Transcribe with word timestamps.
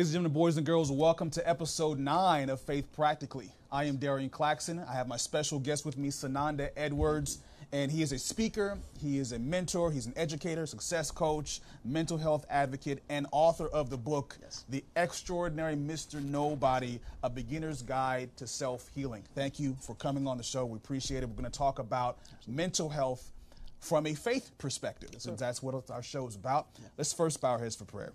Ladies 0.00 0.14
and 0.14 0.24
gentlemen, 0.24 0.32
boys 0.32 0.56
and 0.56 0.64
girls, 0.64 0.90
welcome 0.90 1.28
to 1.28 1.46
episode 1.46 1.98
nine 1.98 2.48
of 2.48 2.58
Faith 2.58 2.90
Practically. 2.90 3.52
I 3.70 3.84
am 3.84 3.96
Darien 3.96 4.30
Claxton. 4.30 4.82
I 4.88 4.94
have 4.94 5.06
my 5.06 5.18
special 5.18 5.58
guest 5.58 5.84
with 5.84 5.98
me, 5.98 6.08
Sananda 6.08 6.70
Edwards, 6.74 7.40
and 7.70 7.92
he 7.92 8.00
is 8.00 8.10
a 8.12 8.18
speaker, 8.18 8.78
he 8.98 9.18
is 9.18 9.32
a 9.32 9.38
mentor, 9.38 9.92
he's 9.92 10.06
an 10.06 10.14
educator, 10.16 10.64
success 10.64 11.10
coach, 11.10 11.60
mental 11.84 12.16
health 12.16 12.46
advocate, 12.48 13.02
and 13.10 13.26
author 13.30 13.68
of 13.68 13.90
the 13.90 13.98
book, 13.98 14.38
Yes. 14.40 14.64
The 14.70 14.82
Extraordinary 14.96 15.76
Mr. 15.76 16.24
Nobody 16.24 16.98
A 17.22 17.28
Beginner's 17.28 17.82
Guide 17.82 18.34
to 18.38 18.46
Self 18.46 18.88
Healing. 18.94 19.22
Thank 19.34 19.60
you 19.60 19.76
for 19.82 19.94
coming 19.96 20.26
on 20.26 20.38
the 20.38 20.42
show. 20.42 20.64
We 20.64 20.78
appreciate 20.78 21.22
it. 21.22 21.28
We're 21.28 21.34
going 21.34 21.44
to 21.44 21.50
talk 21.50 21.78
about 21.78 22.20
mental 22.48 22.88
health 22.88 23.32
from 23.80 24.06
a 24.06 24.14
faith 24.14 24.50
perspective, 24.56 25.10
since 25.18 25.40
that's 25.40 25.62
what 25.62 25.90
our 25.90 26.02
show 26.02 26.26
is 26.26 26.36
about. 26.36 26.68
Let's 26.96 27.12
first 27.12 27.42
bow 27.42 27.50
our 27.50 27.58
heads 27.58 27.76
for 27.76 27.84
prayer. 27.84 28.14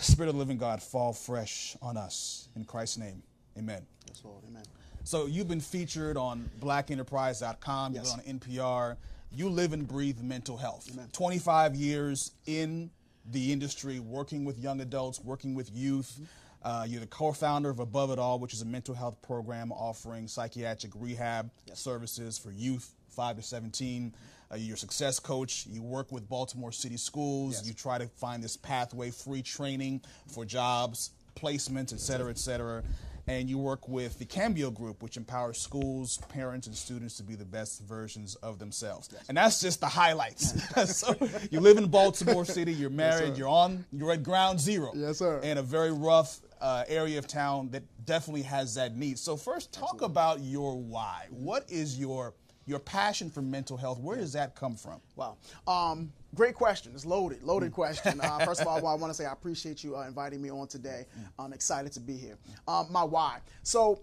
Spirit 0.00 0.28
of 0.28 0.34
the 0.34 0.38
living 0.38 0.58
God, 0.58 0.82
fall 0.82 1.12
fresh 1.12 1.76
on 1.80 1.96
us. 1.96 2.48
In 2.56 2.64
Christ's 2.64 2.98
name, 2.98 3.22
amen. 3.58 3.82
Yes, 4.06 4.20
Lord. 4.24 4.42
Amen. 4.48 4.62
So 5.04 5.26
you've 5.26 5.48
been 5.48 5.60
featured 5.60 6.16
on 6.16 6.50
blackenterprise.com, 6.60 7.94
you've 7.94 8.04
Yes. 8.04 8.14
been 8.16 8.20
on 8.20 8.40
NPR. 8.40 8.96
You 9.32 9.48
live 9.48 9.72
and 9.72 9.86
breathe 9.86 10.20
mental 10.20 10.56
health. 10.56 10.88
Amen. 10.92 11.08
25 11.12 11.74
years 11.74 12.32
in 12.46 12.90
the 13.24 13.52
industry, 13.52 13.98
working 13.98 14.44
with 14.44 14.58
young 14.58 14.80
adults, 14.80 15.20
working 15.20 15.54
with 15.54 15.70
youth. 15.72 16.20
Uh, 16.62 16.84
you're 16.88 17.00
the 17.00 17.06
co-founder 17.06 17.68
of 17.70 17.78
Above 17.80 18.10
It 18.10 18.18
All, 18.18 18.38
which 18.38 18.52
is 18.54 18.62
a 18.62 18.64
mental 18.64 18.94
health 18.94 19.20
program 19.22 19.72
offering 19.72 20.26
psychiatric 20.28 20.92
rehab 20.96 21.50
services 21.74 22.38
for 22.38 22.50
youth 22.50 22.92
5 23.08 23.36
to 23.36 23.42
17. 23.42 24.14
Uh, 24.50 24.56
you're 24.56 24.74
a 24.74 24.78
success 24.78 25.18
coach. 25.18 25.66
You 25.66 25.82
work 25.82 26.12
with 26.12 26.28
Baltimore 26.28 26.72
City 26.72 26.96
Schools. 26.96 27.54
Yes. 27.54 27.66
You 27.66 27.74
try 27.74 27.98
to 27.98 28.06
find 28.06 28.42
this 28.42 28.56
pathway, 28.56 29.10
free 29.10 29.42
training 29.42 30.02
for 30.28 30.44
jobs, 30.44 31.10
placements, 31.34 31.92
et 31.92 32.00
cetera, 32.00 32.30
et 32.30 32.38
cetera. 32.38 32.82
And 33.28 33.50
you 33.50 33.58
work 33.58 33.88
with 33.88 34.20
the 34.20 34.24
Cambio 34.24 34.70
Group, 34.70 35.02
which 35.02 35.16
empowers 35.16 35.58
schools, 35.58 36.18
parents, 36.28 36.68
and 36.68 36.76
students 36.76 37.16
to 37.16 37.24
be 37.24 37.34
the 37.34 37.44
best 37.44 37.82
versions 37.82 38.36
of 38.36 38.60
themselves. 38.60 39.08
And 39.28 39.36
that's 39.36 39.60
just 39.60 39.80
the 39.80 39.88
highlights. 39.88 40.54
so 40.96 41.12
you 41.50 41.58
live 41.58 41.76
in 41.76 41.88
Baltimore 41.88 42.44
City. 42.44 42.72
You're 42.72 42.88
married. 42.88 43.34
sir. 43.34 43.38
you're 43.38 43.48
on. 43.48 43.84
You're 43.90 44.12
at 44.12 44.22
ground 44.22 44.60
zero. 44.60 44.92
Yes, 44.94 45.18
sir. 45.18 45.40
In 45.40 45.58
a 45.58 45.62
very 45.62 45.90
rough 45.92 46.40
uh, 46.60 46.84
area 46.86 47.18
of 47.18 47.26
town 47.26 47.70
that 47.70 47.82
definitely 48.04 48.42
has 48.42 48.76
that 48.76 48.96
need. 48.96 49.18
So 49.18 49.36
first, 49.36 49.72
talk 49.72 50.02
about 50.02 50.40
your 50.40 50.76
why. 50.76 51.26
What 51.30 51.68
is 51.68 51.98
your 51.98 52.34
your 52.66 52.78
passion 52.80 53.30
for 53.30 53.42
mental 53.42 53.76
health? 53.76 53.98
Where 54.00 54.16
does 54.16 54.32
that 54.32 54.54
come 54.54 54.74
from? 54.76 55.00
Wow. 55.14 55.36
Um, 55.66 56.12
great 56.34 56.54
question. 56.54 56.92
It's 56.94 57.06
loaded, 57.06 57.40
Mm. 57.42 57.46
loaded 57.46 57.72
question. 57.72 58.20
Uh, 58.20 58.40
first 58.44 58.60
of 58.60 58.66
all, 58.66 58.76
I 58.86 58.94
want 58.94 59.10
to 59.10 59.14
say 59.14 59.24
I 59.24 59.32
appreciate 59.32 59.82
you 59.84 59.96
uh, 59.96 60.02
inviting 60.06 60.42
me 60.42 60.50
on 60.50 60.66
today. 60.66 61.06
Mm. 61.18 61.44
I'm 61.44 61.52
excited 61.52 61.92
to 61.92 62.00
be 62.00 62.16
here. 62.16 62.36
Um, 62.66 62.88
my 62.90 63.04
why. 63.04 63.38
So, 63.62 64.00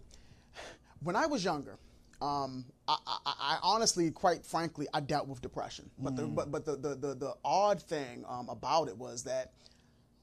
when 1.03 1.15
I 1.15 1.25
was 1.25 1.43
younger, 1.43 1.77
um, 2.21 2.63
I, 2.87 2.95
I, 3.05 3.17
I 3.25 3.57
honestly, 3.61 4.09
quite 4.11 4.45
frankly, 4.45 4.87
I 4.93 5.01
dealt 5.01 5.27
with 5.27 5.41
depression. 5.41 5.89
But 5.99 6.15
the 6.15 6.23
but, 6.23 6.51
but 6.51 6.65
the, 6.65 6.77
the, 6.77 6.95
the, 6.95 7.13
the 7.15 7.33
odd 7.43 7.81
thing 7.81 8.23
um, 8.29 8.47
about 8.47 8.87
it 8.87 8.97
was 8.97 9.23
that 9.23 9.51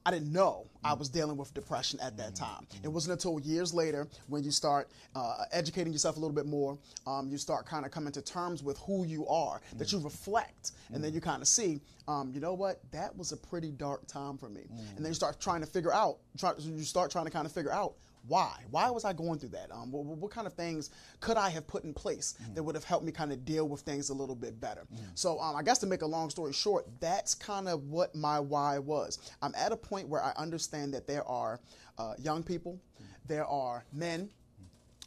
I 0.07 0.11
didn't 0.11 0.33
know 0.33 0.67
I 0.83 0.95
was 0.95 1.09
dealing 1.11 1.37
with 1.37 1.53
depression 1.53 2.01
at 2.01 2.17
that 2.17 2.35
time. 2.35 2.67
It 2.83 2.89
wasn't 2.89 3.13
until 3.13 3.39
years 3.41 3.75
later 3.75 4.09
when 4.29 4.43
you 4.43 4.51
start 4.51 4.89
uh, 5.15 5.45
educating 5.53 5.93
yourself 5.93 6.17
a 6.17 6.21
little 6.21 6.35
bit 6.35 6.47
more, 6.47 6.79
um, 7.07 7.29
you 7.29 7.37
start 7.37 7.67
kind 7.67 7.85
of 7.85 7.91
coming 7.91 8.13
to 8.13 8.23
terms 8.23 8.63
with 8.63 8.79
who 8.79 9.05
you 9.05 9.27
are, 9.29 9.61
that 9.77 9.93
you 9.93 9.99
reflect, 10.01 10.73
and 10.93 11.05
then 11.05 11.13
you 11.13 11.21
kind 11.21 11.43
of 11.43 11.49
see, 11.49 11.81
um, 12.09 12.31
you 12.33 12.41
know 12.41 12.55
what, 12.55 12.81
that 12.93 13.15
was 13.17 13.33
a 13.33 13.37
pretty 13.37 13.73
dark 13.73 14.07
time 14.07 14.39
for 14.39 14.49
me. 14.49 14.63
And 14.97 15.05
then 15.05 15.11
you 15.11 15.15
start 15.15 15.39
trying 15.39 15.61
to 15.61 15.67
figure 15.67 15.93
out, 15.93 16.17
try, 16.39 16.53
you 16.59 16.83
start 16.83 17.11
trying 17.11 17.27
to 17.27 17.31
kind 17.31 17.45
of 17.45 17.53
figure 17.53 17.73
out 17.73 17.95
why? 18.27 18.53
Why 18.71 18.91
was 18.91 19.05
I 19.05 19.13
going 19.13 19.39
through 19.39 19.51
that? 19.51 19.71
Um, 19.73 19.91
what, 19.91 20.05
what 20.05 20.31
kind 20.31 20.47
of 20.47 20.53
things 20.53 20.91
could 21.21 21.37
I 21.37 21.49
have 21.51 21.67
put 21.67 21.85
in 21.85 21.95
place 21.95 22.35
that 22.55 22.63
would 22.63 22.75
have 22.75 22.85
helped 22.85 23.05
me 23.05 23.13
kind 23.13 23.33
of 23.33 23.45
deal 23.45 23.69
with 23.69 23.81
things 23.81 24.11
a 24.11 24.15
little 24.15 24.35
bit 24.35 24.61
better? 24.61 24.87
So, 25.15 25.41
um, 25.41 25.57
I 25.57 25.63
guess 25.63 25.79
to 25.79 25.87
make 25.87 26.03
a 26.03 26.07
long 26.07 26.31
story 26.31 26.53
short, 26.53 26.87
that's 27.01 27.35
kind 27.35 27.69
of 27.69 27.85
what 27.89 28.15
my 28.15 28.39
why 28.39 28.79
was. 28.79 29.19
I'm 29.43 29.55
at 29.57 29.73
a 29.73 29.77
point 29.77 30.09
where 30.09 30.23
I 30.23 30.33
understand 30.37 30.95
that 30.95 31.07
there 31.07 31.27
are 31.27 31.61
uh, 31.99 32.15
young 32.19 32.43
people, 32.43 32.79
there 33.27 33.47
are 33.47 33.85
men 33.93 34.29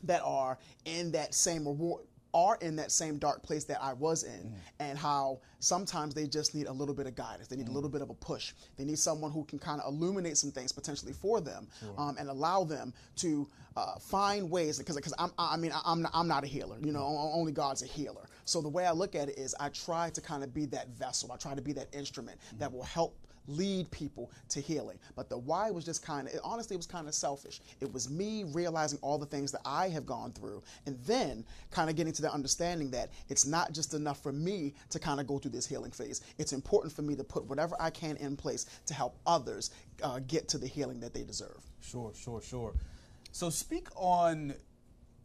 that 0.03 0.21
are 0.23 0.57
in 0.85 1.11
that 1.11 1.33
same 1.33 1.65
reward 1.67 2.03
are 2.33 2.57
in 2.61 2.75
that 2.77 2.91
same 2.91 3.17
dark 3.17 3.43
place 3.43 3.63
that 3.65 3.81
I 3.81 3.93
was 3.93 4.23
in, 4.23 4.53
and 4.79 4.97
how 4.97 5.39
sometimes 5.59 6.13
they 6.13 6.27
just 6.27 6.55
need 6.55 6.67
a 6.67 6.71
little 6.71 6.95
bit 6.95 7.07
of 7.07 7.15
guidance. 7.15 7.47
They 7.47 7.55
need 7.55 7.67
a 7.67 7.71
little 7.71 7.89
bit 7.89 8.01
of 8.01 8.09
a 8.09 8.13
push. 8.13 8.53
They 8.77 8.85
need 8.85 8.99
someone 8.99 9.31
who 9.31 9.43
can 9.45 9.59
kind 9.59 9.81
of 9.81 9.93
illuminate 9.93 10.37
some 10.37 10.51
things 10.51 10.71
potentially 10.71 11.13
for 11.13 11.41
them, 11.41 11.67
um, 11.97 12.15
and 12.19 12.29
allow 12.29 12.63
them 12.63 12.93
to 13.17 13.47
uh, 13.75 13.99
find 13.99 14.49
ways. 14.49 14.77
Because 14.79 14.95
because 14.95 15.13
I'm 15.17 15.31
I 15.37 15.57
mean 15.57 15.71
I'm 15.85 16.01
not, 16.01 16.11
I'm 16.13 16.27
not 16.27 16.43
a 16.43 16.47
healer. 16.47 16.77
You 16.81 16.91
know, 16.91 17.03
only 17.33 17.51
God's 17.51 17.83
a 17.83 17.87
healer. 17.87 18.27
So 18.45 18.61
the 18.61 18.69
way 18.69 18.85
I 18.85 18.91
look 18.91 19.15
at 19.15 19.29
it 19.29 19.37
is 19.37 19.55
I 19.59 19.69
try 19.69 20.09
to 20.11 20.21
kind 20.21 20.43
of 20.43 20.53
be 20.53 20.65
that 20.67 20.89
vessel. 20.89 21.31
I 21.31 21.37
try 21.37 21.55
to 21.55 21.61
be 21.61 21.73
that 21.73 21.93
instrument 21.93 22.39
that 22.59 22.71
will 22.71 22.83
help 22.83 23.15
lead 23.47 23.89
people 23.91 24.31
to 24.49 24.59
healing. 24.59 24.97
But 25.15 25.29
the 25.29 25.37
why 25.37 25.71
was 25.71 25.85
just 25.85 26.05
kind 26.05 26.27
of, 26.27 26.33
honestly, 26.43 26.75
it 26.75 26.77
was 26.77 26.87
kind 26.87 27.07
of 27.07 27.13
selfish. 27.13 27.61
It 27.81 27.91
was 27.91 28.09
me 28.09 28.45
realizing 28.45 28.99
all 29.01 29.17
the 29.17 29.25
things 29.25 29.51
that 29.51 29.61
I 29.65 29.89
have 29.89 30.05
gone 30.05 30.31
through 30.31 30.63
and 30.85 30.97
then 31.05 31.45
kind 31.71 31.89
of 31.89 31.95
getting 31.95 32.13
to 32.13 32.21
the 32.21 32.31
understanding 32.31 32.89
that 32.91 33.09
it's 33.29 33.45
not 33.45 33.73
just 33.73 33.93
enough 33.93 34.21
for 34.21 34.31
me 34.31 34.73
to 34.89 34.99
kind 34.99 35.19
of 35.19 35.27
go 35.27 35.37
through 35.37 35.51
this 35.51 35.67
healing 35.67 35.91
phase. 35.91 36.21
It's 36.37 36.53
important 36.53 36.93
for 36.93 37.01
me 37.01 37.15
to 37.15 37.23
put 37.23 37.45
whatever 37.45 37.75
I 37.79 37.89
can 37.89 38.17
in 38.17 38.35
place 38.35 38.65
to 38.85 38.93
help 38.93 39.17
others 39.25 39.71
uh, 40.01 40.19
get 40.27 40.47
to 40.49 40.57
the 40.57 40.67
healing 40.67 40.99
that 41.01 41.13
they 41.13 41.23
deserve. 41.23 41.63
Sure, 41.81 42.11
sure, 42.15 42.41
sure. 42.41 42.73
So 43.31 43.49
speak 43.49 43.87
on 43.95 44.53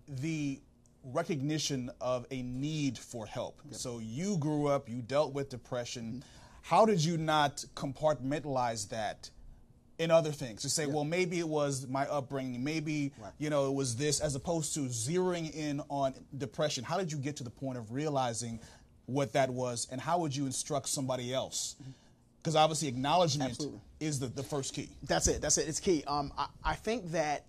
the 0.08 0.60
recognition 1.04 1.90
of 2.00 2.26
a 2.30 2.42
need 2.42 2.98
for 2.98 3.26
help. 3.26 3.60
So 3.70 3.98
you 3.98 4.36
grew 4.38 4.66
up, 4.66 4.88
you 4.88 5.02
dealt 5.02 5.32
with 5.32 5.48
depression. 5.48 6.24
How 6.68 6.84
did 6.84 7.02
you 7.02 7.16
not 7.16 7.64
compartmentalize 7.74 8.90
that 8.90 9.30
in 9.98 10.10
other 10.10 10.30
things? 10.30 10.60
To 10.62 10.68
say, 10.68 10.84
well, 10.84 11.02
maybe 11.02 11.38
it 11.38 11.48
was 11.48 11.86
my 11.86 12.04
upbringing, 12.04 12.62
maybe 12.62 13.10
you 13.38 13.48
know 13.48 13.70
it 13.70 13.74
was 13.74 13.96
this, 13.96 14.20
as 14.20 14.34
opposed 14.34 14.74
to 14.74 14.80
zeroing 14.80 15.50
in 15.54 15.80
on 15.88 16.12
depression. 16.36 16.84
How 16.84 16.98
did 16.98 17.10
you 17.10 17.16
get 17.16 17.36
to 17.36 17.42
the 17.42 17.48
point 17.48 17.78
of 17.78 17.90
realizing 17.90 18.60
what 19.06 19.32
that 19.32 19.48
was, 19.48 19.88
and 19.90 19.98
how 19.98 20.18
would 20.18 20.36
you 20.36 20.44
instruct 20.44 20.90
somebody 20.90 21.32
else? 21.32 21.76
Because 22.42 22.54
obviously, 22.54 22.88
acknowledgement 22.88 23.52
Absolutely. 23.52 23.80
is 24.00 24.20
the, 24.20 24.26
the 24.26 24.42
first 24.42 24.74
key. 24.74 24.90
That's 25.04 25.26
it. 25.26 25.40
That's 25.40 25.56
it. 25.56 25.68
It's 25.68 25.80
key. 25.80 26.04
Um, 26.06 26.34
I, 26.36 26.48
I 26.62 26.74
think 26.74 27.12
that 27.12 27.46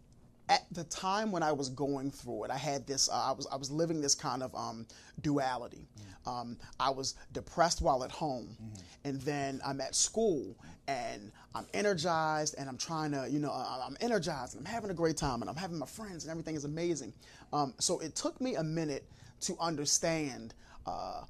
at 0.47 0.65
the 0.71 0.85
time 0.85 1.33
when 1.33 1.43
I 1.43 1.51
was 1.51 1.67
going 1.67 2.09
through 2.09 2.45
it, 2.45 2.51
I 2.51 2.57
had 2.57 2.87
this. 2.87 3.09
Uh, 3.09 3.15
I 3.15 3.31
was 3.33 3.47
I 3.51 3.57
was 3.57 3.69
living 3.69 3.99
this 3.99 4.15
kind 4.15 4.43
of 4.43 4.55
um, 4.55 4.87
duality. 5.21 5.89
Um, 6.25 6.57
I 6.79 6.89
was 6.89 7.15
depressed 7.31 7.81
while 7.81 8.03
at 8.03 8.11
home, 8.11 8.55
and 9.03 9.21
then 9.21 9.61
I'm 9.65 9.81
at 9.81 9.95
school, 9.95 10.55
and 10.87 11.31
I'm 11.55 11.65
energized, 11.73 12.55
and 12.57 12.69
I'm 12.69 12.77
trying 12.77 13.11
to, 13.11 13.27
you 13.29 13.39
know, 13.39 13.51
I'm 13.51 13.97
energized, 14.01 14.55
and 14.55 14.65
I'm 14.65 14.71
having 14.71 14.89
a 14.91 14.93
great 14.93 15.17
time, 15.17 15.41
and 15.41 15.49
I'm 15.49 15.55
having 15.55 15.77
my 15.77 15.85
friends, 15.85 16.23
and 16.23 16.31
everything 16.31 16.55
is 16.55 16.65
amazing. 16.65 17.13
Um, 17.53 17.73
so 17.79 17.99
it 17.99 18.15
took 18.15 18.39
me 18.41 18.55
a 18.55 18.63
minute 18.63 19.09
to 19.41 19.55
understand 19.59 20.53
uh, 20.85 21.23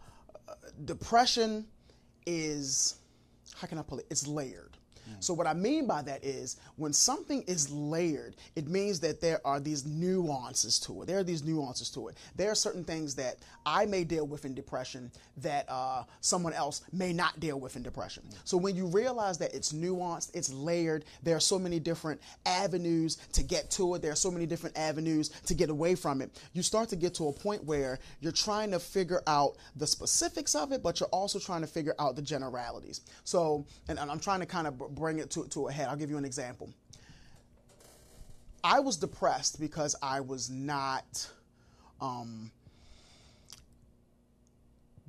uh, 0.47 0.53
depression 0.85 1.65
is 2.25 2.95
how 3.55 3.67
can 3.67 3.77
I 3.77 3.81
put 3.81 3.99
it? 3.99 4.05
It's 4.09 4.27
layered. 4.27 4.68
So 5.19 5.33
what 5.33 5.47
I 5.47 5.53
mean 5.53 5.87
by 5.87 6.01
that 6.03 6.23
is 6.23 6.57
when 6.75 6.93
something 6.93 7.43
is 7.43 7.69
layered, 7.69 8.35
it 8.55 8.67
means 8.67 8.99
that 9.01 9.21
there 9.21 9.41
are 9.45 9.59
these 9.59 9.85
nuances 9.85 10.79
to 10.81 11.01
it. 11.01 11.07
There 11.07 11.17
are 11.17 11.23
these 11.23 11.43
nuances 11.43 11.89
to 11.91 12.07
it. 12.07 12.17
There 12.35 12.51
are 12.51 12.55
certain 12.55 12.83
things 12.83 13.15
that 13.15 13.37
I 13.65 13.85
may 13.85 14.03
deal 14.03 14.25
with 14.25 14.45
in 14.45 14.53
depression 14.53 15.11
that 15.37 15.65
uh, 15.69 16.03
someone 16.21 16.53
else 16.53 16.81
may 16.91 17.13
not 17.13 17.39
deal 17.39 17.59
with 17.59 17.75
in 17.75 17.83
depression. 17.83 18.23
So 18.43 18.57
when 18.57 18.75
you 18.75 18.85
realize 18.87 19.37
that 19.39 19.53
it's 19.53 19.73
nuanced, 19.73 20.31
it's 20.33 20.51
layered, 20.53 21.05
there 21.23 21.35
are 21.35 21.39
so 21.41 21.59
many 21.59 21.79
different 21.79 22.21
avenues 22.45 23.17
to 23.33 23.43
get 23.43 23.69
to 23.71 23.95
it. 23.95 24.01
There 24.01 24.11
are 24.11 24.15
so 24.15 24.31
many 24.31 24.45
different 24.45 24.77
avenues 24.77 25.29
to 25.29 25.53
get 25.53 25.69
away 25.69 25.95
from 25.95 26.21
it. 26.21 26.41
You 26.53 26.63
start 26.63 26.89
to 26.89 26.95
get 26.95 27.13
to 27.15 27.27
a 27.27 27.33
point 27.33 27.63
where 27.63 27.99
you're 28.21 28.31
trying 28.31 28.71
to 28.71 28.79
figure 28.79 29.21
out 29.27 29.57
the 29.75 29.87
specifics 29.87 30.55
of 30.55 30.71
it, 30.71 30.81
but 30.83 30.99
you're 30.99 31.09
also 31.09 31.39
trying 31.39 31.61
to 31.61 31.67
figure 31.67 31.95
out 31.99 32.15
the 32.15 32.21
generalities. 32.21 33.01
So, 33.23 33.65
and, 33.87 33.99
and 33.99 34.09
I'm 34.09 34.19
trying 34.19 34.39
to 34.39 34.45
kind 34.45 34.67
of 34.67 34.95
bring 34.99 35.19
it 35.19 35.31
to, 35.31 35.47
to 35.47 35.67
a 35.67 35.71
head. 35.71 35.87
I'll 35.87 35.95
give 35.95 36.09
you 36.09 36.17
an 36.17 36.25
example. 36.25 36.69
I 38.63 38.79
was 38.81 38.97
depressed 38.97 39.59
because 39.59 39.95
I 40.01 40.19
was 40.19 40.49
not. 40.49 41.29
Um, 42.01 42.51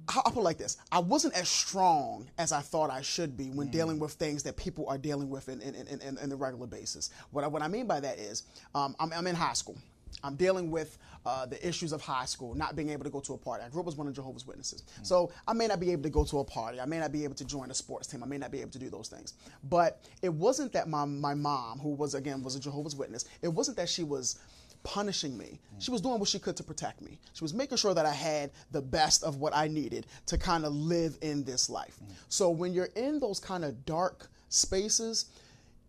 I'll 0.08 0.22
put 0.22 0.38
it 0.38 0.42
like 0.42 0.58
this: 0.58 0.76
I 0.90 1.00
wasn't 1.00 1.34
as 1.34 1.48
strong 1.48 2.28
as 2.38 2.52
I 2.52 2.60
thought 2.60 2.90
I 2.90 3.02
should 3.02 3.36
be 3.36 3.50
when 3.50 3.68
dealing 3.68 3.98
with 3.98 4.12
things 4.12 4.42
that 4.44 4.56
people 4.56 4.88
are 4.88 4.98
dealing 4.98 5.28
with 5.28 5.48
in 5.48 5.60
in, 5.60 5.74
in, 5.74 6.00
in, 6.00 6.18
in 6.18 6.28
the 6.30 6.36
regular 6.36 6.66
basis. 6.66 7.10
What 7.32 7.44
I, 7.44 7.48
what 7.48 7.62
I 7.62 7.68
mean 7.68 7.86
by 7.86 8.00
that 8.00 8.18
is, 8.18 8.44
um, 8.74 8.96
I'm, 8.98 9.12
I'm 9.12 9.26
in 9.26 9.34
high 9.34 9.52
school. 9.52 9.76
I'm 10.22 10.36
dealing 10.36 10.70
with 10.70 10.98
uh, 11.26 11.46
the 11.46 11.66
issues 11.66 11.92
of 11.92 12.00
high 12.00 12.24
school, 12.24 12.54
not 12.54 12.76
being 12.76 12.90
able 12.90 13.04
to 13.04 13.10
go 13.10 13.20
to 13.20 13.34
a 13.34 13.38
party. 13.38 13.64
I 13.64 13.68
grew 13.68 13.82
up 13.82 13.88
as 13.88 13.96
one 13.96 14.06
of 14.06 14.14
Jehovah's 14.14 14.46
Witnesses. 14.46 14.82
Mm. 14.82 15.06
So 15.06 15.32
I 15.46 15.52
may 15.52 15.66
not 15.66 15.80
be 15.80 15.92
able 15.92 16.02
to 16.04 16.10
go 16.10 16.24
to 16.24 16.38
a 16.38 16.44
party. 16.44 16.80
I 16.80 16.86
may 16.86 16.98
not 16.98 17.12
be 17.12 17.24
able 17.24 17.34
to 17.34 17.44
join 17.44 17.70
a 17.70 17.74
sports 17.74 18.06
team. 18.06 18.22
I 18.22 18.26
may 18.26 18.38
not 18.38 18.50
be 18.50 18.60
able 18.60 18.70
to 18.70 18.78
do 18.78 18.90
those 18.90 19.08
things. 19.08 19.34
But 19.64 20.04
it 20.22 20.32
wasn't 20.32 20.72
that 20.72 20.88
my, 20.88 21.04
my 21.04 21.34
mom, 21.34 21.78
who 21.78 21.90
was, 21.90 22.14
again, 22.14 22.42
was 22.42 22.56
a 22.56 22.60
Jehovah's 22.60 22.96
Witness, 22.96 23.24
it 23.42 23.48
wasn't 23.48 23.76
that 23.76 23.88
she 23.88 24.02
was 24.02 24.38
punishing 24.82 25.36
me. 25.36 25.60
Mm. 25.74 25.82
She 25.82 25.90
was 25.90 26.00
doing 26.00 26.18
what 26.18 26.28
she 26.28 26.38
could 26.38 26.56
to 26.56 26.62
protect 26.62 27.02
me. 27.02 27.18
She 27.34 27.44
was 27.44 27.52
making 27.52 27.76
sure 27.76 27.94
that 27.94 28.06
I 28.06 28.12
had 28.12 28.50
the 28.70 28.80
best 28.80 29.22
of 29.22 29.36
what 29.36 29.54
I 29.54 29.68
needed 29.68 30.06
to 30.26 30.38
kind 30.38 30.64
of 30.64 30.72
live 30.72 31.18
in 31.20 31.44
this 31.44 31.68
life. 31.68 31.98
Mm. 32.02 32.12
So 32.28 32.50
when 32.50 32.72
you're 32.72 32.90
in 32.96 33.20
those 33.20 33.40
kind 33.40 33.64
of 33.64 33.84
dark 33.84 34.30
spaces, 34.48 35.26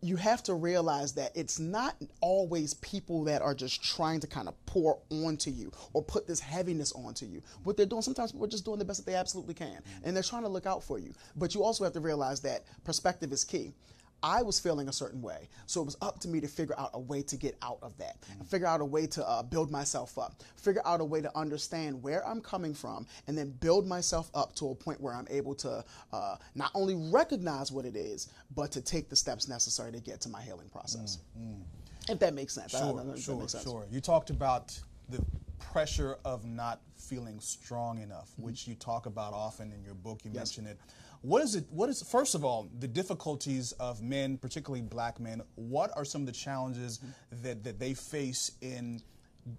you 0.02 0.16
have 0.16 0.42
to 0.44 0.56
realize 0.56 1.14
that 1.14 1.32
it's 1.36 1.60
not 1.60 1.96
always 2.22 2.74
people 2.76 3.24
that 3.26 3.42
are 3.42 3.54
just 3.54 3.84
trying 3.84 4.20
to 4.20 4.28
kind 4.28 4.48
of 4.48 4.66
pour 4.66 5.00
onto 5.12 5.52
you 5.52 5.72
or 5.94 6.02
put 6.04 6.28
this 6.28 6.40
heaviness 6.40 6.92
onto 6.94 7.26
you. 7.26 7.42
What 7.64 7.78
they're 7.78 7.86
doing, 7.86 8.02
sometimes 8.02 8.32
people 8.32 8.46
are 8.46 8.50
just 8.50 8.66
doing 8.66 8.80
the 8.80 8.86
best 8.86 9.06
that 9.06 9.12
they 9.12 9.18
absolutely 9.18 9.54
can, 9.54 9.80
and 10.04 10.16
they're 10.16 10.24
trying 10.24 10.44
to 10.44 10.50
look 10.50 10.66
out 10.66 10.84
for 10.84 10.98
you. 10.98 11.14
But 11.36 11.54
you 11.54 11.64
also 11.64 11.84
have 11.84 11.94
to 11.94 12.00
realize 12.00 12.40
that 12.42 12.64
perspective 12.84 13.32
is 13.32 13.44
key. 13.44 13.74
I 14.24 14.42
was 14.42 14.60
feeling 14.60 14.88
a 14.88 14.94
certain 14.94 15.22
way. 15.22 15.50
So 15.66 15.82
it 15.82 15.86
was 15.86 15.98
up 16.02 16.20
to 16.20 16.28
me 16.28 16.40
to 16.42 16.48
figure 16.48 16.76
out 16.78 16.92
a 16.94 17.00
way 17.00 17.22
to 17.24 17.36
get 17.36 17.58
out 17.62 17.80
of 17.82 17.98
that, 17.98 18.18
mm. 18.22 18.46
figure 18.46 18.68
out 18.68 18.82
a 18.82 18.86
way 18.86 19.08
to 19.08 19.28
uh, 19.28 19.44
build 19.44 19.72
myself 19.72 20.18
up, 20.18 20.42
figure 20.58 20.82
out 20.86 21.02
a 21.02 21.06
way 21.06 21.22
to 21.22 21.38
understand 21.38 22.02
where 22.02 22.26
I'm 22.28 22.42
coming 22.42 22.74
from, 22.74 23.08
and 23.28 23.38
then 23.38 23.52
build 23.60 23.88
myself 23.88 24.30
up 24.34 24.54
to 24.56 24.70
a 24.70 24.76
point 24.76 25.02
where 25.02 25.14
I'm 25.14 25.28
able 25.30 25.56
to 25.56 25.84
uh, 26.14 26.36
not 26.56 26.72
only 26.76 26.96
recognize 27.12 27.72
what 27.72 27.86
it 27.86 27.96
is, 27.96 28.30
but 28.56 28.72
to 28.72 28.82
take 28.82 29.10
the 29.10 29.16
steps 29.16 29.48
necessary 29.48 29.92
to 29.92 30.00
get 30.00 30.22
to 30.22 30.30
my 30.30 30.42
healing 30.42 30.70
process. 30.70 31.20
Mm, 31.40 31.56
mm. 31.56 31.62
If 32.10 32.20
that 32.20 32.34
makes 32.34 32.54
sense. 32.54 32.72
Sure, 32.72 33.04
sure, 33.18 33.48
sense. 33.48 33.64
sure. 33.64 33.86
You 33.92 34.02
talked 34.02 34.32
about 34.32 34.78
the 35.10 35.24
pressure 35.60 36.18
of 36.26 36.46
not 36.46 36.82
feeling 36.98 37.40
strong 37.40 38.02
enough, 38.02 38.32
mm-hmm. 38.32 38.44
which 38.44 38.68
you 38.68 38.76
talk 38.76 39.06
about 39.06 39.34
often 39.34 39.72
in 39.72 39.84
your 39.84 39.94
book. 39.94 40.20
You 40.24 40.32
yes. 40.34 40.58
mention 40.58 40.68
it. 40.68 40.80
What 41.22 41.44
is 41.44 41.56
it? 41.56 41.66
What 41.70 41.90
is 41.90 42.02
first 42.02 42.34
of 42.34 42.44
all 42.44 42.70
the 42.80 42.88
difficulties 42.88 43.74
of 43.74 44.02
men, 44.02 44.38
particularly 44.38 44.82
black 44.82 45.20
men? 45.20 45.42
What 45.56 45.92
are 45.96 46.04
some 46.04 46.22
of 46.22 46.26
the 46.26 46.34
challenges 46.34 47.00
that, 47.44 47.64
that 47.64 47.80
they 47.80 47.94
face 47.94 48.52
in 48.62 49.02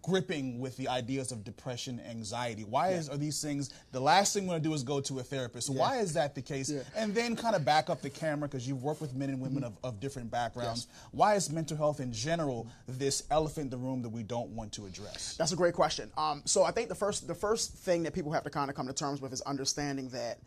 gripping 0.00 0.60
with 0.60 0.76
the 0.76 0.88
ideas 0.88 1.30
of 1.30 1.44
depression, 1.44 2.00
anxiety? 2.08 2.64
Why 2.64 2.90
yeah. 2.90 2.98
is, 2.98 3.08
are 3.08 3.16
these 3.16 3.40
things 3.40 3.70
the 3.92 4.00
last 4.00 4.34
thing 4.34 4.44
we 4.44 4.50
want 4.50 4.62
to 4.64 4.68
do 4.68 4.74
is 4.74 4.82
go 4.82 5.00
to 5.02 5.20
a 5.20 5.22
therapist? 5.22 5.68
Yeah. 5.68 5.78
why 5.78 5.98
is 5.98 6.12
that 6.14 6.34
the 6.34 6.42
case? 6.42 6.68
Yeah. 6.68 6.80
And 6.96 7.14
then 7.14 7.36
kind 7.36 7.54
of 7.54 7.64
back 7.64 7.88
up 7.88 8.02
the 8.02 8.10
camera 8.10 8.48
because 8.48 8.66
you've 8.66 8.82
worked 8.82 9.00
with 9.00 9.14
men 9.14 9.28
and 9.30 9.40
women 9.40 9.62
mm-hmm. 9.62 9.84
of, 9.84 9.94
of, 9.94 10.00
different 10.00 10.32
backgrounds. 10.32 10.88
Yes. 10.90 11.08
Why 11.12 11.34
is 11.36 11.48
mental 11.48 11.76
health 11.76 12.00
in 12.00 12.12
general 12.12 12.66
this 12.88 13.22
elephant 13.30 13.66
in 13.66 13.70
the 13.70 13.76
room 13.76 14.02
that 14.02 14.08
we 14.08 14.24
don't 14.24 14.50
want 14.50 14.72
to 14.72 14.86
address? 14.86 15.36
That's 15.38 15.52
a 15.52 15.56
great 15.56 15.74
question. 15.74 16.10
Um, 16.16 16.42
so 16.44 16.64
I 16.64 16.72
think 16.72 16.88
the 16.88 16.96
first 16.96 17.28
the 17.28 17.36
first 17.36 17.72
thing 17.72 18.02
that 18.02 18.14
people 18.14 18.32
have 18.32 18.42
to 18.42 18.50
kind 18.50 18.68
of 18.68 18.74
come 18.74 18.88
to 18.88 18.92
terms 18.92 19.20
with 19.20 19.32
is 19.32 19.42
understanding 19.42 20.08
that 20.08 20.38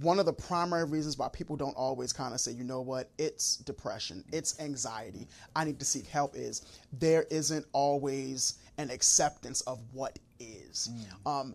one 0.00 0.18
of 0.18 0.26
the 0.26 0.32
primary 0.32 0.84
reasons 0.84 1.16
why 1.16 1.28
people 1.28 1.56
don't 1.56 1.76
always 1.76 2.12
kind 2.12 2.34
of 2.34 2.40
say, 2.40 2.52
you 2.52 2.64
know 2.64 2.80
what, 2.80 3.10
it's 3.18 3.56
depression, 3.58 4.24
it's 4.32 4.58
anxiety, 4.60 5.28
I 5.54 5.64
need 5.64 5.78
to 5.78 5.84
seek 5.84 6.06
help 6.06 6.36
is 6.36 6.62
there 6.92 7.26
isn't 7.30 7.64
always 7.72 8.58
an 8.78 8.90
acceptance 8.90 9.60
of 9.62 9.80
what 9.92 10.18
is. 10.40 10.90
Mm. 11.24 11.30
Um, 11.30 11.54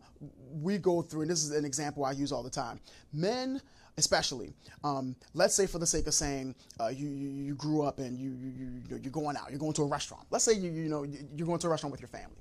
we 0.62 0.78
go 0.78 1.02
through, 1.02 1.22
and 1.22 1.32
this 1.32 1.44
is 1.44 1.52
an 1.52 1.66
example 1.66 2.06
I 2.06 2.14
use 2.14 2.32
all 2.32 2.42
the 2.42 2.50
time. 2.50 2.80
Men, 3.14 3.62
especially, 3.98 4.54
um, 4.84 5.16
let's 5.34 5.54
say 5.54 5.68
for 5.68 5.78
the 5.78 5.86
sake 5.86 6.08
of 6.08 6.14
saying 6.14 6.56
uh, 6.80 6.88
you, 6.88 7.10
you, 7.10 7.30
you 7.30 7.56
grew 7.56 7.84
up 7.84 8.00
and 8.00 8.18
you, 8.18 8.32
you, 8.42 9.00
you're 9.02 9.12
going 9.12 9.38
out, 9.38 9.50
you're 9.50 9.60
going 9.60 9.74
to 9.74 9.84
a 9.84 9.88
restaurant. 9.88 10.26
Let's 10.32 10.44
say 10.44 10.54
you, 10.54 10.72
you 10.72 10.90
know, 10.90 11.04
you're 11.04 11.48
going 11.48 11.60
to 11.60 11.68
a 11.68 11.70
restaurant 11.70 11.92
with 11.92 12.02
your 12.02 12.08
family 12.08 12.38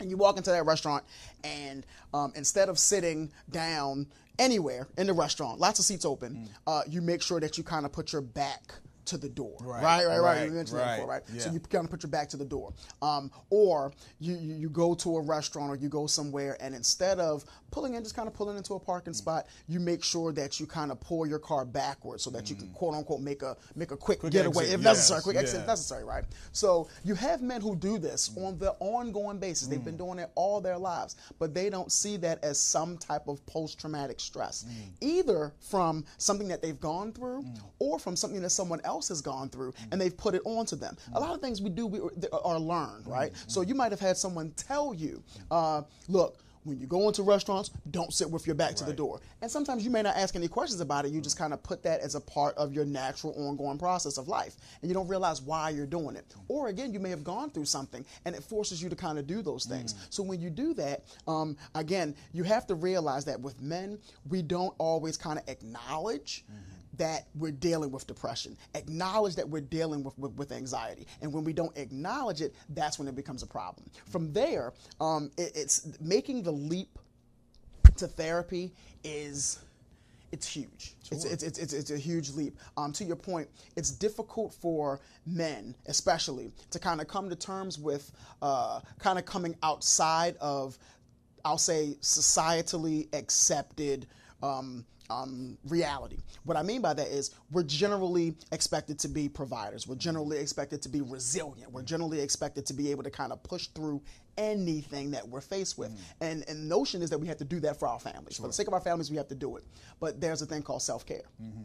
and 0.00 0.10
you 0.10 0.16
walk 0.16 0.36
into 0.36 0.50
that 0.50 0.64
restaurant 0.64 1.04
and 1.44 1.86
um, 2.14 2.32
instead 2.34 2.68
of 2.68 2.78
sitting 2.78 3.30
down 3.50 4.06
anywhere 4.40 4.88
in 4.98 5.06
the 5.06 5.12
restaurant, 5.12 5.60
lots 5.60 5.78
of 5.78 5.84
seats 5.84 6.04
open, 6.04 6.34
mm. 6.34 6.48
uh, 6.66 6.82
you 6.88 7.00
make 7.00 7.22
sure 7.22 7.38
that 7.38 7.56
you 7.56 7.62
kind 7.62 7.84
of 7.84 7.92
put 7.92 8.12
your 8.12 8.22
back 8.22 8.72
to 9.10 9.18
the 9.18 9.28
door. 9.28 9.56
Right, 9.60 9.82
right, 9.82 10.06
right. 10.06 10.18
right. 10.18 10.44
You 10.46 10.52
mentioned 10.52 10.78
right. 10.78 10.86
that 10.86 10.96
before, 10.96 11.10
right? 11.10 11.22
Yeah. 11.32 11.40
So 11.40 11.52
you 11.52 11.60
kind 11.60 11.84
of 11.84 11.90
put 11.90 12.02
your 12.02 12.10
back 12.10 12.28
to 12.30 12.36
the 12.36 12.44
door. 12.44 12.72
Um, 13.02 13.30
or 13.50 13.92
you, 14.18 14.36
you, 14.36 14.54
you 14.54 14.70
go 14.70 14.94
to 14.94 15.16
a 15.16 15.22
restaurant 15.22 15.70
or 15.70 15.76
you 15.76 15.88
go 15.88 16.06
somewhere 16.06 16.56
and 16.60 16.74
instead 16.74 17.18
of 17.18 17.44
pulling 17.70 17.94
in, 17.94 18.02
just 18.02 18.14
kind 18.14 18.28
of 18.28 18.34
pulling 18.34 18.56
into 18.56 18.74
a 18.74 18.80
parking 18.80 19.12
mm. 19.12 19.16
spot, 19.16 19.46
you 19.68 19.80
make 19.80 20.02
sure 20.02 20.32
that 20.32 20.60
you 20.60 20.66
kind 20.66 20.90
of 20.90 21.00
pull 21.00 21.26
your 21.26 21.38
car 21.38 21.64
backwards 21.64 22.22
so 22.22 22.30
that 22.30 22.44
mm. 22.44 22.50
you 22.50 22.56
can 22.56 22.68
mm. 22.68 22.74
quote 22.74 22.94
unquote 22.94 23.20
make 23.20 23.42
a 23.42 23.56
make 23.74 23.90
a 23.90 23.96
quick, 23.96 24.20
quick 24.20 24.32
getaway 24.32 24.64
exit, 24.64 24.80
if 24.80 24.84
yes, 24.84 24.96
necessary, 24.96 25.22
quick 25.22 25.34
yes. 25.34 25.42
exit 25.42 25.60
if 25.60 25.66
necessary, 25.66 26.04
right? 26.04 26.24
So 26.52 26.88
you 27.04 27.14
have 27.14 27.42
men 27.42 27.60
who 27.60 27.76
do 27.76 27.98
this 27.98 28.28
mm. 28.28 28.46
on 28.46 28.58
the 28.58 28.72
ongoing 28.80 29.38
basis. 29.38 29.68
They've 29.68 29.84
been 29.84 29.94
mm. 29.94 30.06
doing 30.06 30.18
it 30.20 30.30
all 30.34 30.60
their 30.60 30.78
lives, 30.78 31.16
but 31.38 31.54
they 31.54 31.68
don't 31.68 31.90
see 31.90 32.16
that 32.18 32.42
as 32.44 32.60
some 32.60 32.96
type 32.96 33.28
of 33.28 33.44
post-traumatic 33.46 34.20
stress, 34.20 34.64
mm. 34.64 34.90
either 35.00 35.52
from 35.58 36.04
something 36.18 36.48
that 36.48 36.62
they've 36.62 36.80
gone 36.80 37.12
through 37.12 37.44
or 37.78 37.98
from 37.98 38.16
something 38.16 38.40
that 38.42 38.50
someone 38.50 38.80
else 38.84 38.99
has 39.08 39.20
gone 39.20 39.48
through 39.48 39.72
and 39.90 40.00
they've 40.00 40.16
put 40.16 40.34
it 40.34 40.42
onto 40.44 40.76
them. 40.76 40.96
A 41.14 41.20
lot 41.20 41.34
of 41.34 41.40
things 41.40 41.60
we 41.60 41.70
do 41.70 41.86
we, 41.86 42.00
are 42.32 42.58
learned, 42.58 43.06
right? 43.06 43.32
So 43.46 43.62
you 43.62 43.74
might 43.74 43.92
have 43.92 44.00
had 44.00 44.16
someone 44.16 44.52
tell 44.56 44.94
you, 44.94 45.22
uh, 45.50 45.82
look, 46.08 46.38
when 46.64 46.78
you 46.78 46.86
go 46.86 47.08
into 47.08 47.22
restaurants, 47.22 47.70
don't 47.90 48.12
sit 48.12 48.30
with 48.30 48.46
your 48.46 48.54
back 48.54 48.68
right. 48.68 48.76
to 48.78 48.84
the 48.84 48.92
door. 48.92 49.20
And 49.40 49.50
sometimes 49.50 49.82
you 49.82 49.90
may 49.90 50.02
not 50.02 50.16
ask 50.16 50.36
any 50.36 50.48
questions 50.48 50.80
about 50.80 51.06
it. 51.06 51.12
You 51.12 51.20
just 51.20 51.38
kind 51.38 51.54
of 51.54 51.62
put 51.62 51.82
that 51.84 52.00
as 52.00 52.14
a 52.14 52.20
part 52.20 52.54
of 52.56 52.72
your 52.72 52.84
natural 52.84 53.32
ongoing 53.36 53.78
process 53.78 54.18
of 54.18 54.28
life. 54.28 54.56
And 54.82 54.90
you 54.90 54.94
don't 54.94 55.08
realize 55.08 55.40
why 55.40 55.70
you're 55.70 55.86
doing 55.86 56.16
it. 56.16 56.26
Or 56.48 56.68
again, 56.68 56.92
you 56.92 57.00
may 57.00 57.10
have 57.10 57.24
gone 57.24 57.50
through 57.50 57.64
something 57.64 58.04
and 58.26 58.34
it 58.34 58.42
forces 58.42 58.82
you 58.82 58.90
to 58.90 58.96
kind 58.96 59.18
of 59.18 59.26
do 59.26 59.40
those 59.40 59.64
things. 59.64 59.94
Mm. 59.94 60.06
So 60.10 60.22
when 60.22 60.40
you 60.40 60.50
do 60.50 60.74
that, 60.74 61.04
um, 61.26 61.56
again, 61.74 62.14
you 62.32 62.42
have 62.42 62.66
to 62.66 62.74
realize 62.74 63.24
that 63.24 63.40
with 63.40 63.60
men, 63.62 63.98
we 64.28 64.42
don't 64.42 64.74
always 64.78 65.16
kind 65.16 65.38
of 65.38 65.48
acknowledge. 65.48 66.44
Mm-hmm 66.50 66.76
that 67.00 67.28
we're 67.34 67.50
dealing 67.50 67.90
with 67.90 68.06
depression, 68.06 68.58
acknowledge 68.74 69.34
that 69.34 69.48
we're 69.48 69.62
dealing 69.62 70.04
with, 70.04 70.16
with, 70.18 70.32
with, 70.32 70.52
anxiety. 70.52 71.06
And 71.22 71.32
when 71.32 71.44
we 71.44 71.54
don't 71.54 71.74
acknowledge 71.78 72.42
it, 72.42 72.54
that's 72.74 72.98
when 72.98 73.08
it 73.08 73.16
becomes 73.16 73.42
a 73.42 73.46
problem. 73.46 73.86
From 74.10 74.34
there, 74.34 74.74
um, 75.00 75.30
it, 75.38 75.52
it's 75.54 75.88
making 75.98 76.42
the 76.42 76.52
leap 76.52 76.98
to 77.96 78.06
therapy 78.06 78.74
is 79.02 79.60
it's 80.30 80.46
huge. 80.46 80.94
Sure. 81.08 81.16
It's, 81.16 81.24
it's, 81.24 81.58
it's, 81.58 81.72
it's, 81.72 81.90
a 81.90 81.96
huge 81.96 82.32
leap. 82.34 82.58
Um, 82.76 82.92
to 82.92 83.04
your 83.04 83.16
point, 83.16 83.48
it's 83.76 83.90
difficult 83.90 84.52
for 84.52 85.00
men, 85.24 85.74
especially, 85.86 86.52
to 86.70 86.78
kind 86.78 87.00
of 87.00 87.08
come 87.08 87.30
to 87.30 87.34
terms 87.34 87.78
with 87.78 88.12
uh, 88.42 88.80
kind 88.98 89.18
of 89.18 89.24
coming 89.24 89.56
outside 89.62 90.36
of, 90.38 90.78
I'll 91.46 91.56
say, 91.56 91.96
societally 92.02 93.08
accepted 93.14 94.06
um, 94.42 94.84
um, 95.10 95.58
reality. 95.68 96.18
What 96.44 96.56
I 96.56 96.62
mean 96.62 96.80
by 96.80 96.94
that 96.94 97.08
is 97.08 97.34
we're 97.50 97.64
generally 97.64 98.34
expected 98.52 98.98
to 99.00 99.08
be 99.08 99.28
providers. 99.28 99.86
We're 99.86 99.96
generally 99.96 100.38
expected 100.38 100.80
to 100.82 100.88
be 100.88 101.00
resilient. 101.00 101.72
We're 101.72 101.82
generally 101.82 102.20
expected 102.20 102.66
to 102.66 102.74
be 102.74 102.90
able 102.90 103.02
to 103.02 103.10
kind 103.10 103.32
of 103.32 103.42
push 103.42 103.66
through 103.68 104.00
anything 104.38 105.10
that 105.10 105.28
we're 105.28 105.40
faced 105.40 105.76
with. 105.76 105.90
Mm. 105.90 105.98
And, 106.20 106.44
and 106.48 106.58
the 106.60 106.76
notion 106.76 107.02
is 107.02 107.10
that 107.10 107.18
we 107.18 107.26
have 107.26 107.38
to 107.38 107.44
do 107.44 107.60
that 107.60 107.78
for 107.78 107.88
our 107.88 107.98
families. 107.98 108.36
Sure. 108.36 108.44
For 108.44 108.48
the 108.48 108.54
sake 108.54 108.68
of 108.68 108.74
our 108.74 108.80
families, 108.80 109.10
we 109.10 109.16
have 109.16 109.28
to 109.28 109.34
do 109.34 109.56
it. 109.56 109.64
But 109.98 110.20
there's 110.20 110.42
a 110.42 110.46
thing 110.46 110.62
called 110.62 110.82
self 110.82 111.04
care. 111.04 111.24
Mm-hmm 111.42 111.62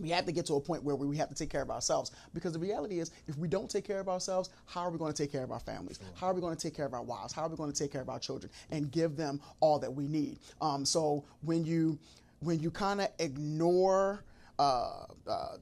we 0.00 0.10
have 0.10 0.24
to 0.26 0.32
get 0.32 0.46
to 0.46 0.54
a 0.54 0.60
point 0.60 0.82
where 0.82 0.94
we 0.96 1.16
have 1.16 1.28
to 1.28 1.34
take 1.34 1.50
care 1.50 1.62
of 1.62 1.70
ourselves 1.70 2.12
because 2.34 2.52
the 2.52 2.58
reality 2.58 3.00
is 3.00 3.10
if 3.26 3.36
we 3.36 3.48
don't 3.48 3.70
take 3.70 3.84
care 3.84 4.00
of 4.00 4.08
ourselves 4.08 4.50
how 4.66 4.82
are 4.82 4.90
we 4.90 4.98
going 4.98 5.12
to 5.12 5.22
take 5.22 5.32
care 5.32 5.42
of 5.42 5.50
our 5.50 5.60
families 5.60 5.98
sure. 5.98 6.08
how 6.14 6.28
are 6.28 6.34
we 6.34 6.40
going 6.40 6.54
to 6.54 6.60
take 6.60 6.74
care 6.74 6.86
of 6.86 6.94
our 6.94 7.02
wives 7.02 7.32
how 7.32 7.42
are 7.42 7.48
we 7.48 7.56
going 7.56 7.72
to 7.72 7.78
take 7.78 7.92
care 7.92 8.00
of 8.00 8.08
our 8.08 8.18
children 8.18 8.50
and 8.70 8.90
give 8.90 9.16
them 9.16 9.40
all 9.60 9.78
that 9.78 9.92
we 9.92 10.06
need 10.06 10.38
um, 10.60 10.84
so 10.84 11.24
when 11.42 11.64
you 11.64 11.98
when 12.40 12.60
you 12.60 12.70
kind 12.70 13.00
of 13.00 13.08
ignore 13.18 14.24
uh, 14.58 15.04
uh, 15.26 15.56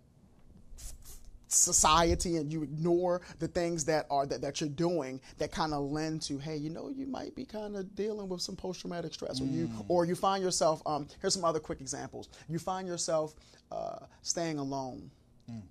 society 1.49 2.37
and 2.37 2.53
you 2.53 2.63
ignore 2.63 3.21
the 3.39 3.49
things 3.49 3.85
that 3.85 4.07
are 4.11 4.27
that, 4.27 4.41
that 4.41 4.61
you're 4.61 4.69
doing 4.71 5.21
that 5.39 5.53
kind 5.53 5.73
of 5.73 5.91
lend 5.91 6.21
to 6.21 6.39
hey 6.39 6.57
you 6.57 6.71
know 6.71 6.89
you 6.89 7.07
might 7.07 7.35
be 7.35 7.45
kind 7.45 7.77
of 7.77 7.95
dealing 7.95 8.29
with 8.29 8.41
some 8.41 8.57
post-traumatic 8.57 9.15
stress 9.15 9.41
mm. 9.41 9.49
or 9.49 9.55
you 9.55 9.71
or 9.89 10.05
you 10.05 10.15
find 10.15 10.43
yourself 10.43 10.83
um, 10.87 11.07
here's 11.21 11.35
some 11.35 11.45
other 11.45 11.61
quick 11.61 11.81
examples 11.81 12.29
you 12.49 12.59
find 12.59 12.89
yourself 12.89 13.35
uh, 13.71 13.99
staying 14.23 14.59
alone 14.59 15.11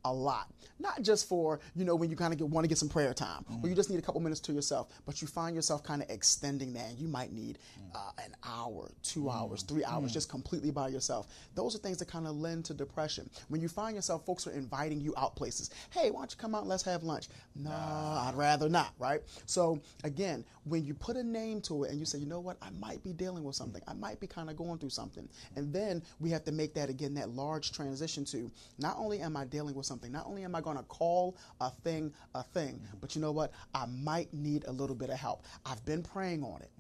a 0.04 0.14
lot. 0.14 0.48
Not 0.80 1.02
just 1.02 1.28
for, 1.28 1.60
you 1.76 1.86
know, 1.86 1.96
when 1.96 2.10
you 2.10 2.16
kind 2.16 2.34
of 2.34 2.52
want 2.52 2.64
to 2.64 2.68
get 2.68 2.78
some 2.78 2.90
prayer 2.90 3.14
time 3.14 3.46
mm. 3.50 3.64
or 3.64 3.70
you 3.70 3.76
just 3.76 3.90
need 3.90 4.00
a 4.00 4.02
couple 4.02 4.22
minutes 4.22 4.42
to 4.42 4.54
yourself, 4.54 4.90
but 5.06 5.22
you 5.22 5.28
find 5.28 5.56
yourself 5.56 5.84
kind 5.84 6.02
of 6.02 6.10
extending 6.10 6.74
that 6.74 6.90
and 6.90 7.00
you 7.00 7.08
might 7.08 7.32
need 7.32 7.60
mm. 7.80 7.96
uh, 7.96 8.12
an 8.24 8.36
hour, 8.44 8.92
two 9.04 9.30
hours, 9.30 9.64
three 9.64 9.84
hours 9.86 10.12
just 10.12 10.30
completely 10.30 10.72
by 10.72 10.88
yourself. 10.88 11.28
Those 11.56 11.76
are 11.76 11.80
things 11.80 11.98
that 11.98 12.08
kind 12.08 12.28
of 12.28 12.36
lend 12.36 12.66
to 12.66 12.74
depression. 12.74 13.30
When 13.50 13.62
you 13.62 13.68
find 13.68 13.96
yourself, 13.96 14.26
folks 14.26 14.48
are 14.48 14.52
inviting 14.52 15.00
you 15.00 15.14
out 15.18 15.36
places. 15.36 15.70
Hey, 15.92 16.12
why 16.12 16.22
don't 16.22 16.32
you 16.32 16.38
come 16.38 16.56
out 16.56 16.68
let's 16.68 16.84
have 16.84 17.04
lunch? 17.04 17.28
Nah, 17.56 18.28
I'd 18.28 18.36
rather 18.36 18.70
not, 18.70 18.94
right? 19.00 19.22
So 19.46 19.80
again, 20.04 20.44
when 20.66 20.84
you 20.84 20.94
put 20.94 21.16
a 21.16 21.24
name 21.24 21.62
to 21.62 21.84
it 21.84 21.92
and 21.92 22.00
you 22.00 22.06
say, 22.06 22.18
you 22.18 22.26
know 22.26 22.40
what, 22.40 22.58
I 22.62 22.70
might 22.80 23.04
be 23.04 23.14
dealing 23.14 23.44
with 23.44 23.56
something, 23.56 23.82
I 23.88 23.94
might 23.94 24.20
be 24.20 24.28
kind 24.28 24.50
of 24.50 24.58
going 24.58 24.78
through 24.80 24.90
something. 24.90 25.28
And 25.56 25.72
then 25.72 26.04
we 26.20 26.30
have 26.32 26.44
to 26.46 26.52
make 26.52 26.74
that 26.74 26.90
again, 26.90 27.14
that 27.16 27.30
large 27.30 27.72
transition 27.72 28.26
to 28.26 28.52
not 28.78 28.98
only 28.98 29.20
am 29.22 29.38
I 29.38 29.46
dealing 29.46 29.76
with 29.76 29.86
something, 29.86 30.12
not 30.12 30.26
only 30.26 30.44
am 30.44 30.56
I 30.56 30.62
going 30.62 30.78
to 30.78 30.84
call 30.84 31.38
a 31.62 31.70
thing 31.70 32.14
a 32.34 32.44
thing, 32.44 32.82
but 33.00 33.16
you 33.16 33.22
know 33.22 33.32
what? 33.32 33.52
I 33.74 33.86
might 33.86 34.34
need 34.34 34.66
a 34.66 34.72
little 34.72 34.96
bit 34.96 35.10
of 35.10 35.18
help. 35.18 35.46
I've 35.66 35.84
been 35.86 36.04
praying 36.04 36.44
on 36.44 36.62
it. 36.62 36.72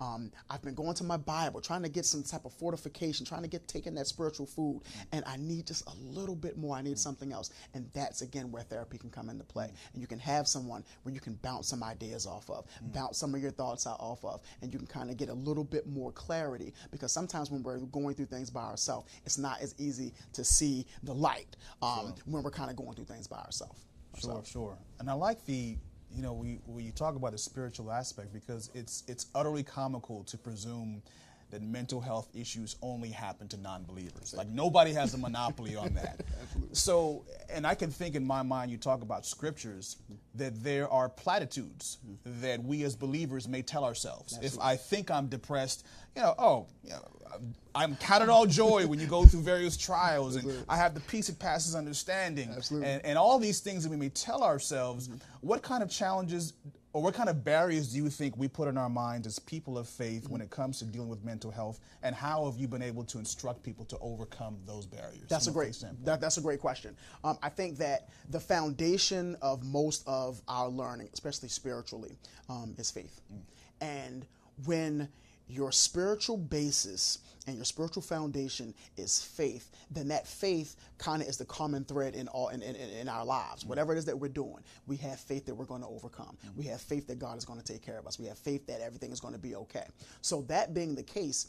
Um, 0.00 0.30
I've 0.50 0.62
been 0.62 0.74
going 0.74 0.94
to 0.94 1.04
my 1.04 1.16
Bible, 1.16 1.60
trying 1.60 1.82
to 1.82 1.88
get 1.88 2.04
some 2.04 2.22
type 2.22 2.44
of 2.44 2.52
fortification, 2.52 3.24
trying 3.26 3.42
to 3.42 3.48
get 3.48 3.66
taking 3.68 3.94
that 3.94 4.06
spiritual 4.06 4.46
food, 4.46 4.82
and 5.12 5.24
I 5.26 5.36
need 5.36 5.66
just 5.66 5.86
a 5.86 5.94
little 6.02 6.36
bit 6.36 6.56
more. 6.56 6.76
I 6.76 6.82
need 6.82 6.98
something 6.98 7.32
else, 7.32 7.50
and 7.74 7.88
that's 7.92 8.22
again 8.22 8.50
where 8.52 8.62
therapy 8.62 8.98
can 8.98 9.10
come 9.10 9.28
into 9.28 9.44
play. 9.44 9.70
And 9.92 10.00
you 10.00 10.06
can 10.06 10.18
have 10.18 10.46
someone 10.46 10.84
where 11.02 11.14
you 11.14 11.20
can 11.20 11.34
bounce 11.42 11.68
some 11.68 11.82
ideas 11.82 12.26
off 12.26 12.48
of, 12.50 12.66
bounce 12.92 13.18
some 13.18 13.34
of 13.34 13.40
your 13.40 13.50
thoughts 13.50 13.86
out 13.86 13.98
off 14.00 14.24
of, 14.24 14.40
and 14.62 14.72
you 14.72 14.78
can 14.78 14.88
kind 14.88 15.10
of 15.10 15.16
get 15.16 15.28
a 15.28 15.34
little 15.34 15.64
bit 15.64 15.86
more 15.86 16.12
clarity. 16.12 16.72
Because 16.90 17.12
sometimes 17.12 17.50
when 17.50 17.62
we're 17.62 17.78
going 17.78 18.14
through 18.14 18.26
things 18.26 18.50
by 18.50 18.62
ourselves, 18.62 19.10
it's 19.24 19.38
not 19.38 19.60
as 19.60 19.74
easy 19.78 20.12
to 20.32 20.44
see 20.44 20.86
the 21.02 21.14
light 21.14 21.56
um, 21.82 22.14
when 22.26 22.42
we're 22.42 22.50
kind 22.50 22.70
of 22.70 22.76
going 22.76 22.94
through 22.94 23.04
things 23.04 23.26
by 23.26 23.38
ourselves. 23.38 23.86
Sure, 24.18 24.42
sure. 24.44 24.78
And 24.98 25.10
I 25.10 25.12
like 25.12 25.44
the 25.44 25.76
you 26.16 26.22
know, 26.22 26.32
we, 26.32 26.58
you 26.82 26.92
talk 26.92 27.14
about 27.14 27.32
the 27.32 27.38
spiritual 27.38 27.92
aspect, 27.92 28.32
because 28.32 28.70
it's 28.74 29.04
it's 29.06 29.26
utterly 29.34 29.62
comical 29.62 30.24
to 30.24 30.38
presume 30.38 31.02
that 31.50 31.62
mental 31.62 32.00
health 32.00 32.28
issues 32.34 32.76
only 32.82 33.08
happen 33.08 33.46
to 33.48 33.56
non-believers. 33.56 34.34
Like 34.36 34.48
nobody 34.48 34.92
has 34.92 35.14
a 35.14 35.18
monopoly 35.18 35.76
on 35.76 35.94
that. 35.94 36.22
so, 36.72 37.24
and 37.48 37.66
I 37.66 37.74
can 37.74 37.90
think 37.90 38.16
in 38.16 38.26
my 38.26 38.42
mind, 38.42 38.70
you 38.70 38.76
talk 38.78 39.02
about 39.02 39.24
scriptures 39.24 39.96
that 40.34 40.62
there 40.62 40.88
are 40.88 41.08
platitudes 41.08 41.98
mm-hmm. 42.04 42.40
that 42.42 42.62
we 42.62 42.82
as 42.82 42.96
believers 42.96 43.46
may 43.46 43.62
tell 43.62 43.84
ourselves. 43.84 44.34
Absolutely. 44.34 44.58
If 44.58 44.64
I 44.64 44.76
think 44.76 45.10
I'm 45.10 45.28
depressed, 45.28 45.86
you 46.16 46.22
know, 46.22 46.34
oh, 46.38 46.66
you 46.82 46.90
know, 46.90 47.02
I'm 47.74 47.96
counted 47.96 48.28
all 48.28 48.46
joy 48.46 48.86
when 48.86 48.98
you 48.98 49.06
go 49.06 49.26
through 49.26 49.42
various 49.42 49.76
trials, 49.76 50.36
and 50.36 50.64
I 50.68 50.76
have 50.76 50.94
the 50.94 51.00
peace 51.00 51.26
that 51.26 51.38
passes 51.38 51.74
understanding, 51.74 52.54
and, 52.70 53.04
and, 53.04 53.18
all 53.18 53.38
these 53.38 53.60
things 53.60 53.82
that 53.82 53.90
we 53.90 53.96
may 53.96 54.08
tell 54.08 54.42
ourselves. 54.42 55.08
Mm-hmm. 55.08 55.18
What 55.42 55.62
kind 55.62 55.82
of 55.82 55.90
challenges 55.90 56.54
or 56.96 57.02
what 57.02 57.12
kind 57.12 57.28
of 57.28 57.44
barriers 57.44 57.92
do 57.92 57.98
you 57.98 58.08
think 58.08 58.38
we 58.38 58.48
put 58.48 58.68
in 58.68 58.78
our 58.78 58.88
minds 58.88 59.26
as 59.26 59.38
people 59.38 59.76
of 59.76 59.86
faith 59.86 60.30
when 60.30 60.40
it 60.40 60.48
comes 60.48 60.78
to 60.78 60.86
dealing 60.86 61.10
with 61.10 61.22
mental 61.22 61.50
health, 61.50 61.78
and 62.02 62.14
how 62.14 62.46
have 62.46 62.56
you 62.56 62.66
been 62.66 62.80
able 62.80 63.04
to 63.04 63.18
instruct 63.18 63.62
people 63.62 63.84
to 63.84 63.98
overcome 64.00 64.56
those 64.66 64.86
barriers? 64.86 65.26
That's 65.28 65.46
a 65.46 65.50
great 65.50 65.78
that, 66.04 66.22
that's 66.22 66.38
a 66.38 66.40
great 66.40 66.58
question. 66.58 66.96
Um, 67.22 67.36
I 67.42 67.50
think 67.50 67.76
that 67.76 68.08
the 68.30 68.40
foundation 68.40 69.36
of 69.42 69.62
most 69.62 70.04
of 70.06 70.40
our 70.48 70.70
learning, 70.70 71.10
especially 71.12 71.50
spiritually, 71.50 72.16
um, 72.48 72.74
is 72.78 72.90
faith, 72.90 73.20
mm. 73.30 73.40
and 73.82 74.24
when 74.64 75.06
your 75.48 75.70
spiritual 75.72 76.36
basis 76.36 77.18
and 77.46 77.56
your 77.56 77.64
spiritual 77.64 78.02
foundation 78.02 78.74
is 78.96 79.22
faith, 79.22 79.70
then 79.90 80.08
that 80.08 80.26
faith 80.26 80.76
kind 80.98 81.22
of 81.22 81.28
is 81.28 81.36
the 81.36 81.44
common 81.44 81.84
thread 81.84 82.14
in 82.14 82.26
all 82.28 82.48
in, 82.48 82.62
in, 82.62 82.74
in 82.74 83.08
our 83.08 83.24
lives. 83.24 83.60
Mm-hmm. 83.60 83.68
Whatever 83.68 83.94
it 83.94 83.98
is 83.98 84.04
that 84.06 84.18
we're 84.18 84.28
doing, 84.28 84.62
we 84.86 84.96
have 84.96 85.20
faith 85.20 85.46
that 85.46 85.54
we're 85.54 85.64
going 85.64 85.82
to 85.82 85.86
overcome. 85.86 86.36
Mm-hmm. 86.44 86.58
We 86.58 86.64
have 86.66 86.80
faith 86.80 87.06
that 87.06 87.18
God 87.18 87.38
is 87.38 87.44
going 87.44 87.60
to 87.60 87.64
take 87.64 87.82
care 87.82 87.98
of 87.98 88.06
us. 88.06 88.18
We 88.18 88.26
have 88.26 88.38
faith 88.38 88.66
that 88.66 88.80
everything 88.80 89.12
is 89.12 89.20
going 89.20 89.34
to 89.34 89.40
be 89.40 89.54
okay. 89.54 89.86
So 90.20 90.42
that 90.42 90.74
being 90.74 90.94
the 90.94 91.04
case, 91.04 91.48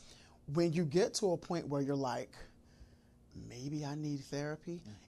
when 0.53 0.71
you 0.73 0.85
get 0.85 1.13
to 1.15 1.31
a 1.31 1.37
point 1.37 1.67
where 1.67 1.81
you're 1.81 1.95
like, 1.95 2.31
maybe 3.49 3.83
I 3.83 3.95
need 3.95 4.19
therapy, 4.25 4.81
mm-hmm 4.81 5.06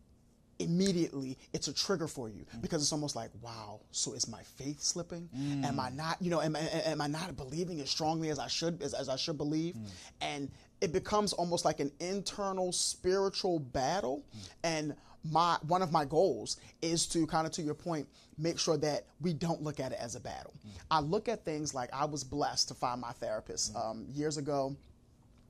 immediately 0.60 1.38
it's 1.54 1.70
a 1.70 1.74
trigger 1.74 2.08
for 2.08 2.30
you 2.30 2.46
mm. 2.56 2.62
because 2.62 2.82
it's 2.82 2.92
almost 2.92 3.16
like 3.16 3.30
wow 3.42 3.80
so 3.92 4.13
is 4.13 4.28
my 4.28 4.42
faith 4.58 4.82
slipping 4.82 5.30
mm. 5.36 5.63
am 5.63 5.80
i 5.80 5.89
not 5.89 6.18
you 6.22 6.30
know 6.30 6.42
am, 6.42 6.56
am, 6.56 7.00
i 7.01 7.08
not 7.08 7.36
believing 7.38 7.80
as 7.80 7.89
strongly 7.89 8.30
as 8.30 8.39
i 8.39 8.48
should 8.48 8.82
as, 8.82 8.94
as 8.94 9.08
i 9.08 9.16
should 9.16 9.38
believe 9.38 9.75
mm. 9.75 9.88
and 10.22 10.51
it 10.82 10.92
becomes 10.92 11.34
almost 11.34 11.63
like 11.66 11.80
an 11.80 11.92
internal 12.00 12.72
spiritual 12.72 13.60
battle 13.60 14.24
mm. 14.36 14.50
and 14.63 14.96
my 15.32 15.58
one 15.68 15.82
of 15.82 15.92
my 15.92 16.04
goals 16.04 16.58
is 16.82 17.08
to 17.08 17.25
kind 17.28 17.46
of 17.48 17.54
to 17.54 17.62
your 17.62 17.74
point 17.74 18.08
make 18.38 18.60
sure 18.60 18.78
that 18.78 19.06
we 19.22 19.34
don't 19.34 19.62
look 19.62 19.80
at 19.80 19.92
it 19.92 19.98
as 20.01 20.16
a 20.16 20.20
battle 20.20 20.54
mm. 20.66 20.72
i 20.92 21.00
look 21.00 21.30
at 21.30 21.46
things 21.46 21.74
like 21.74 21.89
i 21.94 22.04
was 22.04 22.24
blessed 22.24 22.68
to 22.68 22.74
find 22.74 23.00
my 23.00 23.12
therapist 23.13 23.74
mm. 23.74 23.89
um, 23.89 24.06
years 24.13 24.38
ago 24.38 24.75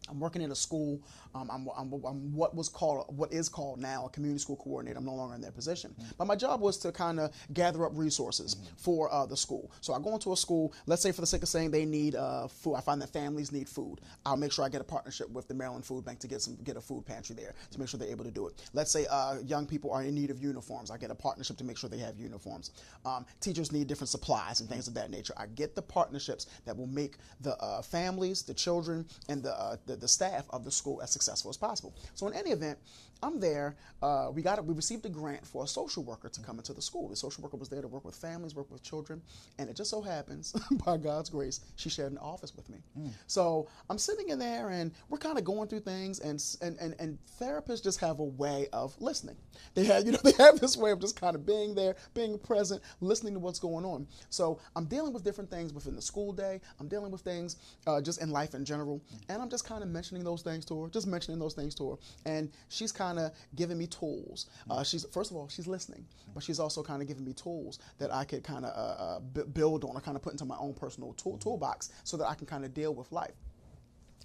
I'm 0.09 0.19
working 0.19 0.41
in 0.41 0.51
a 0.51 0.55
school. 0.55 1.01
Um, 1.35 1.49
I'm, 1.51 1.67
I'm, 1.77 1.93
I'm, 2.05 2.33
what 2.33 2.55
was 2.55 2.69
called, 2.69 3.05
what 3.15 3.31
is 3.31 3.49
called 3.49 3.79
now 3.79 4.05
a 4.05 4.09
community 4.09 4.39
school 4.39 4.55
coordinator. 4.55 4.97
I'm 4.97 5.05
no 5.05 5.15
longer 5.15 5.35
in 5.35 5.41
that 5.41 5.55
position. 5.55 5.91
Mm-hmm. 5.91 6.11
But 6.17 6.25
my 6.25 6.35
job 6.35 6.61
was 6.61 6.77
to 6.79 6.91
kind 6.91 7.19
of 7.19 7.31
gather 7.53 7.85
up 7.85 7.91
resources 7.95 8.55
mm-hmm. 8.55 8.75
for 8.77 9.11
uh, 9.11 9.25
the 9.25 9.37
school. 9.37 9.71
So 9.81 9.93
I 9.93 9.99
go 9.99 10.13
into 10.13 10.31
a 10.31 10.37
school, 10.37 10.73
let's 10.85 11.01
say 11.01 11.11
for 11.11 11.21
the 11.21 11.27
sake 11.27 11.43
of 11.43 11.49
saying 11.49 11.71
they 11.71 11.85
need 11.85 12.15
uh, 12.15 12.47
food, 12.47 12.75
I 12.75 12.81
find 12.81 13.01
that 13.01 13.09
families 13.09 13.51
need 13.51 13.69
food. 13.69 14.01
I'll 14.25 14.37
make 14.37 14.51
sure 14.51 14.65
I 14.65 14.69
get 14.69 14.81
a 14.81 14.85
partnership 14.85 15.29
with 15.29 15.47
the 15.47 15.53
Maryland 15.53 15.85
Food 15.85 16.05
Bank 16.05 16.19
to 16.19 16.27
get 16.27 16.41
some 16.41 16.57
get 16.63 16.77
a 16.77 16.81
food 16.81 17.05
pantry 17.05 17.35
there 17.35 17.53
to 17.71 17.79
make 17.79 17.87
sure 17.87 17.99
they're 17.99 18.09
able 18.09 18.25
to 18.25 18.31
do 18.31 18.47
it. 18.47 18.61
Let's 18.73 18.91
say 18.91 19.05
uh, 19.09 19.37
young 19.45 19.65
people 19.65 19.91
are 19.91 20.03
in 20.03 20.15
need 20.15 20.31
of 20.31 20.41
uniforms. 20.41 20.91
I 20.91 20.97
get 20.97 21.11
a 21.11 21.15
partnership 21.15 21.57
to 21.57 21.63
make 21.63 21.77
sure 21.77 21.89
they 21.89 21.97
have 21.99 22.17
uniforms. 22.17 22.71
Um, 23.05 23.25
teachers 23.39 23.71
need 23.71 23.87
different 23.87 24.09
supplies 24.09 24.59
and 24.59 24.69
things 24.69 24.87
of 24.87 24.93
that 24.95 25.09
nature. 25.09 25.33
I 25.37 25.45
get 25.47 25.75
the 25.75 25.81
partnerships 25.81 26.47
that 26.65 26.75
will 26.75 26.87
make 26.87 27.17
the 27.41 27.55
uh, 27.57 27.81
families, 27.81 28.41
the 28.41 28.53
children, 28.53 29.05
and 29.27 29.43
the, 29.43 29.53
uh, 29.53 29.77
the 29.85 29.98
the 29.99 30.07
staff 30.07 30.45
of 30.49 30.63
the 30.65 30.71
school 30.71 31.01
as 31.01 31.11
successful 31.11 31.49
as 31.49 31.57
possible. 31.57 31.93
So 32.15 32.27
in 32.27 32.33
any 32.33 32.51
event, 32.51 32.79
I'm 33.21 33.39
there. 33.39 33.75
Uh, 34.01 34.29
we 34.33 34.41
got 34.41 34.63
we 34.65 34.73
received 34.73 35.05
a 35.05 35.09
grant 35.09 35.45
for 35.45 35.63
a 35.63 35.67
social 35.67 36.03
worker 36.03 36.29
to 36.29 36.41
come 36.41 36.57
into 36.57 36.73
the 36.73 36.81
school. 36.81 37.09
The 37.09 37.15
social 37.15 37.43
worker 37.43 37.57
was 37.57 37.67
there 37.67 37.81
to 37.81 37.87
work 37.87 38.05
with 38.05 38.15
families, 38.15 38.55
work 38.55 38.71
with 38.71 38.81
children, 38.81 39.21
and 39.57 39.69
it 39.69 39.75
just 39.75 39.89
so 39.89 40.01
happens, 40.01 40.53
by 40.85 40.97
God's 40.97 41.29
grace, 41.29 41.59
she 41.75 41.89
shared 41.89 42.11
an 42.11 42.17
office 42.19 42.55
with 42.55 42.69
me. 42.69 42.77
Mm. 42.97 43.11
So 43.27 43.67
I'm 43.89 43.97
sitting 43.97 44.29
in 44.29 44.39
there, 44.39 44.69
and 44.69 44.91
we're 45.09 45.17
kind 45.17 45.37
of 45.37 45.43
going 45.43 45.67
through 45.67 45.81
things, 45.81 46.19
and, 46.19 46.41
and 46.61 46.77
and 46.79 46.95
and 46.99 47.17
therapists 47.39 47.83
just 47.83 47.99
have 47.99 48.19
a 48.19 48.23
way 48.23 48.67
of 48.71 48.95
listening. 49.01 49.35
They 49.73 49.83
have 49.85 50.05
you 50.05 50.13
know 50.13 50.19
they 50.23 50.33
have 50.41 50.59
this 50.59 50.77
way 50.77 50.91
of 50.91 51.01
just 51.01 51.19
kind 51.19 51.35
of 51.35 51.45
being 51.45 51.75
there, 51.75 51.95
being 52.13 52.39
present, 52.39 52.81
listening 53.01 53.33
to 53.33 53.39
what's 53.39 53.59
going 53.59 53.83
on. 53.83 54.07
So 54.29 54.59
I'm 54.77 54.85
dealing 54.85 55.11
with 55.11 55.25
different 55.25 55.49
things 55.49 55.73
within 55.73 55.95
the 55.95 56.01
school 56.01 56.31
day. 56.31 56.61
I'm 56.79 56.87
dealing 56.87 57.11
with 57.11 57.21
things 57.21 57.57
uh, 57.85 57.99
just 57.99 58.21
in 58.21 58.29
life 58.29 58.55
in 58.55 58.63
general, 58.63 58.99
mm. 58.99 59.19
and 59.27 59.41
I'm 59.41 59.49
just 59.49 59.65
kind 59.65 59.83
of 59.83 59.89
mentioning 59.89 60.23
those 60.23 60.41
things 60.41 60.63
to 60.65 60.83
her, 60.83 60.89
just 60.89 61.05
mentioning 61.05 61.37
those 61.37 61.53
things 61.53 61.75
to 61.75 61.91
her, 61.91 61.95
and 62.25 62.49
she's 62.69 62.93
kind 62.93 63.08
kind 63.09 63.25
of 63.25 63.31
giving 63.55 63.77
me 63.77 63.87
tools. 63.87 64.47
Uh, 64.69 64.83
she's 64.83 65.05
first 65.11 65.31
of 65.31 65.37
all, 65.37 65.47
she's 65.49 65.67
listening, 65.67 66.05
but 66.33 66.43
she's 66.43 66.59
also 66.59 66.83
kind 66.83 67.01
of 67.01 67.07
giving 67.07 67.25
me 67.25 67.33
tools 67.33 67.79
that 67.97 68.13
I 68.13 68.23
could 68.23 68.43
kind 68.43 68.65
of 68.65 68.71
uh, 68.71 69.03
uh, 69.03 69.19
b- 69.19 69.49
build 69.53 69.83
on 69.83 69.95
or 69.95 70.01
kind 70.01 70.15
of 70.15 70.23
put 70.23 70.33
into 70.33 70.45
my 70.45 70.57
own 70.57 70.73
personal 70.73 71.13
tool- 71.13 71.37
toolbox 71.37 71.91
so 72.03 72.17
that 72.17 72.27
I 72.27 72.35
can 72.35 72.45
kind 72.45 72.63
of 72.65 72.73
deal 72.73 72.93
with 72.93 73.11
life. 73.11 73.33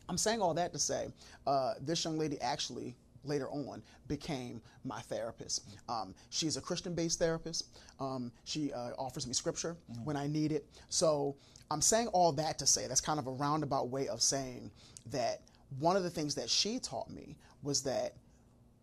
I'm 0.09 0.19
saying 0.19 0.41
all 0.43 0.53
that 0.55 0.73
to 0.75 0.79
say 0.79 1.09
uh, 1.47 1.75
this 1.81 2.05
young 2.05 2.19
lady 2.19 2.39
actually 2.41 2.95
later 3.25 3.49
on 3.49 3.83
became 4.07 4.61
my 4.85 5.01
therapist. 5.01 5.67
Um, 5.89 6.15
she's 6.29 6.59
a 6.59 6.61
Christian 6.61 6.95
based 6.95 7.19
therapist. 7.19 7.69
Um, 7.99 8.31
she 8.45 8.71
uh, 8.73 8.91
offers 8.99 9.27
me 9.27 9.33
scripture 9.33 9.77
mm-hmm. 9.91 10.05
when 10.05 10.17
I 10.17 10.27
need 10.27 10.53
it. 10.53 10.67
So 10.91 11.37
I'm 11.71 11.81
saying 11.81 12.09
all 12.09 12.33
that 12.33 12.59
to 12.59 12.67
say 12.67 12.87
that's 12.87 13.01
kind 13.01 13.19
of 13.19 13.27
a 13.27 13.31
roundabout 13.31 13.89
way 13.89 14.09
of 14.09 14.21
saying 14.21 14.71
that 15.11 15.41
one 15.79 15.97
of 15.97 16.03
the 16.03 16.11
things 16.11 16.35
that 16.35 16.51
she 16.51 16.79
taught 16.79 17.11
me 17.11 17.37
was 17.63 17.83
that 17.83 18.15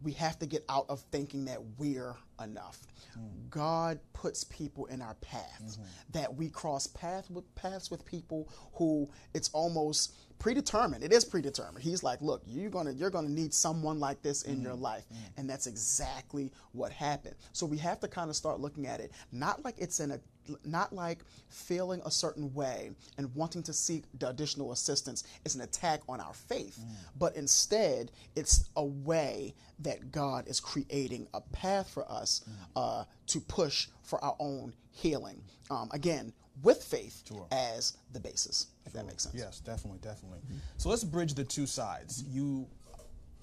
we 0.04 0.12
have 0.14 0.40
to 0.40 0.46
get 0.46 0.64
out 0.70 0.86
of 0.90 1.02
thinking 1.12 1.46
that 1.46 1.60
we're 1.78 2.16
enough. 2.44 2.80
Mm. 3.18 3.50
God 3.50 4.00
puts 4.14 4.44
people 4.44 4.86
in 4.88 5.02
our 5.02 5.14
path 5.16 5.62
mm-hmm. 5.64 5.84
that 6.12 6.34
we 6.34 6.50
cross 6.50 6.88
path 6.88 7.30
with 7.30 7.54
paths 7.56 7.92
with 7.92 8.06
people 8.06 8.50
who 8.74 9.10
it's 9.34 9.50
almost 9.50 10.16
predetermined. 10.42 11.04
It 11.04 11.14
is 11.14 11.24
predetermined. 11.24 11.84
He's 11.84 12.02
like, 12.02 12.20
look, 12.22 12.42
you're 12.48 12.72
gonna 12.72 12.92
you're 12.92 13.12
gonna 13.12 13.30
need 13.30 13.54
someone 13.54 14.00
like 14.00 14.22
this 14.24 14.42
in 14.42 14.56
mm-hmm. 14.56 14.64
your 14.64 14.74
life, 14.74 15.06
mm-hmm. 15.06 15.40
and 15.40 15.50
that's 15.50 15.68
exactly 15.68 16.52
what 16.72 16.92
happened. 16.92 17.36
So 17.54 17.66
we 17.66 17.78
have 17.78 18.00
to 18.00 18.08
kind 18.08 18.30
of 18.30 18.36
start 18.36 18.60
looking 18.60 18.88
at 18.88 19.00
it 19.00 19.12
not 19.32 19.64
like 19.64 19.76
it's 19.78 20.00
in 20.00 20.12
a 20.12 20.20
not 20.66 20.92
like 20.92 21.20
feeling 21.50 22.02
a 22.06 22.12
certain 22.12 22.52
way 22.56 22.90
and 23.18 23.34
wanting 23.36 23.62
to 23.62 23.74
seek 23.74 24.06
additional 24.26 24.72
assistance 24.72 25.24
is 25.46 25.54
an 25.54 25.62
attack 25.62 26.02
on 26.10 26.20
our 26.20 26.34
faith, 26.34 26.80
mm. 26.82 26.96
but 27.20 27.36
instead 27.36 28.12
it's 28.36 28.70
a 28.76 28.84
way 28.84 29.54
that 29.80 30.12
God 30.12 30.48
is 30.48 30.60
creating 30.60 31.28
a 31.36 31.42
path 31.42 31.90
for 31.90 32.12
us 32.12 32.44
mm. 32.50 32.54
uh, 32.76 33.04
to 33.28 33.40
push 33.42 33.88
for 34.02 34.24
our 34.24 34.36
own 34.40 34.74
healing. 34.92 35.42
Um, 35.70 35.90
again, 35.94 36.34
with 36.64 36.84
faith 36.84 37.24
sure. 37.28 37.48
as 37.52 37.98
the 38.14 38.20
basis, 38.20 38.68
if 38.86 38.92
sure. 38.92 39.02
that 39.02 39.08
makes 39.08 39.24
sense. 39.24 39.36
Yes, 39.36 39.60
definitely, 39.60 40.00
definitely. 40.02 40.40
Mm-hmm. 40.40 40.58
So 40.78 40.90
let's 40.90 41.04
bridge 41.04 41.34
the 41.34 41.44
two 41.44 41.66
sides. 41.66 42.24
Mm-hmm. 42.24 42.38
You 42.38 42.68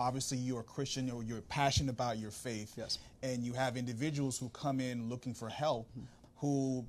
obviously 0.01 0.39
you're 0.39 0.61
a 0.61 0.65
Christian 0.65 1.11
or 1.11 1.23
you're 1.23 1.41
passionate 1.43 1.91
about 1.91 2.19
your 2.19 2.31
faith. 2.31 2.75
Yes. 2.77 2.99
And 3.23 3.43
you 3.43 3.53
have 3.53 3.77
individuals 3.77 4.39
who 4.39 4.49
come 4.51 4.81
in 4.81 5.09
looking 5.09 5.35
for 5.35 5.49
help 5.49 5.89
mm-hmm. 5.91 6.07
who 6.37 6.87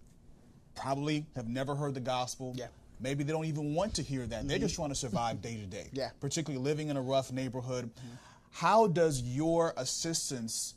probably 0.76 1.26
have 1.36 1.48
never 1.48 1.76
heard 1.76 1.94
the 1.94 2.00
gospel. 2.00 2.54
Yeah. 2.56 2.68
Maybe 3.00 3.24
they 3.24 3.32
don't 3.32 3.46
even 3.46 3.74
want 3.74 3.96
to 3.96 4.04
hear 4.04 4.26
that. 4.26 4.40
Mm-hmm. 4.40 4.48
They're 4.48 4.60
just 4.60 4.76
trying 4.76 4.90
to 4.90 4.96
survive 4.96 5.42
day 5.42 5.56
to 5.56 5.66
day. 5.66 5.90
Yeah. 5.94 6.10
Particularly 6.20 6.64
living 6.64 6.90
in 6.90 6.98
a 6.98 7.02
rough 7.02 7.32
neighborhood. 7.32 7.86
Mm-hmm. 7.86 8.16
How 8.52 8.88
does 8.88 9.22
your 9.22 9.74
assistance 9.78 10.76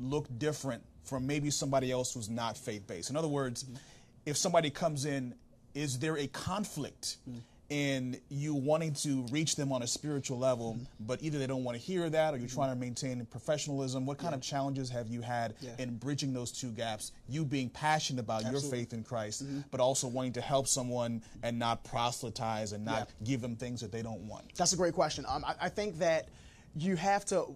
look 0.00 0.26
different 0.38 0.82
from 1.04 1.26
maybe 1.26 1.50
somebody 1.50 1.92
else 1.92 2.12
who's 2.12 2.28
not 2.28 2.56
faith 2.56 2.86
based? 2.86 3.10
In 3.10 3.16
other 3.16 3.28
words, 3.28 3.64
mm-hmm. 3.64 3.76
If 4.26 4.36
somebody 4.36 4.70
comes 4.70 5.04
in, 5.04 5.34
is 5.74 5.98
there 5.98 6.18
a 6.18 6.26
conflict? 6.26 7.16
Mm. 7.28 7.40
in 7.68 8.16
you 8.28 8.54
wanting 8.54 8.94
to 8.94 9.22
reach 9.32 9.56
them 9.56 9.72
on 9.72 9.82
a 9.82 9.86
spiritual 9.88 10.38
level, 10.38 10.74
Mm-hmm. 10.74 10.84
but 11.00 11.20
either 11.20 11.36
they 11.40 11.48
don't 11.48 11.64
want 11.64 11.76
to 11.76 11.82
hear 11.82 12.08
that 12.08 12.32
or 12.32 12.36
you're 12.36 12.46
trying 12.48 12.70
to 12.72 12.76
maintain 12.78 13.26
professionalism. 13.26 14.06
What 14.06 14.18
kind 14.18 14.36
of 14.36 14.40
challenges 14.40 14.88
have 14.90 15.08
you 15.08 15.20
had 15.20 15.54
Yeah. 15.60 15.72
in 15.80 15.96
bridging 15.96 16.32
those 16.32 16.52
two 16.52 16.70
gaps? 16.70 17.10
You 17.28 17.44
being 17.44 17.68
passionate 17.68 18.20
about 18.20 18.42
your 18.42 18.52
Absolutely. 18.52 18.78
Mm-hmm. 18.78 18.84
faith 18.84 18.92
in 18.92 19.02
Christ, 19.02 19.44
but 19.72 19.80
also 19.80 20.06
wanting 20.06 20.34
to 20.34 20.40
help 20.40 20.68
someone 20.68 21.22
and 21.42 21.58
not 21.58 21.82
proselytize 21.82 22.70
and 22.70 22.84
not 22.84 23.08
Yeah. 23.08 23.26
give 23.26 23.40
them 23.40 23.56
things 23.56 23.80
that 23.80 23.90
they 23.90 24.00
don't 24.02 24.28
want. 24.28 24.54
That's 24.54 24.72
a 24.72 24.76
great 24.76 24.94
question. 24.94 25.24
Um, 25.26 25.44
I, 25.44 25.56
I 25.62 25.68
think 25.68 25.98
that 25.98 26.28
you 26.76 26.94
have 26.94 27.24
to. 27.26 27.46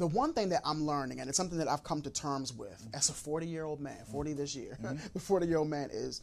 The 0.00 0.06
one 0.06 0.32
thing 0.32 0.48
that 0.48 0.62
I'm 0.64 0.86
learning, 0.86 1.20
and 1.20 1.28
it's 1.28 1.36
something 1.36 1.58
that 1.58 1.68
I've 1.68 1.84
come 1.84 2.00
to 2.00 2.10
terms 2.10 2.54
with 2.54 2.88
as 2.94 3.10
a 3.10 3.12
40 3.12 3.46
year 3.46 3.64
old 3.64 3.80
man, 3.80 3.98
40 4.10 4.32
this 4.32 4.56
year, 4.56 4.78
mm-hmm. 4.82 4.96
the 5.12 5.20
40 5.20 5.46
year 5.46 5.58
old 5.58 5.68
man 5.68 5.90
is 5.92 6.22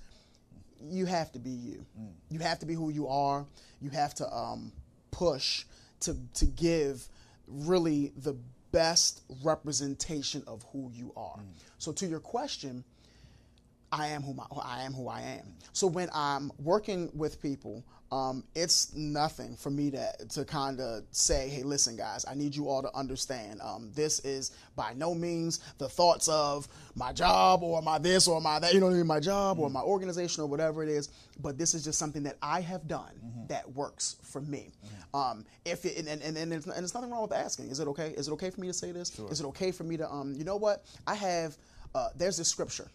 you 0.90 1.06
have 1.06 1.32
to 1.34 1.40
be 1.40 1.52
you. 1.52 1.86
Mm. 2.00 2.10
You 2.32 2.40
have 2.40 2.58
to 2.60 2.66
be 2.66 2.74
who 2.74 2.90
you 2.90 3.08
are. 3.08 3.46
You 3.80 3.92
have 3.92 4.16
to 4.16 4.28
um, 4.36 4.72
push 5.12 5.64
to 6.00 6.18
to 6.34 6.48
give 6.48 7.08
really 7.48 8.14
the 8.18 8.36
best 8.72 9.22
representation 9.44 10.44
of 10.48 10.66
who 10.72 10.90
you 10.92 11.14
are. 11.16 11.38
Mm. 11.38 11.46
So 11.78 11.92
to 11.92 12.08
your 12.08 12.20
question, 12.20 12.84
I 13.92 14.08
am 14.08 14.24
who 14.24 14.34
my, 14.34 14.46
I 14.60 14.82
am 14.82 14.94
who 14.94 15.08
I 15.08 15.22
am. 15.22 15.54
So 15.74 15.86
when 15.86 16.10
I'm 16.16 16.52
working 16.58 17.12
with 17.14 17.40
people, 17.44 17.84
um, 18.12 18.44
it's 18.56 18.96
nothing 18.96 19.56
for 19.58 19.70
me 19.70 19.92
to 19.92 20.12
to 20.30 20.46
kind 20.46 20.80
of 20.80 21.04
say, 21.12 21.50
"Hey, 21.50 21.64
listen, 21.64 21.98
guys, 21.98 22.26
I 22.30 22.36
need 22.36 22.56
you 22.56 22.70
all 22.70 22.82
to 22.82 22.96
understand. 22.96 23.62
Um, 23.62 23.92
this 23.94 24.20
is 24.20 24.52
by 24.76 24.94
no 24.94 25.14
means 25.14 25.60
the 25.78 25.90
thoughts 25.90 26.28
of 26.30 26.68
my 26.96 27.12
job 27.12 27.64
or 27.64 27.82
my 27.82 27.98
this 27.98 28.28
or 28.28 28.40
my 28.40 28.60
that. 28.60 28.74
You 28.74 28.80
know 28.80 28.86
what 28.86 28.94
I 28.94 28.98
mean? 28.98 29.08
My 29.08 29.20
job 29.20 29.60
or 29.60 29.70
my 29.70 29.82
organization 29.82 30.42
or 30.44 30.48
whatever 30.48 30.84
it 30.84 30.90
is. 30.90 31.10
But 31.42 31.58
this 31.58 31.74
is 31.74 31.84
just 31.84 32.00
something 32.00 32.24
that 32.24 32.38
I 32.42 32.62
have 32.62 32.88
done 32.88 33.46
that 33.50 33.70
works 33.74 34.16
for 34.24 34.42
me. 34.42 34.72
Um, 35.14 35.46
if 35.66 35.86
it, 35.86 35.98
and, 35.98 36.08
and, 36.08 36.38
and, 36.38 36.52
there's, 36.52 36.66
and 36.66 36.76
there's 36.76 36.94
nothing 36.94 37.12
wrong 37.12 37.24
with 37.24 37.34
asking. 37.34 37.70
Is 37.70 37.80
it 37.80 37.88
okay? 37.90 38.10
Is 38.12 38.28
it 38.28 38.32
okay 38.34 38.50
for 38.50 38.62
me 38.62 38.68
to 38.68 38.74
say 38.74 38.92
this? 38.92 39.18
Is 39.20 39.42
it 39.42 39.46
okay 39.48 39.72
for 39.72 39.84
me 39.84 39.98
to 39.98 40.10
um? 40.10 40.34
You 40.38 40.46
know 40.46 40.58
what? 40.58 40.86
I 41.06 41.16
have. 41.16 41.58
Uh, 41.94 42.10
there's 42.16 42.38
this 42.38 42.48
scripture 42.48 42.88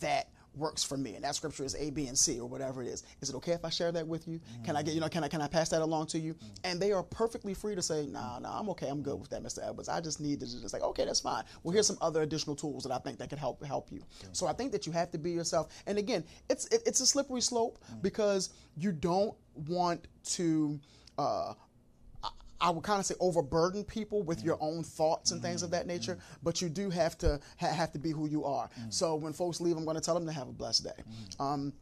that 0.00 0.28
works 0.56 0.82
for 0.84 0.96
me 0.96 1.14
and 1.14 1.24
that 1.24 1.34
scripture 1.34 1.64
is 1.64 1.74
a 1.76 1.90
b 1.90 2.06
and 2.06 2.18
c 2.18 2.38
or 2.38 2.48
whatever 2.48 2.82
it 2.82 2.88
is. 2.88 3.04
Is 3.20 3.30
it 3.30 3.36
okay 3.36 3.52
if 3.52 3.64
i 3.64 3.70
share 3.70 3.92
that 3.92 4.06
with 4.06 4.28
you? 4.28 4.40
Can 4.64 4.76
i 4.76 4.82
get 4.82 4.94
you 4.94 5.00
know 5.00 5.08
can 5.08 5.24
i 5.24 5.28
can 5.28 5.40
i 5.40 5.48
pass 5.48 5.68
that 5.70 5.82
along 5.82 6.06
to 6.08 6.18
you? 6.18 6.34
And 6.64 6.80
they 6.80 6.92
are 6.92 7.02
perfectly 7.02 7.54
free 7.54 7.74
to 7.74 7.82
say 7.82 8.06
nah 8.06 8.38
nah 8.38 8.58
i'm 8.58 8.68
okay 8.70 8.88
i'm 8.88 9.02
good 9.02 9.18
with 9.18 9.30
that 9.30 9.42
mr 9.42 9.66
edwards. 9.66 9.88
I 9.88 10.00
just 10.00 10.20
need 10.20 10.40
to 10.40 10.46
just 10.46 10.72
like 10.72 10.82
okay 10.82 11.04
that's 11.04 11.20
fine. 11.20 11.44
Well 11.62 11.72
here's 11.72 11.86
some 11.86 11.98
other 12.00 12.22
additional 12.22 12.56
tools 12.56 12.84
that 12.84 12.92
i 12.92 12.98
think 12.98 13.18
that 13.18 13.30
could 13.30 13.38
help 13.38 13.64
help 13.64 13.90
you. 13.90 14.02
So 14.32 14.46
i 14.46 14.52
think 14.52 14.72
that 14.72 14.86
you 14.86 14.92
have 14.92 15.10
to 15.12 15.18
be 15.18 15.30
yourself. 15.30 15.72
And 15.86 15.98
again 15.98 16.24
it's 16.48 16.66
it, 16.66 16.82
it's 16.86 17.00
a 17.00 17.06
slippery 17.06 17.40
slope 17.40 17.78
because 18.02 18.50
you 18.76 18.92
don't 18.92 19.34
want 19.54 20.08
to 20.24 20.78
uh 21.18 21.54
I 22.62 22.70
would 22.70 22.84
kind 22.84 23.00
of 23.00 23.06
say 23.06 23.14
overburden 23.18 23.84
people 23.84 24.22
with 24.22 24.42
your 24.44 24.56
own 24.60 24.84
thoughts 24.84 25.32
and 25.32 25.42
things 25.42 25.62
of 25.64 25.70
that 25.72 25.86
nature, 25.86 26.16
but 26.42 26.62
you 26.62 26.68
do 26.68 26.88
have 26.90 27.18
to 27.18 27.40
ha- 27.60 27.74
have 27.74 27.92
to 27.92 27.98
be 27.98 28.10
who 28.10 28.28
you 28.28 28.44
are. 28.44 28.70
So 28.88 29.16
when 29.16 29.32
folks 29.32 29.60
leave, 29.60 29.76
I'm 29.76 29.84
going 29.84 29.96
to 29.96 30.00
tell 30.00 30.14
them 30.14 30.26
to 30.26 30.32
have 30.32 30.48
a 30.48 30.52
blessed 30.52 30.84
day. 30.84 31.02
Um, 31.40 31.72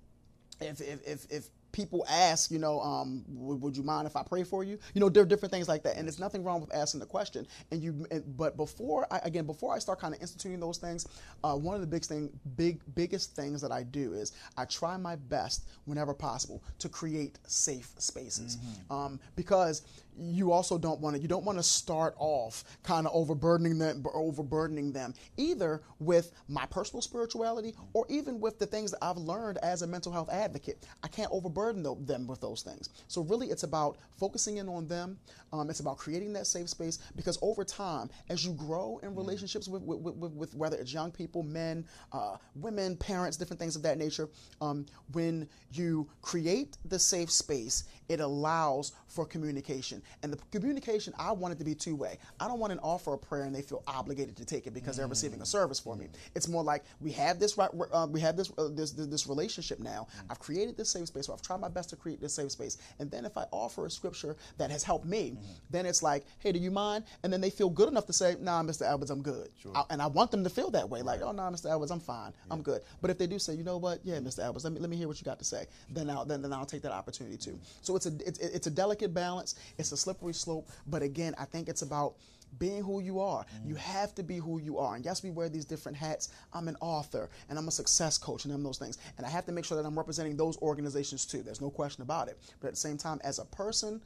if, 0.61 0.81
if, 0.81 1.07
if, 1.07 1.27
if 1.31 1.49
people 1.73 2.05
ask, 2.11 2.51
you 2.51 2.59
know, 2.59 2.81
um, 2.81 3.25
would, 3.29 3.61
would 3.63 3.77
you 3.77 3.83
mind 3.83 4.07
if 4.07 4.17
I 4.17 4.23
pray 4.23 4.43
for 4.45 4.65
you? 4.65 4.79
You 4.93 5.01
know, 5.01 5.09
there 5.09 5.23
are 5.23 5.27
different 5.27 5.53
things 5.53 5.69
like 5.69 5.83
that, 5.85 5.97
and 5.97 6.07
there's 6.07 6.19
nothing 6.19 6.43
wrong 6.45 6.61
with 6.61 6.75
asking 6.75 7.01
the 7.01 7.07
question. 7.07 7.47
And 7.71 7.83
you, 7.83 8.07
and, 8.11 8.37
but 8.37 8.57
before 8.57 9.07
I, 9.11 9.21
again, 9.23 9.47
before 9.47 9.75
I 9.75 9.79
start 9.79 10.01
kind 10.01 10.15
of 10.15 10.21
instituting 10.21 10.61
those 10.61 10.79
things, 10.79 11.07
uh, 11.45 11.55
one 11.55 11.75
of 11.77 11.81
the 11.81 11.87
big 11.87 12.05
thing, 12.05 12.29
big 12.57 12.81
biggest 12.95 13.37
things 13.37 13.61
that 13.63 13.73
I 13.73 13.85
do 13.85 14.13
is 14.13 14.33
I 14.59 14.65
try 14.65 14.97
my 14.97 15.17
best 15.17 15.69
whenever 15.85 16.13
possible 16.13 16.63
to 16.79 16.89
create 16.89 17.39
safe 17.47 17.93
spaces, 17.99 18.59
um, 18.91 19.19
because 19.37 19.83
you 20.21 20.53
also 20.53 20.79
don't 20.79 21.01
want 21.01 21.17
to 21.17 21.23
you 21.23 21.29
don't 21.29 21.45
want 21.45 21.59
to 21.59 21.63
start 21.63 22.15
off 22.19 22.65
kind 22.83 23.07
of 23.07 23.13
overburdening 23.15 23.79
them 23.79 24.05
overburdening 24.15 24.93
them 24.93 25.15
either 25.37 25.83
with 25.99 26.33
my 26.49 26.67
personal 26.67 27.01
spirituality 27.03 27.75
or 27.93 28.07
even 28.09 28.41
with 28.41 28.59
the 28.59 28.67
things 28.67 28.91
that 28.91 28.99
I've 29.03 29.17
learned 29.17 29.59
as 29.59 29.83
a 29.83 29.87
mental 29.87 30.13
health 30.13 30.29
advocate. 30.31 30.87
I 31.03 31.09
can't 31.09 31.31
overburden 31.33 31.83
them 32.07 32.27
with 32.27 32.41
those 32.41 32.63
things. 32.63 32.91
So 33.09 33.23
really, 33.23 33.49
it's 33.49 33.63
about 33.63 33.99
focusing 34.19 34.59
in 34.59 34.69
on 34.69 34.87
them. 34.87 35.19
Um, 35.53 35.71
it's 35.71 35.81
about 35.81 35.97
creating 35.99 36.33
that 36.35 36.47
safe 36.47 36.69
space 36.69 36.99
because 37.17 37.39
over 37.43 37.65
time, 37.65 38.11
as 38.29 38.45
you 38.45 38.53
grow 38.53 39.01
in 39.03 39.15
relationships 39.15 39.69
with 39.69 39.83
with, 39.83 40.01
with, 40.01 40.33
with 40.33 40.55
whether 40.55 40.77
it's 40.77 40.93
young 40.93 41.11
people, 41.11 41.43
men, 41.43 41.85
uh, 42.13 42.37
women, 42.55 42.97
parents, 42.97 43.37
different 43.37 43.59
things 43.59 43.77
of 43.77 43.83
that 43.83 43.99
nature, 43.99 44.29
um, 44.61 44.87
when 45.13 45.49
you 45.73 46.09
create 46.23 46.79
the 46.85 46.99
safe 46.99 47.31
space, 47.31 47.85
it 48.09 48.21
allows 48.21 48.93
for 49.07 49.25
communication. 49.25 50.03
And 50.23 50.33
the 50.33 50.39
communication, 50.51 51.13
I 51.19 51.33
want 51.33 51.53
it 51.55 51.59
to 51.59 51.65
be 51.65 51.75
two 51.75 51.97
way. 51.97 52.19
I 52.39 52.49
don't 52.49 52.59
want 52.59 52.73
an 52.73 52.79
offer 52.81 53.15
of 53.15 53.23
prayer 53.23 53.45
and 53.45 53.55
they 53.55 53.63
feel 53.63 53.83
obligated 53.87 54.37
to 54.37 54.45
take 54.45 54.67
it 54.67 54.75
because 54.75 54.97
they're 54.97 55.07
receiving 55.07 55.41
a 55.43 55.47
service 55.47 55.79
for 55.79 55.97
me. 55.97 56.09
It's 56.35 56.49
more 56.49 56.63
like 56.63 56.85
we 57.01 57.13
have 57.13 57.39
this 57.39 57.57
right, 57.59 57.71
uh, 57.93 58.07
we 58.11 58.21
have 58.21 58.37
this, 58.37 58.51
uh, 58.59 58.69
this 58.69 58.93
this 58.93 59.07
this 59.07 59.27
relationship 59.27 59.79
now. 59.81 60.07
I've 60.29 60.39
created 60.41 60.77
this 60.77 60.91
safe 60.91 61.09
space. 61.09 61.27
So 61.27 61.33
I've 61.33 61.43
tried 61.43 61.61
my 61.61 61.69
best 61.69 61.91
to 61.91 61.97
create 61.97 62.21
this 62.21 62.35
safe 62.35 62.53
space. 62.53 62.79
And 62.99 63.11
then 63.11 63.25
if 63.25 63.37
I 63.37 63.45
offer 63.51 63.87
a 63.87 63.91
scripture 63.91 64.37
that 64.59 64.71
has 64.71 64.83
helped 64.85 65.07
me, 65.07 65.37
then 65.71 65.87
it's 65.87 66.03
like, 66.03 66.25
hey, 66.39 66.53
do 66.53 66.59
you 66.59 66.71
mind? 66.71 67.05
And 67.23 67.33
then 67.33 67.41
they 67.41 67.51
feel 67.51 67.71
good 67.71 67.89
enough 67.89 68.07
to 68.07 68.13
say, 68.13 68.37
nah, 68.41 68.63
Mr. 68.63 68.83
Edwards, 68.91 69.11
I'm 69.11 69.23
good. 69.23 69.49
I- 69.75 69.85
and 69.91 70.01
I 70.03 70.07
want 70.07 70.31
them 70.31 70.45
to 70.45 70.51
feel 70.51 70.71
that 70.71 70.89
way, 70.89 71.03
like, 71.03 71.21
oh, 71.23 71.33
no, 71.33 71.43
Mr. 71.43 71.71
Edwards, 71.73 71.91
I'm 71.91 72.01
fine, 72.01 72.33
I'm 72.51 72.63
good. 72.63 72.83
But 73.01 73.11
if 73.11 73.19
they 73.19 73.27
do 73.27 73.39
say, 73.39 73.55
you 73.55 73.65
know 73.65 73.77
what, 73.79 74.01
yeah, 74.05 74.17
Mr. 74.19 74.41
Edwards, 74.45 74.65
let 74.65 74.73
me 74.73 74.81
let 74.81 74.89
me 74.91 74.97
hear 74.97 75.09
what 75.09 75.21
you 75.21 75.25
got 75.25 75.39
to 75.39 75.45
say, 75.45 75.67
then 75.91 76.09
I'll 76.11 76.25
then, 76.25 76.43
then 76.43 76.53
I'll 76.53 76.67
take 76.67 76.83
that 76.83 76.93
opportunity 76.93 77.37
too. 77.37 77.59
So 77.83 77.97
it's 77.97 78.07
a 78.07 78.13
it's, 78.27 78.39
it's 78.39 78.67
a 78.67 78.71
delicate 78.71 79.13
balance. 79.15 79.55
It's 79.79 79.90
a 79.93 79.97
slippery 79.97 80.35
slope. 80.35 80.69
But 80.87 81.03
again, 81.03 81.35
I 81.39 81.45
think 81.45 81.69
it's 81.69 81.83
about 81.83 82.15
being 82.59 82.83
who 82.83 83.01
you 83.01 83.21
are. 83.21 83.45
Mm. 83.45 83.69
You 83.69 83.75
have 83.77 84.15
to 84.17 84.23
be 84.23 84.39
who 84.39 84.61
you 84.61 84.79
are. 84.79 84.97
And 84.97 85.05
yes, 85.05 85.23
we 85.23 85.31
wear 85.31 85.49
these 85.49 85.65
different 85.65 85.97
hats. 85.97 86.31
I'm 86.53 86.69
an 86.69 86.77
author 86.81 87.31
and 87.49 87.59
I'm 87.59 87.69
a 87.69 87.71
success 87.71 88.19
coach 88.19 88.45
and 88.45 88.53
I'm 88.53 88.63
those 88.63 88.79
things. 88.79 88.99
And 89.17 89.27
I 89.27 89.31
have 89.31 89.47
to 89.47 89.53
make 89.53 89.65
sure 89.65 89.81
that 89.81 89.87
I'm 89.87 89.97
representing 89.97 90.37
those 90.37 90.57
organizations 90.59 91.25
too. 91.27 91.43
There's 91.43 91.61
no 91.61 91.71
question 91.71 92.03
about 92.03 92.29
it. 92.29 92.39
But 92.61 92.69
at 92.69 92.75
the 92.75 92.81
same 92.81 92.99
time, 92.99 93.21
as 93.23 93.39
a 93.39 93.45
person, 93.45 94.01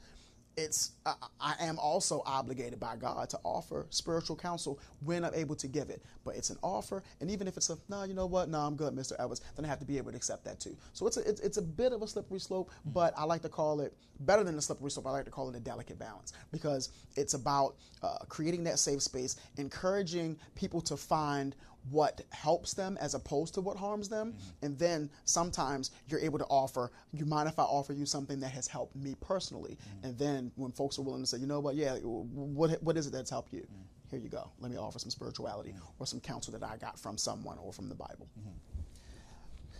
it's 0.57 0.91
I, 1.05 1.15
I 1.39 1.55
am 1.59 1.77
also 1.79 2.21
obligated 2.25 2.79
by 2.79 2.95
God 2.95 3.29
to 3.29 3.39
offer 3.43 3.87
spiritual 3.89 4.35
counsel 4.35 4.79
when 5.01 5.23
I'm 5.23 5.33
able 5.33 5.55
to 5.57 5.67
give 5.67 5.89
it. 5.89 6.03
But 6.23 6.35
it's 6.35 6.49
an 6.49 6.57
offer, 6.61 7.03
and 7.21 7.29
even 7.29 7.47
if 7.47 7.57
it's 7.57 7.69
a 7.69 7.77
no, 7.89 8.03
you 8.03 8.13
know 8.13 8.25
what, 8.25 8.49
no, 8.49 8.59
I'm 8.59 8.75
good, 8.75 8.93
Mr. 8.93 9.13
Edwards, 9.19 9.41
then 9.55 9.65
I 9.65 9.67
have 9.67 9.79
to 9.79 9.85
be 9.85 9.97
able 9.97 10.11
to 10.11 10.17
accept 10.17 10.45
that 10.45 10.59
too. 10.59 10.75
So 10.93 11.07
it's 11.07 11.17
a 11.17 11.27
it's, 11.27 11.41
it's 11.41 11.57
a 11.57 11.61
bit 11.61 11.93
of 11.93 12.01
a 12.01 12.07
slippery 12.07 12.39
slope, 12.39 12.71
but 12.85 13.13
I 13.17 13.23
like 13.23 13.41
to 13.43 13.49
call 13.49 13.81
it 13.81 13.93
better 14.21 14.43
than 14.43 14.57
a 14.57 14.61
slippery 14.61 14.91
slope. 14.91 15.07
I 15.07 15.11
like 15.11 15.25
to 15.25 15.31
call 15.31 15.49
it 15.49 15.55
a 15.55 15.59
delicate 15.59 15.99
balance 15.99 16.33
because 16.51 16.89
it's 17.15 17.33
about 17.33 17.75
uh, 18.01 18.17
creating 18.29 18.63
that 18.65 18.79
safe 18.79 19.01
space, 19.01 19.35
encouraging 19.57 20.37
people 20.55 20.81
to 20.81 20.97
find 20.97 21.55
what 21.89 22.21
helps 22.31 22.73
them 22.73 22.97
as 22.99 23.13
opposed 23.13 23.53
to 23.53 23.61
what 23.61 23.77
harms 23.77 24.09
them. 24.09 24.33
Mm-hmm. 24.33 24.65
And 24.65 24.79
then 24.79 25.09
sometimes 25.25 25.91
you're 26.07 26.19
able 26.19 26.39
to 26.39 26.45
offer, 26.45 26.91
you 27.13 27.25
mind 27.25 27.47
if 27.47 27.59
I 27.59 27.63
offer 27.63 27.93
you 27.93 28.05
something 28.05 28.39
that 28.39 28.49
has 28.49 28.67
helped 28.67 28.95
me 28.95 29.15
personally? 29.21 29.77
Mm-hmm. 29.77 30.07
And 30.07 30.17
then 30.17 30.51
when 30.55 30.71
folks 30.71 30.97
are 30.99 31.03
willing 31.03 31.21
to 31.21 31.27
say, 31.27 31.37
you 31.37 31.47
know 31.47 31.59
what, 31.59 31.75
yeah, 31.75 31.95
what, 31.97 32.81
what 32.81 32.97
is 32.97 33.07
it 33.07 33.13
that's 33.13 33.29
helped 33.29 33.53
you? 33.53 33.61
Mm-hmm. 33.61 33.81
Here 34.11 34.19
you 34.19 34.29
go. 34.29 34.49
Let 34.59 34.71
me 34.71 34.77
offer 34.77 34.99
some 34.99 35.09
spirituality 35.09 35.73
or 35.99 36.05
some 36.05 36.19
counsel 36.19 36.53
that 36.53 36.63
I 36.63 36.77
got 36.77 36.99
from 36.99 37.17
someone 37.17 37.57
or 37.57 37.73
from 37.73 37.89
the 37.89 37.95
Bible. 37.95 38.27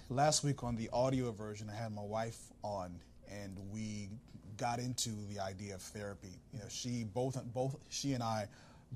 Last 0.09 0.43
week 0.43 0.63
on 0.63 0.75
the 0.75 0.89
audio 0.91 1.31
version, 1.31 1.69
I 1.69 1.75
had 1.75 1.91
my 1.91 2.03
wife 2.03 2.37
on, 2.63 2.99
and 3.31 3.57
we 3.71 4.09
got 4.57 4.79
into 4.79 5.09
the 5.29 5.39
idea 5.39 5.75
of 5.75 5.81
therapy. 5.81 6.39
You 6.53 6.59
know, 6.59 6.65
she 6.69 7.03
both 7.03 7.41
both 7.53 7.75
she 7.89 8.13
and 8.13 8.21
I, 8.23 8.47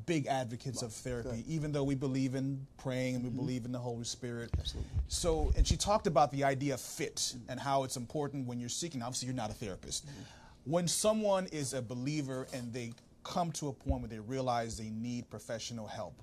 big 0.06 0.28
advocates 0.28 0.82
of 0.82 0.93
therapy. 0.93 1.43
Even 1.47 1.71
though 1.71 1.84
we 1.84 1.95
believe 1.95 2.36
in 2.36 2.65
praying 2.78 3.15
and 3.15 3.23
we 3.23 3.30
mm-hmm. 3.30 3.39
believe 3.39 3.65
in 3.65 3.71
the 3.71 3.80
Holy 3.80 4.04
Spirit. 4.04 4.49
Absolutely. 4.58 4.89
So, 5.08 5.52
and 5.58 5.67
she 5.67 5.78
talked 5.78 6.08
about 6.08 6.32
the 6.32 6.43
idea 6.43 6.75
of 6.75 6.82
fit 6.82 7.15
mm-hmm. 7.15 7.52
and 7.52 7.60
how 7.60 7.84
it's 7.84 7.97
important 7.97 8.47
when 8.47 8.60
you're 8.60 8.69
seeking. 8.69 9.02
Obviously, 9.02 9.28
you're 9.28 9.36
not 9.36 9.49
a 9.49 9.54
therapist. 9.54 10.06
Mm-hmm. 10.06 10.71
When 10.71 10.88
someone 10.88 11.47
is 11.47 11.73
a 11.73 11.82
believer 11.82 12.47
and 12.54 12.71
they 12.73 12.93
come 13.23 13.52
to 13.54 13.67
a 13.67 13.73
point 13.73 14.02
where 14.02 14.10
they 14.10 14.19
realize 14.19 14.78
they 14.78 14.89
need 14.89 15.30
professional 15.30 15.88
help, 15.88 16.13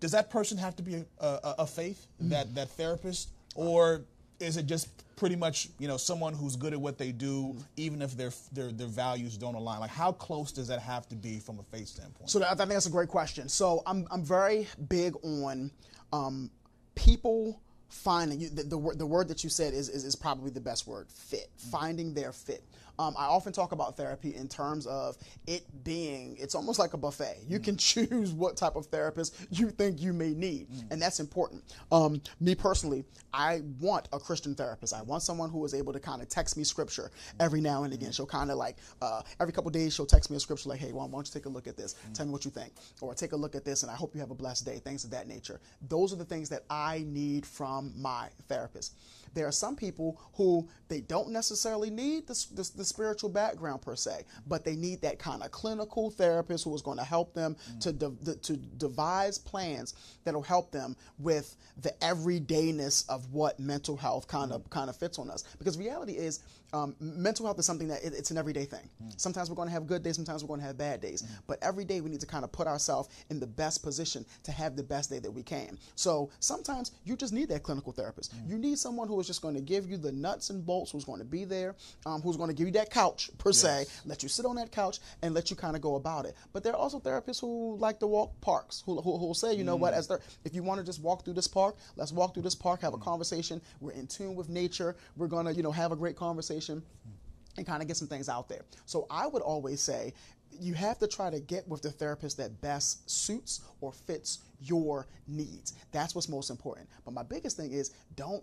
does 0.00 0.12
that 0.12 0.30
person 0.30 0.58
have 0.58 0.76
to 0.76 0.82
be 0.82 0.96
a, 0.96 1.04
a, 1.20 1.54
a 1.60 1.66
faith 1.66 2.06
that 2.20 2.54
that 2.54 2.70
therapist 2.70 3.30
uh, 3.56 3.60
or 3.60 4.02
is 4.40 4.56
it 4.56 4.66
just 4.66 4.88
pretty 5.16 5.36
much 5.36 5.68
you 5.78 5.86
know 5.86 5.96
someone 5.96 6.34
who's 6.34 6.56
good 6.56 6.72
at 6.72 6.80
what 6.80 6.98
they 6.98 7.12
do 7.12 7.56
even 7.76 8.02
if 8.02 8.16
their 8.16 8.32
their 8.52 8.72
their 8.72 8.86
values 8.86 9.36
don't 9.36 9.54
align? 9.54 9.80
Like 9.80 9.90
how 9.90 10.12
close 10.12 10.52
does 10.52 10.68
that 10.68 10.80
have 10.80 11.08
to 11.08 11.16
be 11.16 11.38
from 11.38 11.58
a 11.58 11.62
faith 11.62 11.88
standpoint? 11.88 12.30
So 12.30 12.38
that, 12.40 12.50
I 12.50 12.54
think 12.54 12.70
that's 12.70 12.86
a 12.86 12.90
great 12.90 13.08
question. 13.08 13.48
So 13.48 13.82
I'm, 13.86 14.06
I'm 14.10 14.22
very 14.22 14.68
big 14.88 15.14
on 15.22 15.70
um, 16.12 16.50
people 16.94 17.60
finding 17.88 18.40
you, 18.40 18.48
the, 18.48 18.64
the, 18.64 18.78
word, 18.78 18.98
the 18.98 19.06
word 19.06 19.28
that 19.28 19.44
you 19.44 19.50
said 19.50 19.72
is, 19.72 19.88
is, 19.88 20.04
is 20.04 20.16
probably 20.16 20.50
the 20.50 20.60
best 20.60 20.86
word 20.86 21.06
fit 21.08 21.48
finding 21.56 22.12
their 22.12 22.32
fit 22.32 22.64
Um, 22.98 23.14
I 23.18 23.26
often 23.26 23.52
talk 23.52 23.72
about 23.72 23.96
therapy 23.96 24.34
in 24.34 24.48
terms 24.48 24.86
of 24.86 25.16
it 25.46 25.64
being, 25.84 26.36
it's 26.38 26.54
almost 26.54 26.78
like 26.78 26.94
a 26.94 26.96
buffet. 26.96 27.38
You 27.48 27.58
can 27.58 27.76
choose 27.76 28.32
what 28.32 28.56
type 28.56 28.76
of 28.76 28.86
therapist 28.86 29.34
you 29.50 29.70
think 29.70 30.00
you 30.00 30.12
may 30.12 30.32
need, 30.32 30.68
and 30.90 31.00
that's 31.00 31.20
important. 31.20 31.62
Um, 31.90 32.20
me 32.40 32.54
personally, 32.54 33.04
I 33.32 33.62
want 33.80 34.08
a 34.12 34.18
Christian 34.18 34.54
therapist. 34.54 34.94
I 34.94 35.02
want 35.02 35.22
someone 35.22 35.50
who 35.50 35.64
is 35.64 35.74
able 35.74 35.92
to 35.92 36.00
kind 36.00 36.22
of 36.22 36.28
text 36.28 36.56
me 36.56 36.64
scripture 36.64 37.10
every 37.40 37.60
now 37.60 37.84
and 37.84 37.92
again. 37.92 38.12
She'll 38.12 38.26
kind 38.26 38.50
of 38.50 38.56
like, 38.56 38.76
uh, 39.02 39.22
every 39.40 39.52
couple 39.52 39.70
days, 39.70 39.94
she'll 39.94 40.06
text 40.06 40.30
me 40.30 40.36
a 40.36 40.40
scripture 40.40 40.68
like, 40.68 40.80
hey, 40.80 40.92
why 40.92 41.06
don't 41.06 41.26
you 41.26 41.32
take 41.32 41.46
a 41.46 41.48
look 41.48 41.66
at 41.66 41.76
this? 41.76 41.94
Tell 42.12 42.26
me 42.26 42.32
what 42.32 42.44
you 42.44 42.50
think. 42.50 42.72
Or 43.00 43.14
take 43.14 43.32
a 43.32 43.36
look 43.36 43.54
at 43.54 43.64
this, 43.64 43.82
and 43.82 43.90
I 43.90 43.94
hope 43.94 44.14
you 44.14 44.20
have 44.20 44.30
a 44.30 44.34
blessed 44.34 44.64
day. 44.64 44.78
Things 44.78 45.04
of 45.04 45.10
that 45.10 45.26
nature. 45.28 45.60
Those 45.88 46.12
are 46.12 46.16
the 46.16 46.24
things 46.24 46.48
that 46.50 46.62
I 46.70 47.04
need 47.06 47.44
from 47.44 47.92
my 47.96 48.28
therapist. 48.48 48.94
There 49.34 49.46
are 49.46 49.52
some 49.52 49.76
people 49.76 50.20
who 50.34 50.68
they 50.88 51.00
don't 51.00 51.30
necessarily 51.30 51.90
need 51.90 52.26
the, 52.26 52.46
the, 52.54 52.70
the 52.76 52.84
spiritual 52.84 53.30
background 53.30 53.82
per 53.82 53.96
se, 53.96 54.24
but 54.46 54.64
they 54.64 54.76
need 54.76 55.02
that 55.02 55.18
kind 55.18 55.42
of 55.42 55.50
clinical 55.50 56.10
therapist 56.10 56.64
who 56.64 56.74
is 56.74 56.82
going 56.82 56.98
to 56.98 57.04
help 57.04 57.34
them 57.34 57.56
mm. 57.72 57.80
to, 57.80 57.92
de- 57.92 58.36
to 58.36 58.56
devise 58.56 59.38
plans 59.38 59.94
that 60.24 60.34
will 60.34 60.42
help 60.42 60.70
them 60.70 60.96
with 61.18 61.56
the 61.82 61.90
everydayness 62.00 63.08
of 63.08 63.32
what 63.32 63.58
mental 63.58 63.96
health 63.96 64.28
kind 64.28 64.52
of 64.52 64.68
kind 64.70 64.88
of 64.88 64.96
fits 64.96 65.18
on 65.18 65.30
us. 65.30 65.44
Because 65.58 65.78
reality 65.78 66.12
is, 66.12 66.40
um, 66.74 66.96
mental 66.98 67.46
health 67.46 67.58
is 67.58 67.66
something 67.66 67.88
that 67.88 68.02
it, 68.02 68.12
it's 68.14 68.30
an 68.30 68.36
everyday 68.36 68.64
thing. 68.64 68.88
Mm. 69.02 69.18
Sometimes 69.20 69.48
we're 69.48 69.56
going 69.56 69.68
to 69.68 69.72
have 69.72 69.86
good 69.86 70.02
days, 70.02 70.16
sometimes 70.16 70.42
we're 70.42 70.48
going 70.48 70.60
to 70.60 70.66
have 70.66 70.76
bad 70.76 71.00
days. 71.00 71.22
Mm. 71.22 71.28
But 71.46 71.58
every 71.62 71.84
day 71.84 72.00
we 72.00 72.10
need 72.10 72.20
to 72.20 72.26
kind 72.26 72.44
of 72.44 72.50
put 72.50 72.66
ourselves 72.66 73.08
in 73.30 73.38
the 73.38 73.46
best 73.46 73.82
position 73.82 74.26
to 74.42 74.52
have 74.52 74.74
the 74.74 74.82
best 74.82 75.08
day 75.08 75.20
that 75.20 75.30
we 75.30 75.42
can. 75.42 75.78
So 75.94 76.30
sometimes 76.40 76.90
you 77.04 77.16
just 77.16 77.32
need 77.32 77.48
that 77.50 77.62
clinical 77.62 77.92
therapist. 77.92 78.34
Mm. 78.36 78.50
You 78.50 78.58
need 78.58 78.78
someone 78.78 79.06
who 79.06 79.18
is 79.20 79.26
just 79.26 79.40
going 79.40 79.54
to 79.54 79.60
give 79.60 79.88
you 79.88 79.96
the 79.96 80.10
nuts 80.10 80.50
and 80.50 80.66
bolts, 80.66 80.90
who's 80.90 81.04
going 81.04 81.20
to 81.20 81.24
be 81.24 81.44
there, 81.44 81.76
um, 82.06 82.20
who's 82.22 82.36
going 82.36 82.48
to 82.48 82.54
give 82.54 82.66
you 82.66 82.72
that 82.72 82.90
couch 82.90 83.30
per 83.38 83.50
yes. 83.50 83.58
se, 83.58 83.84
let 84.04 84.22
you 84.24 84.28
sit 84.28 84.44
on 84.44 84.56
that 84.56 84.72
couch 84.72 84.98
and 85.22 85.32
let 85.32 85.50
you 85.50 85.56
kind 85.56 85.76
of 85.76 85.82
go 85.82 85.94
about 85.94 86.26
it. 86.26 86.34
But 86.52 86.64
there 86.64 86.72
are 86.72 86.78
also 86.78 86.98
therapists 86.98 87.40
who 87.40 87.76
like 87.78 88.00
to 88.00 88.08
walk 88.08 88.40
parks, 88.40 88.82
who 88.84 89.00
who 89.00 89.10
will 89.10 89.34
say, 89.34 89.54
you 89.54 89.64
know 89.64 89.76
what, 89.76 89.94
mm. 89.94 89.98
as 89.98 90.10
if 90.44 90.54
you 90.54 90.64
want 90.64 90.80
to 90.80 90.86
just 90.86 91.00
walk 91.00 91.24
through 91.24 91.34
this 91.34 91.48
park, 91.48 91.76
let's 91.96 92.12
walk 92.12 92.34
through 92.34 92.42
this 92.42 92.54
park, 92.54 92.80
have 92.80 92.94
a 92.94 92.96
mm. 92.96 93.02
conversation. 93.02 93.60
We're 93.80 93.92
in 93.92 94.06
tune 94.08 94.34
with 94.34 94.48
nature. 94.48 94.96
We're 95.16 95.28
going 95.28 95.46
to, 95.46 95.54
you 95.54 95.62
know, 95.62 95.72
have 95.72 95.92
a 95.92 95.96
great 95.96 96.16
conversation 96.16 96.63
and 96.68 97.66
kind 97.66 97.82
of 97.82 97.88
get 97.88 97.96
some 97.96 98.08
things 98.08 98.28
out 98.28 98.48
there. 98.48 98.62
So 98.86 99.06
I 99.10 99.26
would 99.26 99.42
always 99.42 99.80
say 99.80 100.12
you 100.50 100.74
have 100.74 100.98
to 101.00 101.06
try 101.06 101.30
to 101.30 101.40
get 101.40 101.66
with 101.68 101.82
the 101.82 101.90
therapist 101.90 102.36
that 102.36 102.60
best 102.60 103.08
suits 103.10 103.60
or 103.80 103.92
fits 103.92 104.40
your 104.60 105.06
needs. 105.26 105.74
That's 105.92 106.14
what's 106.14 106.28
most 106.28 106.50
important. 106.50 106.88
But 107.04 107.12
my 107.12 107.22
biggest 107.22 107.56
thing 107.56 107.72
is 107.72 107.92
don't 108.16 108.42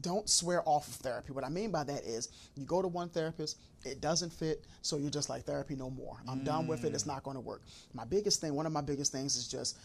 don't 0.00 0.28
swear 0.28 0.62
off 0.66 0.88
of 0.88 0.94
therapy. 0.94 1.32
What 1.32 1.44
I 1.44 1.48
mean 1.48 1.70
by 1.70 1.84
that 1.84 2.04
is 2.04 2.28
you 2.56 2.64
go 2.64 2.82
to 2.82 2.88
one 2.88 3.08
therapist, 3.08 3.58
it 3.84 4.00
doesn't 4.00 4.32
fit, 4.32 4.64
so 4.82 4.96
you're 4.96 5.10
just 5.10 5.28
like 5.28 5.44
therapy 5.44 5.74
no 5.74 5.90
more. 5.90 6.16
I'm 6.28 6.40
mm. 6.40 6.44
done 6.44 6.66
with 6.66 6.84
it. 6.84 6.94
It's 6.94 7.06
not 7.06 7.22
going 7.22 7.36
to 7.36 7.40
work. 7.40 7.62
My 7.94 8.04
biggest 8.04 8.40
thing, 8.40 8.54
one 8.54 8.66
of 8.66 8.72
my 8.72 8.80
biggest 8.80 9.12
things 9.12 9.36
is 9.36 9.48
just 9.48 9.78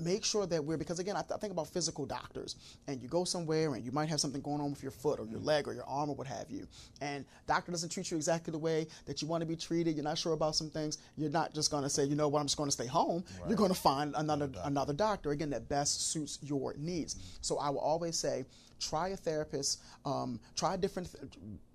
make 0.00 0.24
sure 0.24 0.46
that 0.46 0.64
we're 0.64 0.76
because 0.76 0.98
again 0.98 1.16
I, 1.16 1.20
th- 1.20 1.32
I, 1.34 1.36
think 1.36 1.52
about 1.52 1.68
physical 1.68 2.04
doctors 2.06 2.56
and 2.88 3.00
you 3.00 3.08
go 3.08 3.24
somewhere 3.24 3.74
and 3.74 3.84
you 3.84 3.92
might 3.92 4.08
have 4.08 4.20
something 4.20 4.40
going 4.40 4.60
on 4.60 4.70
with 4.70 4.82
your 4.82 4.90
foot 4.90 5.20
or 5.20 5.26
your 5.26 5.38
mm. 5.38 5.44
leg 5.44 5.68
or 5.68 5.74
your 5.74 5.84
arm 5.84 6.10
or 6.10 6.16
what 6.16 6.26
have 6.26 6.50
you 6.50 6.66
and 7.00 7.24
doctor 7.46 7.70
doesn't 7.70 7.90
treat 7.90 8.10
you 8.10 8.16
exactly 8.16 8.50
the 8.50 8.58
way 8.58 8.86
that 9.06 9.22
you 9.22 9.28
want 9.28 9.40
to 9.40 9.46
be 9.46 9.56
treated 9.56 9.94
you're 9.94 10.04
not 10.04 10.18
sure 10.18 10.32
about 10.32 10.56
some 10.56 10.68
things 10.68 10.98
you're 11.16 11.30
not 11.30 11.54
just 11.54 11.70
going 11.70 11.82
to 11.82 11.90
say 11.90 12.04
you 12.04 12.16
know 12.16 12.28
what 12.28 12.40
i'm 12.40 12.46
just 12.46 12.56
going 12.56 12.68
to 12.68 12.72
stay 12.72 12.86
home 12.86 13.24
right. 13.38 13.48
you're 13.48 13.56
going 13.56 13.72
to 13.72 13.80
find 13.80 14.14
another 14.16 14.46
doctor. 14.46 14.68
another 14.68 14.92
doctor 14.92 15.30
again 15.30 15.50
that 15.50 15.68
best 15.68 16.10
suits 16.10 16.38
your 16.42 16.74
needs 16.76 17.14
mm. 17.14 17.38
so 17.40 17.58
i 17.58 17.70
will 17.70 17.78
always 17.78 18.16
say 18.16 18.44
try 18.88 19.08
a 19.08 19.16
therapist, 19.16 19.82
um, 20.04 20.40
try 20.56 20.76
different. 20.76 21.12
Th- 21.12 21.30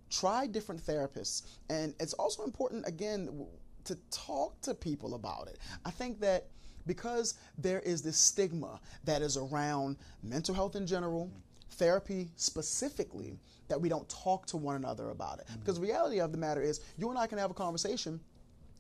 try 0.10 0.48
different 0.48 0.84
therapists, 0.84 1.44
and 1.70 1.94
it's 2.00 2.14
also 2.14 2.44
important 2.44 2.88
again 2.88 3.46
to 3.84 3.96
talk 4.10 4.60
to 4.62 4.74
people 4.74 5.14
about 5.14 5.48
it. 5.48 5.60
I 5.86 5.92
think 5.92 6.20
that 6.22 6.48
because 6.88 7.36
there 7.60 7.80
is 7.82 8.02
this 8.02 8.18
stigma 8.18 8.80
that 9.04 9.22
is 9.22 9.38
around 9.38 9.98
mental 10.24 10.56
health 10.56 10.76
in 10.76 10.88
general, 10.88 11.32
therapy 11.74 12.30
specifically, 12.36 13.40
that 13.68 13.80
we 13.80 13.88
don't 13.88 14.10
talk 14.10 14.48
to 14.48 14.58
one 14.58 14.76
another 14.76 15.12
about 15.12 15.40
it. 15.40 15.46
Mm-hmm. 15.48 15.60
Because 15.60 15.76
the 15.76 15.82
reality 15.82 16.20
of 16.20 16.32
the 16.32 16.38
matter 16.38 16.62
is, 16.62 16.82
you 16.98 17.10
and 17.10 17.20
I 17.20 17.28
can 17.28 17.38
have 17.38 17.52
a 17.52 17.54
conversation 17.54 18.20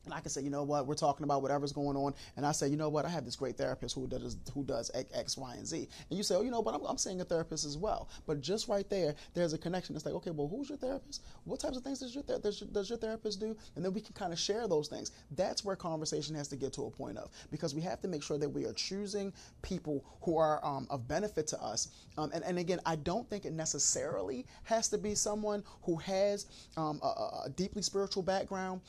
and 0.05 0.13
I 0.13 0.19
can 0.19 0.29
say, 0.29 0.41
you 0.41 0.49
know 0.49 0.63
what, 0.63 0.87
we're 0.87 0.95
talking 0.95 1.23
about 1.23 1.41
whatever's 1.41 1.71
going 1.71 1.97
on, 1.97 2.13
and 2.37 2.45
I 2.45 2.51
say, 2.51 2.67
you 2.67 2.77
know 2.77 2.89
what, 2.89 3.05
I 3.05 3.09
have 3.09 3.25
this 3.25 3.35
great 3.35 3.57
therapist 3.57 3.95
who 3.95 4.07
does 4.07 4.37
who 4.53 4.63
does 4.63 4.91
X, 5.13 5.37
Y, 5.37 5.53
and 5.55 5.67
Z, 5.67 5.87
and 6.09 6.17
you 6.17 6.23
say, 6.23 6.35
oh, 6.35 6.41
you 6.41 6.51
know, 6.51 6.61
but 6.61 6.73
I'm, 6.73 6.85
I'm 6.85 6.97
seeing 6.97 7.21
a 7.21 7.25
therapist 7.25 7.65
as 7.65 7.77
well. 7.77 8.09
But 8.25 8.41
just 8.41 8.67
right 8.67 8.89
there, 8.89 9.15
there's 9.33 9.53
a 9.53 9.57
connection. 9.57 9.95
It's 9.95 10.05
like, 10.05 10.15
okay, 10.15 10.31
well, 10.31 10.47
who's 10.47 10.69
your 10.69 10.77
therapist? 10.77 11.23
What 11.45 11.59
types 11.59 11.77
of 11.77 11.83
things 11.83 11.99
does 11.99 12.13
your 12.13 12.23
ther- 12.23 12.39
does, 12.39 12.61
your, 12.61 12.69
does 12.69 12.89
your 12.89 12.97
therapist 12.97 13.39
do? 13.39 13.55
And 13.75 13.83
then 13.83 13.93
we 13.93 14.01
can 14.01 14.13
kind 14.13 14.33
of 14.33 14.39
share 14.39 14.67
those 14.67 14.87
things. 14.87 15.11
That's 15.35 15.63
where 15.63 15.75
conversation 15.75 16.35
has 16.35 16.47
to 16.49 16.55
get 16.55 16.73
to 16.73 16.85
a 16.85 16.91
point 16.91 17.17
of 17.17 17.29
because 17.51 17.75
we 17.75 17.81
have 17.81 18.01
to 18.01 18.07
make 18.07 18.23
sure 18.23 18.37
that 18.37 18.49
we 18.49 18.65
are 18.65 18.73
choosing 18.73 19.33
people 19.61 20.05
who 20.21 20.37
are 20.37 20.63
um, 20.65 20.87
of 20.89 21.07
benefit 21.07 21.47
to 21.47 21.61
us. 21.61 21.89
Um, 22.17 22.31
and, 22.33 22.43
and 22.43 22.59
again, 22.59 22.79
I 22.85 22.95
don't 22.95 23.29
think 23.29 23.45
it 23.45 23.53
necessarily 23.53 24.45
has 24.63 24.89
to 24.89 24.97
be 24.97 25.15
someone 25.15 25.63
who 25.83 25.95
has 25.97 26.47
um, 26.77 26.99
a, 27.03 27.07
a, 27.45 27.49
deeply 27.55 27.81
spiritual 27.81 28.23
background. 28.23 28.81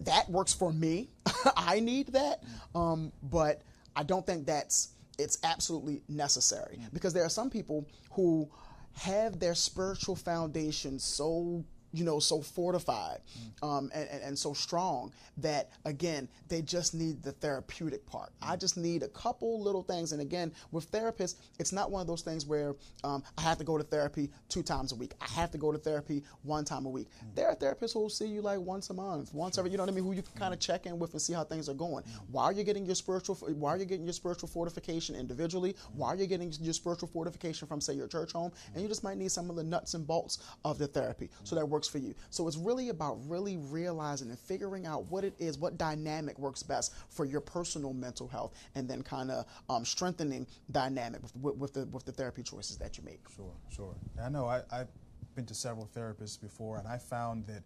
That 0.00 0.28
works 0.30 0.52
for 0.52 0.72
me. 0.72 1.10
I 1.56 1.80
need 1.80 2.08
that, 2.08 2.42
um, 2.74 3.12
but 3.22 3.62
I 3.96 4.02
don't 4.02 4.24
think 4.24 4.46
that's 4.46 4.90
it's 5.18 5.38
absolutely 5.42 6.02
necessary. 6.08 6.78
Because 6.92 7.12
there 7.12 7.24
are 7.24 7.30
some 7.30 7.50
people 7.50 7.86
who 8.12 8.48
have 8.94 9.38
their 9.38 9.54
spiritual 9.54 10.16
foundation 10.16 10.98
so 10.98 11.64
you 11.92 12.04
know, 12.04 12.18
so 12.18 12.40
fortified 12.42 13.20
um, 13.62 13.90
and, 13.94 14.08
and, 14.10 14.22
and, 14.22 14.38
so 14.38 14.52
strong 14.52 15.12
that, 15.38 15.70
again, 15.84 16.28
they 16.48 16.60
just 16.62 16.94
need 16.94 17.22
the 17.22 17.32
therapeutic 17.32 18.04
part. 18.06 18.30
I 18.42 18.56
just 18.56 18.76
need 18.76 19.02
a 19.02 19.08
couple 19.08 19.60
little 19.60 19.82
things. 19.82 20.12
And 20.12 20.20
again, 20.20 20.52
with 20.70 20.90
therapists, 20.92 21.36
it's 21.58 21.72
not 21.72 21.90
one 21.90 22.00
of 22.00 22.06
those 22.06 22.22
things 22.22 22.46
where 22.46 22.74
um, 23.04 23.22
I 23.36 23.42
have 23.42 23.58
to 23.58 23.64
go 23.64 23.78
to 23.78 23.84
therapy 23.84 24.30
two 24.48 24.62
times 24.62 24.92
a 24.92 24.96
week. 24.96 25.12
I 25.20 25.28
have 25.30 25.50
to 25.52 25.58
go 25.58 25.72
to 25.72 25.78
therapy 25.78 26.22
one 26.42 26.64
time 26.64 26.86
a 26.86 26.90
week. 26.90 27.08
Mm-hmm. 27.08 27.34
There 27.34 27.48
are 27.48 27.56
therapists 27.56 27.94
who 27.94 28.00
will 28.00 28.10
see 28.10 28.26
you 28.26 28.42
like 28.42 28.60
once 28.60 28.90
a 28.90 28.94
month, 28.94 29.32
once 29.32 29.58
every, 29.58 29.70
you 29.70 29.76
know 29.76 29.84
what 29.84 29.90
I 29.90 29.94
mean, 29.94 30.04
who 30.04 30.12
you 30.12 30.22
can 30.22 30.38
kind 30.38 30.52
of 30.52 30.60
check 30.60 30.86
in 30.86 30.98
with 30.98 31.12
and 31.12 31.22
see 31.22 31.32
how 31.32 31.44
things 31.44 31.68
are 31.68 31.74
going. 31.74 32.04
While 32.30 32.52
you're 32.52 32.64
getting 32.64 32.84
your 32.84 32.94
spiritual, 32.94 33.34
while 33.34 33.76
you're 33.76 33.86
getting 33.86 34.04
your 34.04 34.12
spiritual 34.12 34.48
fortification 34.48 35.16
individually, 35.16 35.74
while 35.94 36.16
you're 36.16 36.26
getting 36.26 36.52
your 36.60 36.74
spiritual 36.74 37.08
fortification 37.08 37.66
from, 37.66 37.80
say, 37.80 37.94
your 37.94 38.08
church 38.08 38.32
home, 38.32 38.52
and 38.74 38.82
you 38.82 38.88
just 38.88 39.02
might 39.02 39.16
need 39.16 39.30
some 39.30 39.50
of 39.50 39.56
the 39.56 39.64
nuts 39.64 39.94
and 39.94 40.06
bolts 40.06 40.38
of 40.64 40.78
the 40.78 40.86
therapy. 40.86 41.30
So 41.44 41.56
that 41.56 41.66
works 41.68 41.87
for 41.88 41.98
you. 41.98 42.14
So 42.30 42.46
it's 42.46 42.56
really 42.56 42.90
about 42.90 43.18
really 43.26 43.56
realizing 43.56 44.30
and 44.30 44.38
figuring 44.38 44.86
out 44.86 45.10
what 45.10 45.24
it 45.24 45.34
is, 45.38 45.58
what 45.58 45.78
dynamic 45.78 46.38
works 46.38 46.62
best 46.62 46.94
for 47.08 47.24
your 47.24 47.40
personal 47.40 47.92
mental 47.92 48.28
health, 48.28 48.54
and 48.74 48.88
then 48.88 49.02
kind 49.02 49.30
of 49.30 49.46
um, 49.68 49.84
strengthening 49.84 50.46
dynamic 50.70 51.20
with, 51.40 51.56
with, 51.56 51.72
the 51.72 51.86
with 51.86 52.04
the 52.04 52.12
therapy 52.12 52.42
choices 52.42 52.76
that 52.78 52.98
you 52.98 53.04
make. 53.04 53.20
Sure, 53.34 53.52
sure. 53.74 53.94
I 54.22 54.28
know 54.28 54.46
I, 54.46 54.62
I've 54.70 54.88
been 55.34 55.46
to 55.46 55.54
several 55.54 55.88
therapists 55.96 56.40
before, 56.40 56.78
and 56.78 56.86
I 56.86 56.98
found 56.98 57.46
that. 57.46 57.62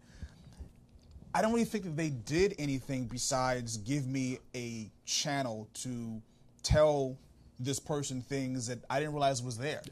I 1.34 1.40
don't 1.40 1.52
really 1.54 1.64
think 1.64 1.84
that 1.84 1.96
they 1.96 2.10
did 2.10 2.54
anything 2.58 3.06
besides 3.06 3.78
give 3.78 4.06
me 4.06 4.38
a 4.54 4.90
channel 5.06 5.66
to 5.76 6.20
tell 6.62 7.16
this 7.58 7.78
person 7.78 8.22
things 8.22 8.66
that 8.66 8.78
I 8.90 8.98
didn't 8.98 9.14
realize 9.14 9.42
was 9.42 9.56
there. 9.56 9.82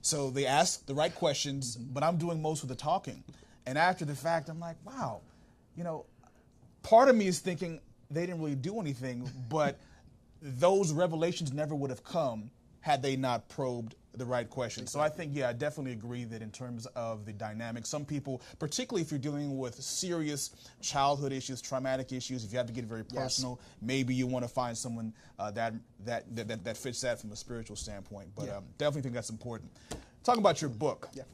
So 0.00 0.30
they 0.30 0.46
ask 0.46 0.86
the 0.86 0.94
right 0.94 1.14
questions, 1.14 1.76
mm-hmm. 1.76 1.92
but 1.92 2.02
I'm 2.02 2.16
doing 2.16 2.40
most 2.40 2.62
of 2.62 2.68
the 2.68 2.74
talking. 2.74 3.22
And 3.68 3.76
after 3.76 4.06
the 4.06 4.14
fact, 4.14 4.48
I'm 4.48 4.58
like, 4.58 4.76
wow, 4.82 5.20
you 5.76 5.84
know, 5.84 6.06
part 6.82 7.10
of 7.10 7.16
me 7.16 7.26
is 7.26 7.40
thinking 7.40 7.80
they 8.10 8.24
didn't 8.24 8.40
really 8.40 8.54
do 8.54 8.80
anything, 8.80 9.30
but 9.50 9.78
those 10.40 10.90
revelations 10.90 11.52
never 11.52 11.74
would 11.74 11.90
have 11.90 12.02
come 12.02 12.50
had 12.80 13.02
they 13.02 13.14
not 13.14 13.46
probed 13.50 13.94
the 14.14 14.24
right 14.24 14.48
questions. 14.48 14.84
Exactly. 14.84 15.00
So 15.00 15.04
I 15.04 15.14
think, 15.14 15.36
yeah, 15.36 15.50
I 15.50 15.52
definitely 15.52 15.92
agree 15.92 16.24
that 16.24 16.40
in 16.40 16.50
terms 16.50 16.86
of 16.96 17.26
the 17.26 17.32
dynamic, 17.34 17.84
some 17.84 18.06
people, 18.06 18.40
particularly 18.58 19.02
if 19.02 19.10
you're 19.10 19.20
dealing 19.20 19.58
with 19.58 19.74
serious 19.74 20.70
childhood 20.80 21.32
issues, 21.32 21.60
traumatic 21.60 22.10
issues, 22.10 22.44
if 22.44 22.52
you 22.52 22.56
have 22.56 22.68
to 22.68 22.72
get 22.72 22.86
very 22.86 23.04
personal, 23.04 23.60
yes. 23.60 23.68
maybe 23.82 24.14
you 24.14 24.26
want 24.26 24.46
to 24.46 24.48
find 24.48 24.78
someone 24.78 25.12
uh, 25.38 25.50
that, 25.50 25.74
that, 26.06 26.24
that 26.34 26.64
that 26.64 26.76
fits 26.78 27.02
that 27.02 27.20
from 27.20 27.32
a 27.32 27.36
spiritual 27.36 27.76
standpoint. 27.76 28.30
But 28.34 28.46
yeah. 28.46 28.56
um, 28.56 28.64
definitely 28.78 29.02
think 29.02 29.14
that's 29.14 29.30
important. 29.30 29.70
Talking 30.24 30.40
about 30.40 30.62
your 30.62 30.70
book. 30.70 31.10
Yeah 31.12 31.24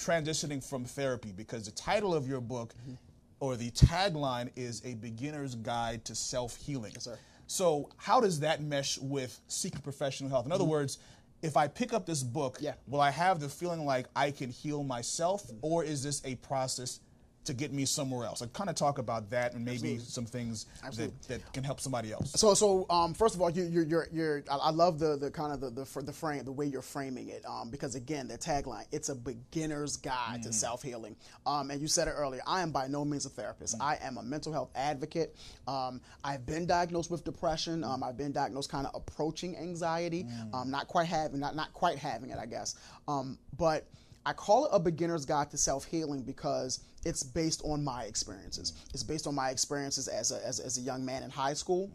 transitioning 0.00 0.64
from 0.66 0.84
therapy 0.84 1.32
because 1.32 1.66
the 1.66 1.72
title 1.72 2.14
of 2.14 2.26
your 2.26 2.40
book 2.40 2.74
mm-hmm. 2.82 2.94
or 3.40 3.56
the 3.56 3.70
tagline 3.72 4.50
is 4.56 4.82
A 4.84 4.94
Beginner's 4.94 5.54
Guide 5.54 6.04
to 6.06 6.14
Self 6.14 6.56
Healing. 6.56 6.92
Yes, 6.94 7.04
sir. 7.04 7.18
So, 7.46 7.90
how 7.96 8.20
does 8.20 8.40
that 8.40 8.62
mesh 8.62 8.98
with 8.98 9.40
seeking 9.48 9.80
professional 9.80 10.30
help? 10.30 10.46
In 10.46 10.52
other 10.52 10.62
mm-hmm. 10.62 10.70
words, 10.70 10.98
if 11.42 11.56
I 11.56 11.68
pick 11.68 11.92
up 11.92 12.06
this 12.06 12.22
book, 12.22 12.58
yeah. 12.60 12.74
will 12.86 13.00
I 13.00 13.10
have 13.10 13.40
the 13.40 13.48
feeling 13.48 13.84
like 13.84 14.06
I 14.14 14.30
can 14.30 14.50
heal 14.50 14.82
myself, 14.82 15.46
mm-hmm. 15.46 15.58
or 15.62 15.84
is 15.84 16.02
this 16.02 16.22
a 16.24 16.36
process 16.36 17.00
to 17.44 17.54
get 17.54 17.72
me 17.72 17.84
somewhere 17.84 18.26
else? 18.26 18.42
I 18.42 18.46
kind 18.46 18.70
of 18.70 18.76
talk 18.76 18.98
about 18.98 19.30
that 19.30 19.54
and 19.54 19.64
maybe 19.64 19.74
Absolutely. 19.76 20.04
some 20.04 20.26
things 20.26 20.64
that, 20.64 20.86
Absolutely. 20.88 21.16
that 21.28 21.52
can 21.52 21.64
help 21.64 21.80
somebody 21.80 22.12
else. 22.12 22.32
So, 22.32 22.54
so 22.54 22.86
um, 22.90 23.14
first 23.14 23.34
of 23.34 23.40
all, 23.40 23.50
you, 23.50 23.64
you're, 23.64 23.84
you're, 23.84 24.08
you're, 24.12 24.44
I 24.50 24.70
love 24.70 24.98
the, 24.98 25.16
the 25.16 25.30
kind 25.30 25.52
of 25.52 25.60
the, 25.60 25.70
the, 25.70 26.02
the 26.02 26.12
frame, 26.12 26.44
the 26.44 26.52
way 26.52 26.66
you're 26.66 26.82
framing 26.82 27.28
it, 27.28 27.44
um, 27.46 27.70
because 27.70 27.94
again, 27.94 28.28
the 28.28 28.38
tagline, 28.38 28.84
it's 28.92 29.08
a 29.08 29.14
beginner's 29.14 29.96
guide 29.96 30.42
to 30.44 30.52
self 30.52 30.82
healing. 30.82 31.16
Um, 31.46 31.70
and 31.70 31.80
you 31.80 31.88
said 31.88 32.08
it 32.08 32.12
earlier, 32.12 32.42
I 32.46 32.62
am 32.62 32.70
by 32.70 32.86
no 32.86 33.04
means 33.04 33.26
a 33.26 33.30
therapist. 33.30 33.76
I 33.80 33.98
am 34.02 34.18
a 34.18 34.22
mental 34.22 34.52
health 34.52 34.70
advocate. 34.74 35.36
Um, 35.66 36.00
I've 36.24 36.46
been 36.46 36.66
diagnosed 36.66 37.10
with 37.10 37.24
depression. 37.24 37.84
Um, 37.84 38.02
I've 38.02 38.16
been 38.16 38.32
diagnosed 38.32 38.70
kind 38.70 38.86
of 38.86 38.94
approaching 38.94 39.56
anxiety, 39.56 40.26
um, 40.52 40.70
not 40.70 40.86
quite 40.88 41.06
having, 41.06 41.40
not, 41.40 41.56
not 41.56 41.72
quite 41.72 41.98
having 41.98 42.30
it, 42.30 42.38
I 42.38 42.46
guess. 42.46 42.76
Um, 43.08 43.38
but 43.56 43.86
I 44.26 44.32
call 44.32 44.66
it 44.66 44.70
a 44.72 44.78
beginner's 44.78 45.24
guide 45.24 45.50
to 45.50 45.56
self 45.56 45.84
healing 45.84 46.22
because 46.22 46.80
it's 47.04 47.22
based 47.22 47.62
on 47.64 47.82
my 47.82 48.04
experiences. 48.04 48.74
It's 48.92 49.02
based 49.02 49.26
on 49.26 49.34
my 49.34 49.50
experiences 49.50 50.08
as 50.08 50.32
a, 50.32 50.46
as, 50.46 50.60
as 50.60 50.78
a 50.78 50.80
young 50.80 51.04
man 51.04 51.22
in 51.22 51.30
high 51.30 51.54
school 51.54 51.90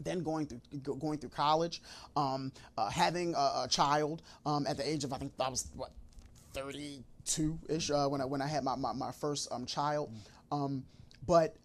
then 0.00 0.22
going 0.22 0.46
through 0.46 0.60
going 0.96 1.18
through 1.18 1.30
college, 1.30 1.82
um, 2.16 2.52
uh, 2.76 2.90
having 2.90 3.34
a, 3.34 3.62
a 3.64 3.66
child 3.70 4.22
um, 4.46 4.66
at 4.66 4.76
the 4.76 4.88
age 4.88 5.04
of 5.04 5.12
I 5.12 5.18
think 5.18 5.32
I 5.38 5.48
was 5.48 5.68
what 5.74 5.90
thirty 6.52 7.04
two 7.24 7.58
ish 7.68 7.90
uh, 7.90 8.06
when 8.08 8.20
I 8.20 8.24
when 8.24 8.42
I 8.42 8.46
had 8.46 8.64
my 8.64 8.76
my, 8.76 8.92
my 8.92 9.12
first 9.12 9.50
um, 9.52 9.66
child, 9.66 10.10
um, 10.50 10.84
but 11.26 11.56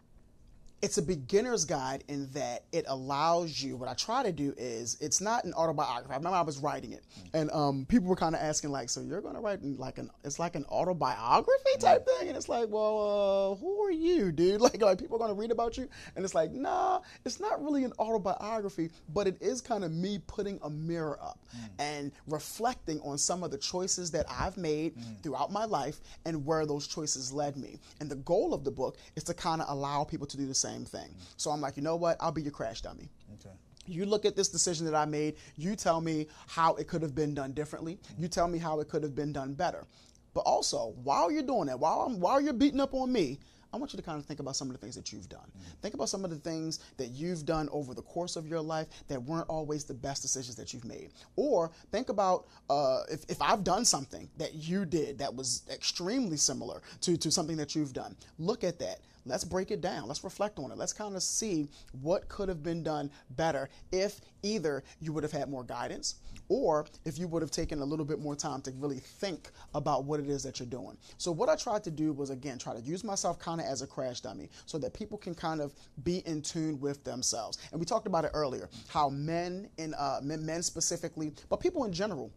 it's 0.82 0.98
a 0.98 1.02
beginner's 1.02 1.66
guide 1.66 2.04
in 2.08 2.30
that 2.32 2.64
it 2.72 2.86
allows 2.88 3.62
you. 3.62 3.76
What 3.76 3.90
I 3.90 3.94
try 3.94 4.24
to 4.24 4.32
do 4.32 4.54
is 4.58 4.98
it's 5.02 5.20
not 5.20 5.44
an 5.44 5.54
autobiography. 5.54 6.14
I 6.14 6.18
remember 6.18 6.38
I 6.38 6.42
was 6.42 6.58
writing 6.58 6.94
it, 6.94 7.04
and 7.34 7.52
um, 7.52 7.86
people 7.86 8.08
were 8.08 8.16
kind 8.16 8.34
of 8.34 8.42
asking 8.42 8.72
like, 8.72 8.90
"So 8.90 9.02
you're 9.02 9.22
going 9.22 9.36
to 9.36 9.42
write 9.42 9.64
like 9.64 9.98
an 9.98 10.10
it's 10.24 10.40
like 10.40 10.56
an 10.56 10.66
autobiography 10.66 11.78
type 11.80 12.06
thing?" 12.06 12.30
And 12.30 12.38
it's 12.38 12.48
like, 12.48 12.70
"Well, 12.70 13.52
uh, 13.52 13.56
who 13.56 13.84
are 13.84 13.92
you, 13.92 14.32
dude? 14.32 14.62
Like, 14.70 14.82
like 14.82 15.00
people 15.00 15.16
are 15.16 15.20
going 15.20 15.32
to 15.32 15.40
read 15.40 15.52
about 15.52 15.78
you?" 15.78 15.90
And 16.16 16.24
it's 16.24 16.36
like, 16.36 16.52
"Nah, 16.52 17.02
it's 17.26 17.40
not 17.40 17.64
really 17.64 17.84
an 17.84 17.94
autobiography, 18.00 18.92
but 19.14 19.28
it 19.28 19.42
is 19.42 19.62
kind 19.62 19.84
of 19.84 19.92
me 19.92 20.20
putting 20.28 20.60
a 20.64 20.70
mirror 20.70 21.18
up 21.22 21.40
and 21.80 22.12
reflecting 22.28 23.00
on 23.02 23.18
some 23.18 23.44
of 23.44 23.52
the 23.52 23.58
choices 23.58 24.12
that 24.12 24.26
I've 24.30 24.58
made 24.58 24.94
throughout 25.24 25.52
my 25.52 25.66
life 25.66 26.00
and 26.26 26.46
where 26.46 26.66
those 26.66 26.88
choices 26.88 27.34
led 27.34 27.58
me. 27.58 27.80
And 28.00 28.10
the 28.10 28.16
goal 28.18 28.54
of 28.54 28.64
the 28.64 28.72
book 28.72 28.98
is 29.16 29.24
to 29.26 29.34
kind 29.34 29.62
of 29.62 29.70
allow 29.70 30.04
people 30.04 30.28
to 30.28 30.38
do 30.38 30.46
the 30.46 30.56
same 30.56 30.69
thing. 30.86 31.16
So 31.38 31.52
I'm 31.52 31.62
like, 31.62 31.78
you 31.78 31.84
know 31.84 31.96
what? 31.96 32.18
I'll 32.20 32.32
be 32.32 32.42
your 32.42 32.52
crash 32.52 32.82
dummy. 32.82 33.10
Okay. 33.36 33.56
You 33.86 34.06
look 34.06 34.26
at 34.26 34.36
this 34.36 34.50
decision 34.50 34.86
that 34.86 34.96
I 34.96 35.06
made, 35.06 35.36
you 35.56 35.76
tell 35.76 36.00
me 36.00 36.28
how 36.48 36.76
it 36.76 36.88
could 36.88 37.02
have 37.02 37.16
been 37.16 37.34
done 37.34 37.54
differently. 37.54 37.98
You 38.18 38.28
tell 38.28 38.48
me 38.48 38.60
how 38.60 38.80
it 38.80 38.88
could 38.88 39.04
have 39.04 39.16
been 39.16 39.34
done 39.34 39.54
better. 39.54 39.86
But 40.34 40.42
also, 40.42 40.94
while 41.04 41.32
you're 41.32 41.44
doing 41.44 41.66
that, 41.68 41.80
while 41.80 42.02
I'm, 42.02 42.20
while 42.20 42.40
you're 42.40 42.54
beating 42.54 42.80
up 42.80 42.94
on 42.94 43.12
me, 43.12 43.40
I 43.72 43.78
want 43.78 43.94
you 43.94 43.98
to 43.98 44.04
kind 44.04 44.20
of 44.20 44.26
think 44.26 44.40
about 44.40 44.56
some 44.56 44.68
of 44.68 44.74
the 44.74 44.80
things 44.80 44.96
that 44.96 45.12
you've 45.12 45.30
done. 45.30 45.52
Think 45.82 45.94
about 45.94 46.10
some 46.10 46.24
of 46.24 46.32
the 46.32 46.38
things 46.38 46.80
that 46.98 47.10
you've 47.10 47.46
done 47.46 47.70
over 47.72 47.94
the 47.94 48.02
course 48.02 48.36
of 48.36 48.48
your 48.48 48.62
life 48.62 48.88
that 49.08 49.22
weren't 49.22 49.48
always 49.48 49.84
the 49.84 49.94
best 49.94 50.24
decisions 50.24 50.56
that 50.56 50.74
you've 50.74 50.86
made. 50.86 51.12
Or 51.36 51.72
think 51.92 52.10
about 52.10 52.48
uh, 52.70 53.02
if, 53.12 53.26
if 53.30 53.42
I've 53.42 53.64
done 53.64 53.86
something 53.86 54.28
that 54.38 54.56
you 54.56 54.86
did 54.86 55.20
that 55.20 55.34
was 55.34 55.64
extremely 55.72 56.38
similar 56.38 56.82
to, 57.02 57.16
to 57.18 57.30
something 57.30 57.58
that 57.58 57.76
you've 57.76 57.94
done. 57.94 58.16
Look 58.40 58.64
at 58.64 58.80
that. 58.80 59.02
Let's 59.26 59.44
break 59.44 59.72
it 59.72 59.82
down. 59.82 60.08
Let's 60.08 60.24
reflect 60.24 60.60
on 60.60 60.72
it. 60.72 60.78
Let's 60.78 60.94
kind 60.94 61.16
of 61.16 61.24
see 61.24 61.68
what 62.02 62.28
could 62.30 62.50
have 62.50 62.64
been 62.64 62.84
done 62.84 63.12
better 63.32 63.70
if 63.92 64.22
either 64.44 64.84
you 65.00 65.14
would 65.14 65.24
have 65.24 65.32
had 65.32 65.50
more 65.50 65.64
guidance 65.64 66.16
or 66.48 66.86
if 67.06 67.20
you 67.20 67.28
would 67.28 67.42
have 67.42 67.52
taken 67.52 67.80
a 67.80 67.86
little 67.86 68.06
bit 68.06 68.20
more 68.20 68.36
time 68.36 68.62
to 68.62 68.72
really 68.78 69.00
think 69.00 69.52
about 69.76 70.06
what 70.06 70.20
it 70.20 70.30
is 70.30 70.42
that 70.44 70.60
you're 70.60 70.68
doing. 70.68 70.98
So 71.18 71.32
what 71.32 71.50
I 71.50 71.56
tried 71.56 71.84
to 71.84 71.92
do 71.92 72.12
was 72.12 72.30
again 72.30 72.58
try 72.58 72.74
to 72.74 72.82
use 72.82 73.04
myself 73.04 73.40
kind 73.40 73.62
of 73.62 73.68
as 73.68 73.82
a 73.82 73.88
crash 73.88 74.22
dummy 74.22 74.50
so 74.66 74.78
that 74.80 74.94
people 74.94 75.18
can 75.18 75.36
kind 75.36 75.62
of 75.62 75.74
be 76.04 76.20
in 76.26 76.42
tune 76.42 76.80
with 76.80 77.04
themselves. 77.04 77.60
And 77.72 77.80
we 77.80 77.86
talked 77.86 78.08
about 78.08 78.26
it 78.26 78.32
earlier 78.34 78.70
how 78.88 79.10
men 79.10 79.70
in 79.78 79.94
uh, 79.94 80.20
men, 80.24 80.64
specifically, 80.64 81.32
but 81.50 81.60
people 81.60 81.86
in 81.86 81.94
general 81.94 82.32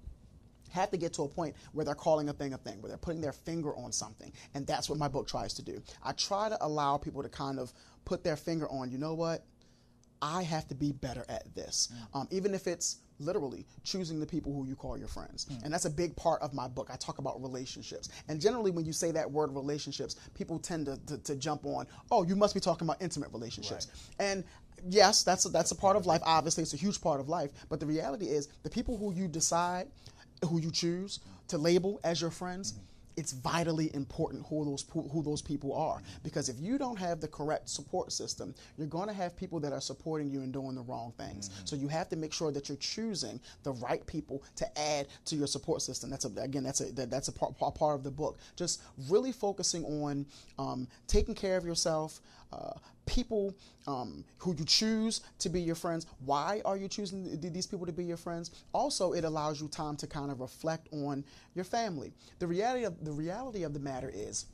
have 0.73 0.91
to 0.91 0.97
get 0.97 1.13
to 1.15 1.23
a 1.23 1.29
point 1.29 1.55
where 1.73 1.85
they're 1.85 1.95
calling 1.95 2.29
a 2.29 2.33
thing 2.33 2.55
a 2.55 2.59
thing, 2.59 2.81
where 2.81 2.89
they're 2.89 2.99
putting 2.99 3.21
their 3.21 3.33
finger 3.33 3.75
on 3.77 3.93
something. 3.93 4.33
And 4.55 4.67
that's 4.67 4.89
what 4.89 4.99
my 4.99 5.09
book 5.09 5.29
tries 5.29 5.55
to 5.55 5.63
do. 5.63 5.83
I 6.03 6.13
try 6.13 6.49
to 6.49 6.59
allow 6.65 6.97
people 6.97 7.23
to 7.23 7.29
kind 7.29 7.59
of 7.59 7.73
put 8.05 8.25
their 8.25 8.37
finger 8.37 8.69
on, 8.69 8.91
you 8.91 8.99
know 8.99 9.15
what? 9.15 9.45
I 10.21 10.43
have 10.45 10.69
to 10.69 10.75
be 10.75 10.93
better 10.93 11.25
at 11.29 11.53
this. 11.55 11.93
Um, 12.15 12.29
even 12.31 12.55
if 12.55 12.67
it's 12.67 12.99
literally 13.19 13.67
choosing 13.85 14.21
the 14.21 14.27
people 14.27 14.53
who 14.53 14.67
you 14.67 14.75
call 14.75 14.99
your 14.99 15.09
friends. 15.09 15.47
And 15.65 15.73
that's 15.73 15.85
a 15.85 15.91
big 15.91 16.15
part 16.17 16.43
of 16.43 16.53
my 16.55 16.69
book. 16.69 16.91
I 16.93 16.97
talk 16.97 17.19
about 17.19 17.41
relationships. 17.41 18.09
And 18.29 18.41
generally, 18.41 18.71
when 18.71 18.85
you 18.85 18.93
say 18.93 19.11
that 19.13 19.31
word 19.31 19.55
relationships, 19.55 20.17
people 20.35 20.59
tend 20.59 20.87
to, 20.87 20.99
to, 21.07 21.19
to 21.19 21.37
jump 21.37 21.65
on, 21.65 21.87
oh, 22.11 22.25
you 22.25 22.37
must 22.37 22.55
be 22.55 22.61
talking 22.61 22.87
about 22.87 23.01
intimate 23.01 23.31
relationships. 23.33 23.89
And 24.19 24.45
yes, 24.89 25.23
that's 25.23 25.45
a, 25.45 25.49
that's 25.49 25.71
a 25.71 25.77
part 25.77 25.97
of 25.97 26.07
life. 26.07 26.21
Obviously, 26.25 26.63
it's 26.63 26.75
a 26.75 26.79
huge 26.79 27.01
part 27.01 27.21
of 27.21 27.29
life. 27.29 27.51
But 27.69 27.81
the 27.81 27.87
reality 27.87 28.27
is, 28.27 28.49
the 28.63 28.71
people 28.71 28.97
who 28.97 29.13
you 29.13 29.29
decide, 29.29 29.89
who 30.49 30.61
you 30.61 30.71
choose 30.71 31.21
to 31.49 31.59
label 31.59 32.01
as 32.05 32.21
your 32.21 32.31
friends, 32.31 32.75
it's 33.17 33.33
vitally 33.33 33.95
important 33.95 34.45
who 34.49 34.65
those 34.65 34.85
who 34.93 35.23
those 35.23 35.43
people 35.43 35.75
are 35.75 36.01
because 36.23 36.49
if 36.49 36.59
you 36.59 36.79
don't 36.79 36.99
have 36.99 37.21
the 37.21 37.29
correct 37.29 37.69
support 37.69 38.13
system, 38.13 38.55
you're 38.77 38.87
going 38.87 39.09
to 39.09 39.15
have 39.15 39.37
people 39.37 39.61
that 39.61 39.73
are 39.73 39.81
supporting 39.81 40.31
you 40.31 40.41
and 40.41 40.53
doing 40.53 40.75
the 40.75 40.81
wrong 40.83 41.13
things. 41.19 41.51
So 41.65 41.77
you 41.77 41.89
have 41.89 42.09
to 42.11 42.17
make 42.17 42.33
sure 42.33 42.51
that 42.53 42.69
you're 42.69 42.79
choosing 42.79 43.41
the 43.63 43.73
right 43.73 44.05
people 44.07 44.43
to 44.57 44.79
add 44.79 45.09
to 45.27 45.37
your 45.37 45.47
support 45.47 45.83
system. 45.83 46.11
That's 46.11 46.25
a, 46.25 46.41
again 46.41 46.63
that's 46.63 46.81
a 46.81 46.93
that, 46.93 47.11
that's 47.11 47.29
a 47.29 47.33
part, 47.33 47.57
part 47.59 47.75
part 47.75 47.97
of 47.97 48.05
the 48.05 48.11
book. 48.11 48.39
Just 48.57 48.83
really 49.09 49.33
focusing 49.33 49.85
on 49.85 50.27
um, 50.59 50.89
taking 51.07 51.35
care 51.35 51.57
of 51.57 51.65
yourself. 51.65 52.21
Uh, 52.53 52.73
people 53.07 53.55
um, 53.87 54.25
who 54.39 54.55
you 54.55 54.65
choose 54.65 55.23
to 55.39 55.49
be 55.49 55.61
your 55.61 55.75
friends. 55.75 56.07
Why 56.25 56.63
are 56.65 56.77
you 56.77 56.89
choosing 56.89 57.41
th- 57.41 57.53
these 57.53 57.67
people 57.67 57.87
to 57.87 57.93
be 57.93 58.05
your 58.05 58.17
friends? 58.17 58.51
Also, 58.73 59.13
it 59.13 59.25
allows 59.25 59.61
you 59.61 59.69
time 59.69 59.97
to 59.97 60.07
kind 60.07 60.31
of 60.31 60.41
reflect 60.41 60.89
on 60.93 61.25
your 61.55 61.65
family. 61.65 62.13
The 62.39 62.47
reality 62.47 62.85
of 62.85 63.05
the 63.05 63.13
reality 63.13 63.65
of 63.65 63.73
the 63.73 63.81
matter 63.81 64.11
is. 64.13 64.47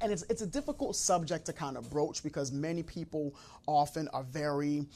And 0.00 0.10
it's, 0.10 0.24
it's 0.28 0.42
a 0.42 0.46
difficult 0.46 0.96
subject 0.96 1.46
to 1.46 1.52
kind 1.52 1.76
of 1.76 1.88
broach 1.88 2.22
because 2.22 2.50
many 2.50 2.82
people 2.82 3.32
often 3.66 4.08
are 4.08 4.24
very 4.24 4.86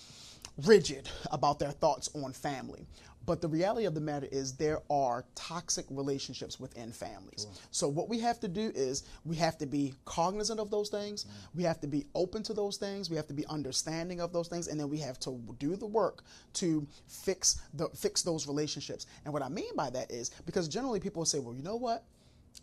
rigid 0.66 1.08
about 1.30 1.60
their 1.60 1.70
thoughts 1.70 2.10
on 2.14 2.32
family. 2.32 2.84
But 3.28 3.42
the 3.42 3.48
reality 3.48 3.84
of 3.84 3.92
the 3.92 4.00
matter 4.00 4.26
is 4.32 4.54
there 4.54 4.80
are 4.88 5.22
toxic 5.34 5.84
relationships 5.90 6.58
within 6.58 6.92
families. 6.92 7.46
So 7.70 7.86
what 7.86 8.08
we 8.08 8.18
have 8.20 8.40
to 8.40 8.48
do 8.48 8.72
is 8.74 9.02
we 9.26 9.36
have 9.36 9.58
to 9.58 9.66
be 9.66 9.92
cognizant 10.06 10.58
of 10.58 10.70
those 10.70 10.88
things. 10.88 11.24
Mm-hmm. 11.24 11.58
We 11.58 11.62
have 11.64 11.78
to 11.82 11.86
be 11.86 12.06
open 12.14 12.42
to 12.44 12.54
those 12.54 12.78
things. 12.78 13.10
We 13.10 13.16
have 13.16 13.26
to 13.26 13.34
be 13.34 13.44
understanding 13.44 14.22
of 14.22 14.32
those 14.32 14.48
things, 14.48 14.68
and 14.68 14.80
then 14.80 14.88
we 14.88 14.96
have 15.00 15.20
to 15.20 15.38
do 15.58 15.76
the 15.76 15.84
work 15.84 16.22
to 16.54 16.86
fix 17.06 17.60
the 17.74 17.90
fix 17.90 18.22
those 18.22 18.46
relationships. 18.46 19.04
And 19.26 19.34
what 19.34 19.42
I 19.42 19.50
mean 19.50 19.76
by 19.76 19.90
that 19.90 20.10
is 20.10 20.30
because 20.46 20.66
generally 20.66 20.98
people 20.98 21.20
will 21.20 21.26
say, 21.26 21.38
"Well, 21.38 21.54
you 21.54 21.62
know 21.62 21.76
what? 21.76 22.04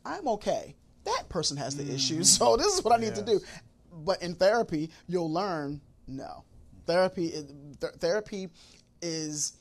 I'm 0.03 0.27
okay. 0.29 0.75
That 1.03 1.29
person 1.29 1.57
has 1.57 1.77
the 1.77 1.83
mm-hmm. 1.83 1.93
issues, 1.93 2.31
so 2.37 2.57
this 2.57 2.73
is 2.73 2.83
what 2.83 2.91
I 2.91 2.97
need 2.97 3.13
to 3.13 3.21
do." 3.23 3.39
But 3.93 4.23
in 4.23 4.33
therapy, 4.33 4.89
you'll 5.05 5.31
learn 5.31 5.79
no. 6.07 6.43
Therapy 6.87 7.29
th- 7.79 7.93
therapy 7.99 8.49
is 9.03 9.53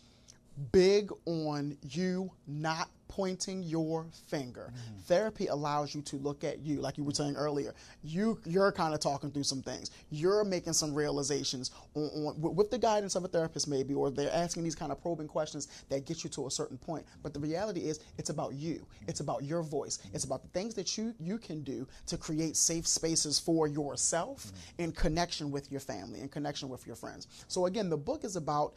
big 0.72 1.10
on 1.26 1.76
you 1.82 2.30
not 2.46 2.88
pointing 3.08 3.62
your 3.62 4.06
finger. 4.26 4.72
Mm-hmm. 4.72 4.98
Therapy 5.02 5.46
allows 5.46 5.94
you 5.94 6.02
to 6.02 6.16
look 6.16 6.42
at 6.42 6.60
you, 6.60 6.80
like 6.80 6.98
you 6.98 7.04
were 7.04 7.12
saying 7.12 7.36
earlier. 7.36 7.72
You 8.02 8.40
you're 8.44 8.72
kind 8.72 8.92
of 8.92 8.98
talking 8.98 9.30
through 9.30 9.44
some 9.44 9.62
things. 9.62 9.92
You're 10.10 10.42
making 10.42 10.72
some 10.72 10.92
realizations 10.92 11.70
on, 11.94 12.04
on 12.04 12.40
with- 12.40 12.54
with 12.54 12.70
the 12.70 12.78
guidance 12.78 13.14
of 13.14 13.24
a 13.24 13.28
therapist, 13.28 13.68
maybe, 13.68 13.94
or 13.94 14.10
they're 14.10 14.34
asking 14.34 14.64
these 14.64 14.74
kind 14.74 14.90
of 14.90 15.00
probing 15.00 15.28
questions 15.28 15.68
that 15.90 16.06
get 16.06 16.24
you 16.24 16.30
to 16.30 16.46
a 16.46 16.50
certain 16.50 16.78
point. 16.78 17.06
But 17.22 17.34
the 17.34 17.40
reality 17.40 17.88
is, 17.88 18.00
it's 18.18 18.30
about 18.30 18.54
you. 18.54 18.84
It's 19.06 19.20
about 19.20 19.44
your 19.44 19.62
voice. 19.62 19.98
Mm-hmm. 19.98 20.16
It's 20.16 20.24
about 20.24 20.42
the 20.42 20.48
things 20.48 20.74
that 20.74 20.98
you 20.98 21.14
you 21.20 21.38
can 21.38 21.62
do 21.62 21.86
to 22.06 22.16
create 22.16 22.56
safe 22.56 22.86
spaces 22.86 23.38
for 23.38 23.68
yourself 23.68 24.46
mm-hmm. 24.46 24.82
in 24.82 24.92
connection 24.92 25.52
with 25.52 25.70
your 25.70 25.80
family, 25.80 26.20
in 26.20 26.28
connection 26.28 26.68
with 26.68 26.84
your 26.86 26.96
friends. 26.96 27.28
So 27.46 27.66
again, 27.66 27.88
the 27.90 27.96
book 27.96 28.24
is 28.24 28.34
about 28.34 28.74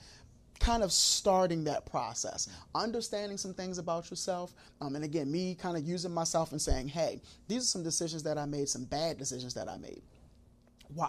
kind 0.60 0.84
of 0.84 0.91
starting 0.91 1.63
that 1.65 1.86
process, 1.86 2.48
understanding 2.74 3.38
some 3.38 3.54
things 3.54 3.78
about 3.78 4.10
yourself, 4.10 4.54
um, 4.82 4.96
and 4.96 5.04
again, 5.04 5.32
me 5.32 5.56
kind 5.56 5.78
of 5.78 5.88
using 5.88 6.13
myself 6.13 6.52
and 6.52 6.62
saying, 6.62 6.88
"Hey, 6.88 7.22
these 7.48 7.63
are 7.63 7.67
some 7.67 7.84
decisions 7.84 8.24
that 8.24 8.38
I 8.38 8.46
made, 8.46 8.70
some 8.70 8.86
bad 8.86 9.17
decisions 9.17 9.54
that 9.54 9.70
I 9.70 9.78
made." 9.78 10.02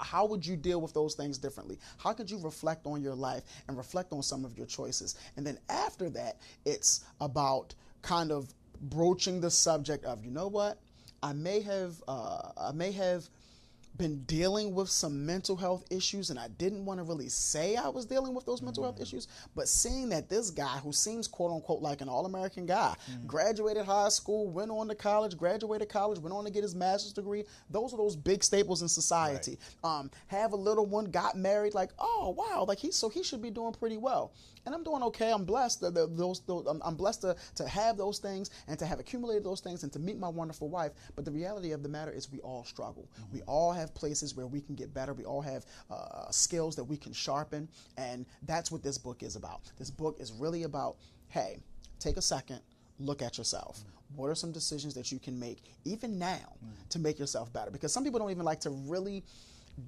How 0.03 0.27
would 0.27 0.45
you 0.45 0.57
deal 0.57 0.81
with 0.81 0.93
those 0.93 1.15
things 1.15 1.39
differently? 1.39 1.79
How 1.99 2.13
could 2.13 2.29
you 2.29 2.39
reflect 2.39 2.85
on 2.87 3.01
your 3.01 3.15
life 3.15 3.45
and 3.69 3.77
reflect 3.77 4.13
on 4.13 4.23
some 4.23 4.45
of 4.45 4.57
your 4.57 4.67
choices? 4.67 5.15
And 5.37 5.47
then 5.47 5.59
after 5.69 6.11
that, 6.11 6.41
it's 6.65 7.05
about 7.21 7.75
kind 8.03 8.33
of 8.33 8.53
broaching 8.81 9.41
the 9.41 9.51
subject 9.51 10.05
of, 10.05 10.25
you 10.25 10.31
know 10.31 10.49
what, 10.49 10.81
I 11.23 11.33
may 11.33 11.61
have, 11.61 12.03
uh, 12.09 12.51
I 12.57 12.73
may 12.73 12.93
have 12.93 13.29
been 13.99 14.23
dealing 14.25 14.75
with 14.75 14.89
some 14.89 15.27
mental 15.27 15.57
health 15.57 15.85
issues, 15.91 16.31
and 16.31 16.39
I 16.39 16.49
didn't 16.49 16.85
want 16.85 16.99
to 17.01 17.05
really 17.05 17.29
say 17.29 17.77
I 17.77 17.89
was 17.89 18.07
dealing 18.07 18.35
with 18.35 18.47
those 18.47 18.63
mental 18.63 18.85
health 18.85 19.01
issues. 19.01 19.29
But 19.55 19.69
seeing 19.69 20.09
that 20.11 20.29
this 20.29 20.51
guy, 20.51 20.79
who 20.79 20.93
seems 20.93 21.27
quote 21.27 21.51
unquote 21.51 21.83
like 21.83 22.01
an 22.01 22.09
all 22.09 22.25
American 22.27 22.65
guy, 22.65 22.95
graduated 23.27 23.85
high 23.85 24.09
school, 24.09 24.49
went 24.49 24.71
on 24.71 24.89
to 24.89 24.95
college, 24.95 25.37
graduated 25.37 25.89
college, 25.89 26.19
went 26.21 26.35
on 26.35 26.45
to 26.45 26.51
get 26.51 26.63
his 26.63 26.75
master's 26.75 27.13
degree, 27.13 27.45
those 27.71 27.93
are 27.93 27.97
those 27.97 28.17
big 28.17 28.43
staples 28.45 28.83
in 28.83 28.89
society. 28.89 29.59
Um, 29.83 30.11
have 30.29 30.53
a 30.53 30.57
little 30.57 30.87
one, 30.87 31.07
got 31.07 31.37
married, 31.37 31.75
like, 31.75 31.91
oh 31.99 32.35
wow, 32.37 32.65
like 32.67 32.79
he 32.79 32.91
so 32.93 33.09
he 33.09 33.23
should 33.23 33.43
be 33.43 33.51
doing 33.51 33.73
pretty 33.73 33.97
well. 33.97 34.33
And 34.69 34.75
I'm 34.75 34.85
doing 34.85 35.03
okay. 35.05 35.33
I'm 35.33 35.47
blessed. 35.47 35.81
that- 35.81 35.95
that 35.95 36.15
those, 36.15 36.41
those, 36.41 36.67
I'm, 36.67 36.83
I'm 36.85 36.95
blessed 36.95 37.23
to, 37.23 37.35
to 37.55 37.67
have 37.67 37.97
those 37.97 38.19
things 38.19 38.51
and 38.67 38.79
to 38.79 38.85
have 38.85 39.01
accumulated 39.01 39.43
those 39.43 39.61
things 39.61 39.83
and 39.83 39.91
to 39.95 39.99
meet 39.99 40.19
my 40.19 40.29
wonderful 40.29 40.69
wife. 40.69 40.93
But 41.17 41.25
the 41.25 41.31
reality 41.31 41.73
of 41.73 41.83
the 41.83 41.89
matter 41.89 42.13
is, 42.13 42.31
we 42.31 42.41
all 42.41 42.65
struggle. 42.65 43.09
Mm-hmm. 43.19 43.37
We 43.37 43.43
all 43.45 43.73
have 43.73 43.95
places 43.95 44.37
where 44.37 44.47
we 44.47 44.61
can 44.61 44.75
get 44.75 44.93
better. 44.93 45.15
We 45.15 45.25
all 45.25 45.41
have 45.41 45.65
uh, 45.91 46.31
skills 46.31 46.77
that 46.77 46.85
we 46.85 46.99
can 46.99 47.15
sharpen. 47.15 47.67
And 47.97 48.27
that's 48.43 48.71
what 48.71 48.83
this 48.83 48.99
book 48.99 49.23
is 49.23 49.37
about. 49.37 49.63
This 49.79 49.91
book 49.91 50.19
is 50.21 50.33
really 50.33 50.65
about 50.65 50.97
hey, 51.29 51.59
take 51.99 52.19
a 52.19 52.23
second, 52.23 52.61
look 52.99 53.23
at 53.23 53.39
yourself. 53.39 53.79
Mm-hmm. 53.79 54.17
What 54.17 54.29
are 54.29 54.35
some 54.35 54.53
decisions 54.53 54.93
that 54.95 55.11
you 55.11 55.19
can 55.19 55.39
make, 55.39 55.63
even 55.87 56.19
now, 56.19 56.37
mm-hmm. 56.37 56.89
to 56.91 56.99
make 56.99 57.19
yourself 57.19 57.51
better? 57.53 57.71
Because 57.71 57.93
some 57.93 58.05
people 58.05 58.19
don't 58.19 58.31
even 58.31 58.45
like 58.45 58.61
to 58.61 58.71
really 58.71 59.25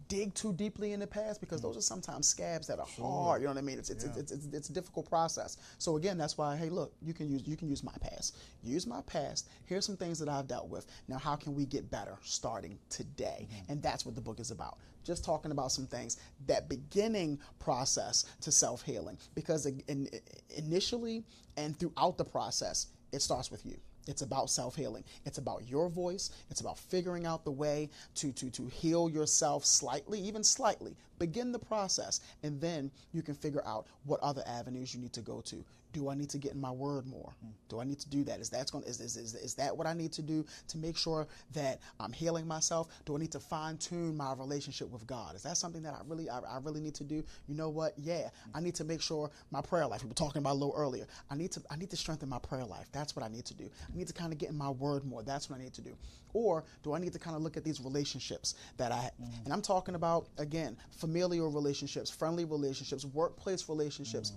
dig 0.08 0.34
too 0.34 0.52
deeply 0.52 0.92
in 0.92 1.00
the 1.00 1.06
past 1.06 1.40
because 1.40 1.60
those 1.60 1.76
are 1.76 1.82
sometimes 1.82 2.28
scabs 2.28 2.66
that 2.66 2.78
are 2.78 2.86
hard. 2.86 3.40
You 3.40 3.48
know 3.48 3.54
what 3.54 3.58
I 3.58 3.62
mean? 3.62 3.78
It's 3.78 3.90
it's, 3.90 4.04
it's, 4.04 4.32
it's, 4.32 4.46
it's 4.52 4.68
a 4.68 4.72
difficult 4.72 5.08
process. 5.08 5.56
So 5.78 5.96
again, 5.96 6.18
that's 6.18 6.38
why 6.38 6.56
hey, 6.56 6.68
look, 6.68 6.92
you 7.02 7.12
can 7.14 7.30
use 7.30 7.46
you 7.46 7.56
can 7.56 7.68
use 7.68 7.82
my 7.82 7.94
past. 8.00 8.36
Use 8.62 8.86
my 8.86 9.00
past. 9.02 9.48
Here's 9.66 9.84
some 9.84 9.96
things 9.96 10.18
that 10.18 10.28
I've 10.28 10.46
dealt 10.46 10.68
with. 10.68 10.86
Now, 11.08 11.18
how 11.18 11.36
can 11.36 11.54
we 11.54 11.66
get 11.66 11.90
better 11.90 12.16
starting 12.22 12.78
today? 12.88 13.48
Mm-hmm. 13.50 13.72
And 13.72 13.82
that's 13.82 14.06
what 14.06 14.14
the 14.14 14.20
book 14.20 14.40
is 14.40 14.50
about. 14.50 14.78
Just 15.04 15.24
talking 15.24 15.50
about 15.50 15.72
some 15.72 15.86
things 15.86 16.18
that 16.46 16.68
beginning 16.68 17.38
process 17.58 18.26
to 18.42 18.52
self 18.52 18.82
healing 18.82 19.18
because 19.34 19.66
in, 19.66 19.82
in, 19.88 20.08
initially 20.56 21.24
and 21.56 21.78
throughout 21.78 22.18
the 22.18 22.24
process, 22.24 22.88
it 23.12 23.22
starts 23.22 23.50
with 23.50 23.64
you. 23.66 23.76
It's 24.06 24.22
about 24.22 24.50
self 24.50 24.76
healing. 24.76 25.04
It's 25.24 25.38
about 25.38 25.68
your 25.68 25.88
voice. 25.88 26.30
It's 26.50 26.60
about 26.60 26.78
figuring 26.78 27.26
out 27.26 27.44
the 27.44 27.50
way 27.50 27.90
to, 28.16 28.32
to, 28.32 28.50
to 28.50 28.66
heal 28.66 29.08
yourself 29.08 29.64
slightly, 29.64 30.20
even 30.20 30.42
slightly. 30.42 30.96
Begin 31.18 31.52
the 31.52 31.58
process, 31.58 32.20
and 32.42 32.60
then 32.60 32.90
you 33.12 33.22
can 33.22 33.34
figure 33.34 33.62
out 33.66 33.86
what 34.04 34.20
other 34.20 34.42
avenues 34.46 34.94
you 34.94 35.00
need 35.00 35.12
to 35.12 35.20
go 35.20 35.40
to. 35.42 35.64
Do 35.92 36.08
I 36.08 36.14
need 36.14 36.30
to 36.30 36.38
get 36.38 36.52
in 36.52 36.60
my 36.60 36.70
word 36.70 37.06
more? 37.06 37.34
Do 37.68 37.80
I 37.80 37.84
need 37.84 37.98
to 38.00 38.08
do 38.08 38.24
that? 38.24 38.40
Is 38.40 38.50
that 38.50 38.70
going? 38.70 38.84
Is, 38.84 39.00
is, 39.00 39.16
is, 39.16 39.34
is 39.34 39.54
that 39.54 39.76
what 39.76 39.86
I 39.86 39.92
need 39.92 40.12
to 40.12 40.22
do 40.22 40.44
to 40.68 40.78
make 40.78 40.96
sure 40.96 41.26
that 41.52 41.80
I'm 41.98 42.12
healing 42.12 42.46
myself? 42.46 42.88
Do 43.04 43.16
I 43.16 43.18
need 43.18 43.32
to 43.32 43.40
fine 43.40 43.76
tune 43.76 44.16
my 44.16 44.32
relationship 44.34 44.90
with 44.90 45.06
God? 45.06 45.34
Is 45.34 45.42
that 45.42 45.56
something 45.56 45.82
that 45.82 45.94
I 45.94 46.00
really 46.06 46.28
I, 46.28 46.38
I 46.40 46.58
really 46.62 46.80
need 46.80 46.94
to 46.96 47.04
do? 47.04 47.24
You 47.46 47.54
know 47.54 47.68
what? 47.68 47.94
Yeah, 47.96 48.28
I 48.54 48.60
need 48.60 48.74
to 48.76 48.84
make 48.84 49.00
sure 49.00 49.30
my 49.50 49.60
prayer 49.60 49.86
life. 49.86 50.02
We 50.02 50.08
were 50.08 50.14
talking 50.14 50.40
about 50.40 50.52
a 50.52 50.60
little 50.60 50.74
earlier. 50.76 51.06
I 51.30 51.36
need 51.36 51.52
to 51.52 51.62
I 51.70 51.76
need 51.76 51.90
to 51.90 51.96
strengthen 51.96 52.28
my 52.28 52.38
prayer 52.38 52.64
life. 52.64 52.88
That's 52.92 53.16
what 53.16 53.24
I 53.24 53.28
need 53.28 53.44
to 53.46 53.54
do. 53.54 53.64
I 53.64 53.96
need 53.96 54.08
to 54.08 54.14
kind 54.14 54.32
of 54.32 54.38
get 54.38 54.50
in 54.50 54.56
my 54.56 54.70
word 54.70 55.04
more. 55.04 55.22
That's 55.22 55.50
what 55.50 55.58
I 55.58 55.62
need 55.62 55.74
to 55.74 55.82
do. 55.82 55.96
Or 56.32 56.64
do 56.82 56.92
I 56.94 56.98
need 56.98 57.12
to 57.12 57.18
kind 57.18 57.36
of 57.36 57.42
look 57.42 57.56
at 57.56 57.64
these 57.64 57.80
relationships 57.80 58.54
that 58.76 58.92
I 58.92 59.10
and 59.44 59.52
I'm 59.52 59.62
talking 59.62 59.94
about 59.94 60.28
again 60.38 60.76
familial 60.90 61.50
relationships, 61.50 62.10
friendly 62.10 62.44
relationships, 62.44 63.04
workplace 63.04 63.68
relationships. 63.68 64.32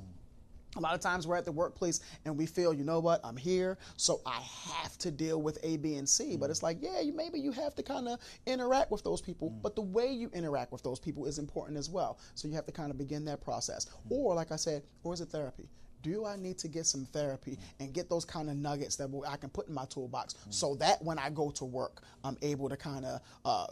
A 0.75 0.79
lot 0.79 0.95
of 0.95 1.01
times 1.01 1.27
we're 1.27 1.35
at 1.35 1.45
the 1.45 1.51
workplace 1.51 1.99
and 2.25 2.37
we 2.37 2.45
feel, 2.45 2.73
you 2.73 2.83
know 2.83 2.99
what, 2.99 3.21
I'm 3.23 3.37
here, 3.37 3.77
so 3.95 4.21
I 4.25 4.41
have 4.73 4.97
to 4.99 5.11
deal 5.11 5.41
with 5.41 5.59
A, 5.63 5.77
B, 5.77 5.95
and 5.95 6.07
C. 6.07 6.35
But 6.35 6.45
mm-hmm. 6.45 6.51
it's 6.51 6.63
like, 6.63 6.77
yeah, 6.81 6.99
you 6.99 7.13
maybe 7.13 7.39
you 7.39 7.51
have 7.51 7.75
to 7.75 7.83
kind 7.83 8.07
of 8.07 8.19
interact 8.45 8.91
with 8.91 9.03
those 9.03 9.21
people, 9.21 9.49
mm-hmm. 9.49 9.61
but 9.61 9.75
the 9.75 9.81
way 9.81 10.11
you 10.11 10.29
interact 10.33 10.71
with 10.71 10.83
those 10.83 10.99
people 10.99 11.25
is 11.25 11.37
important 11.37 11.77
as 11.77 11.89
well. 11.89 12.19
So 12.35 12.47
you 12.47 12.55
have 12.55 12.65
to 12.65 12.71
kind 12.71 12.91
of 12.91 12.97
begin 12.97 13.25
that 13.25 13.41
process. 13.41 13.85
Mm-hmm. 13.85 14.13
Or, 14.13 14.35
like 14.35 14.51
I 14.51 14.55
said, 14.55 14.83
or 15.03 15.13
is 15.13 15.21
it 15.21 15.29
therapy? 15.29 15.69
Do 16.01 16.25
I 16.25 16.35
need 16.35 16.57
to 16.57 16.67
get 16.67 16.85
some 16.85 17.05
therapy 17.05 17.57
and 17.79 17.93
get 17.93 18.09
those 18.09 18.25
kind 18.25 18.49
of 18.49 18.57
nuggets 18.57 18.97
that 18.97 19.09
I 19.25 19.37
can 19.37 19.49
put 19.49 19.69
in 19.69 19.73
my 19.73 19.85
toolbox 19.85 20.35
so 20.49 20.75
that 20.75 21.01
when 21.01 21.17
I 21.17 21.29
go 21.29 21.49
to 21.51 21.63
work, 21.63 22.01
I'm 22.25 22.37
able 22.41 22.67
to 22.67 22.75
kind 22.75 23.05
of, 23.05 23.21
uh, 23.45 23.67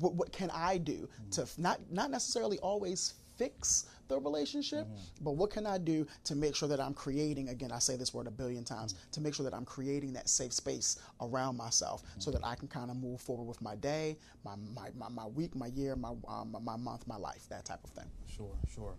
what, 0.00 0.14
what 0.14 0.32
can 0.32 0.50
I 0.52 0.78
do 0.78 1.08
to 1.30 1.42
f- 1.42 1.56
not 1.58 1.78
not 1.88 2.10
necessarily 2.10 2.58
always 2.58 3.14
fix 3.36 3.86
the 4.10 4.18
relationship, 4.20 4.86
but 5.22 5.32
what 5.32 5.50
can 5.50 5.66
I 5.66 5.78
do 5.78 6.06
to 6.24 6.34
make 6.34 6.54
sure 6.54 6.68
that 6.68 6.80
I'm 6.80 6.92
creating, 6.92 7.48
again, 7.48 7.72
I 7.72 7.78
say 7.78 7.96
this 7.96 8.12
word 8.12 8.26
a 8.26 8.30
billion 8.30 8.64
times, 8.64 8.94
to 9.12 9.20
make 9.20 9.34
sure 9.34 9.44
that 9.44 9.54
I'm 9.54 9.64
creating 9.64 10.12
that 10.14 10.28
safe 10.28 10.52
space 10.52 10.98
around 11.20 11.56
myself 11.56 12.02
so 12.18 12.30
that 12.30 12.44
I 12.44 12.54
can 12.56 12.68
kind 12.68 12.90
of 12.90 12.96
move 12.96 13.20
forward 13.20 13.44
with 13.44 13.62
my 13.62 13.76
day, 13.76 14.18
my, 14.44 14.56
my, 14.74 14.90
my, 14.98 15.08
my 15.08 15.26
week, 15.26 15.54
my 15.54 15.68
year, 15.68 15.96
my, 15.96 16.12
um, 16.28 16.54
my 16.62 16.76
month, 16.76 17.06
my 17.06 17.16
life, 17.16 17.46
that 17.48 17.64
type 17.64 17.82
of 17.84 17.90
thing. 17.90 18.10
Sure, 18.26 18.54
sure. 18.74 18.94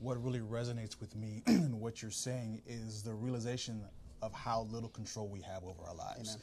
What 0.00 0.22
really 0.22 0.40
resonates 0.40 1.00
with 1.00 1.16
me 1.16 1.42
in 1.46 1.80
what 1.80 2.02
you're 2.02 2.10
saying 2.10 2.60
is 2.66 3.02
the 3.02 3.14
realization 3.14 3.82
of 4.20 4.32
how 4.32 4.66
little 4.70 4.88
control 4.88 5.28
we 5.28 5.40
have 5.40 5.64
over 5.64 5.82
our 5.86 5.94
lives. 5.94 6.30
Amen. 6.30 6.42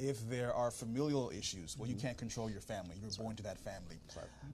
If 0.00 0.28
there 0.28 0.52
are 0.54 0.70
familial 0.70 1.30
issues, 1.30 1.76
well, 1.76 1.88
you 1.88 1.94
mm-hmm. 1.94 2.06
can't 2.06 2.18
control 2.18 2.48
your 2.48 2.60
family. 2.60 2.96
You're 3.00 3.10
born 3.18 3.36
to 3.36 3.42
that 3.42 3.58
family. 3.58 3.98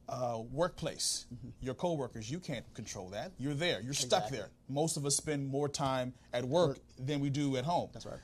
Uh, 0.08 0.40
workplace, 0.50 1.26
mm-hmm. 1.34 1.48
your 1.60 1.74
coworkers, 1.74 2.30
you 2.30 2.38
can't 2.38 2.64
control 2.74 3.08
that. 3.10 3.32
You're 3.38 3.54
there. 3.54 3.80
You're 3.80 3.94
stuck 3.94 4.30
there. 4.30 4.48
Most 4.68 4.96
of 4.96 5.04
us 5.04 5.16
spend 5.16 5.46
more 5.48 5.68
time 5.68 6.14
at 6.32 6.44
work 6.44 6.78
than 6.98 7.20
we 7.20 7.30
do 7.30 7.56
at 7.56 7.64
home. 7.64 7.90
That's 7.92 8.06
right. 8.06 8.18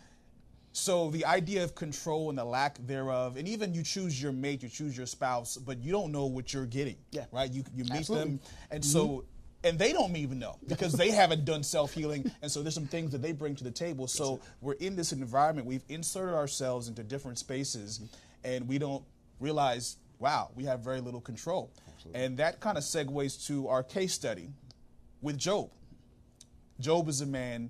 So 0.73 1.11
the 1.11 1.25
idea 1.25 1.64
of 1.64 1.75
control 1.75 2.31
and 2.31 2.39
the 2.39 2.45
lack 2.45 2.79
thereof, 2.87 3.37
and 3.37 3.49
even 3.49 3.75
you 3.75 3.83
choose 3.83 4.23
your 4.23 4.33
mate, 4.33 4.62
you 4.62 4.68
choose 4.68 4.97
your 4.97 5.07
spouse, 5.07 5.57
but 5.57 5.83
you 5.83 5.91
don't 5.91 6.12
know 6.12 6.27
what 6.27 6.53
you're 6.53 6.66
getting. 6.66 6.97
Yeah. 7.11 7.25
Right? 7.33 7.51
You 7.51 7.64
you 7.75 7.85
meet 7.85 7.93
Absolutely. 7.93 8.31
them, 8.31 8.41
and 8.71 8.83
mm-hmm. 8.83 8.91
so 8.91 9.25
and 9.63 9.79
they 9.79 9.93
don't 9.93 10.17
even 10.17 10.39
know 10.39 10.57
because 10.69 10.93
they 10.93 11.11
haven't 11.11 11.45
done 11.45 11.63
self 11.63 11.93
healing, 11.93 12.31
and 12.43 12.51
so 12.51 12.63
there's 12.63 12.75
some 12.75 12.87
things 12.87 13.13
that 13.13 13.23
they 13.23 13.33
bring 13.33 13.55
to 13.57 13.65
the 13.65 13.71
table. 13.71 14.07
So 14.07 14.41
we're 14.61 14.75
in 14.75 14.97
this 14.97 15.13
environment. 15.13 15.67
We've 15.67 15.85
inserted 15.89 16.35
ourselves 16.35 16.89
into 16.89 17.03
different 17.03 17.39
spaces, 17.39 18.01
and 18.45 18.67
we 18.67 18.79
don't 18.79 19.05
realize, 19.39 19.97
wow, 20.19 20.51
we 20.55 20.65
have 20.65 20.81
very 20.81 21.01
little 21.01 21.21
control. 21.21 21.71
And 22.15 22.39
that 22.39 22.61
kind 22.61 22.79
of 22.79 22.85
segues 22.85 23.47
to 23.47 23.69
our 23.69 23.83
case 23.83 24.15
study 24.15 24.49
with 25.21 25.37
Job. 25.37 25.71
Job 26.79 27.09
is 27.09 27.21
a 27.21 27.27
man 27.27 27.69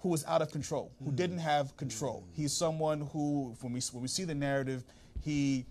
who 0.00 0.08
was 0.08 0.24
out 0.26 0.42
of 0.42 0.50
control, 0.50 0.92
who 0.98 1.10
hmm. 1.10 1.16
didn't 1.16 1.38
have 1.38 1.76
control. 1.76 2.24
Hmm. 2.26 2.42
He's 2.42 2.52
someone 2.52 3.02
who, 3.12 3.56
when 3.60 3.72
we 3.72 3.80
when 3.92 4.02
we 4.02 4.08
see 4.08 4.24
the 4.24 4.34
narrative, 4.34 4.84
he 5.22 5.66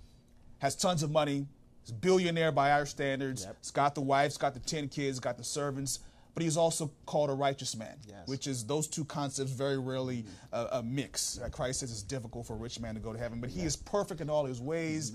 has 0.60 0.76
tons 0.76 1.04
of 1.04 1.12
money. 1.12 1.46
He's 1.84 1.92
a 1.92 1.96
billionaire 1.96 2.52
by 2.52 2.72
our 2.72 2.86
standards. 2.86 3.44
Yep. 3.46 3.58
He's 3.62 3.72
got 3.72 3.94
the 3.96 4.02
wife, 4.02 4.32
he's 4.32 4.38
got 4.38 4.54
the 4.54 4.60
ten 4.60 4.88
kids, 4.88 5.20
got 5.20 5.38
the 5.38 5.44
servants. 5.44 6.00
But 6.34 6.42
he's 6.42 6.58
also 6.58 6.90
called 7.06 7.30
a 7.30 7.34
righteous 7.34 7.76
man, 7.76 7.96
Yes. 8.08 8.28
which 8.28 8.48
is 8.48 8.66
those 8.66 8.88
two 8.88 9.06
concepts 9.06 9.52
very 9.52 9.78
rarely 9.78 10.26
uh, 10.52 10.68
uh, 10.72 10.82
mix. 10.84 11.40
Uh, 11.40 11.48
Christ 11.50 11.82
says 11.82 11.92
it's 11.92 12.02
difficult 12.02 12.48
for 12.48 12.54
a 12.54 12.58
rich 12.58 12.80
man 12.80 12.96
to 12.96 13.00
go 13.00 13.14
to 13.14 13.20
heaven, 13.20 13.40
but 13.40 13.52
he 13.52 13.62
is 13.62 13.76
perfect 13.76 14.20
in 14.20 14.32
all 14.32 14.44
his 14.46 14.60
ways. 14.60 15.12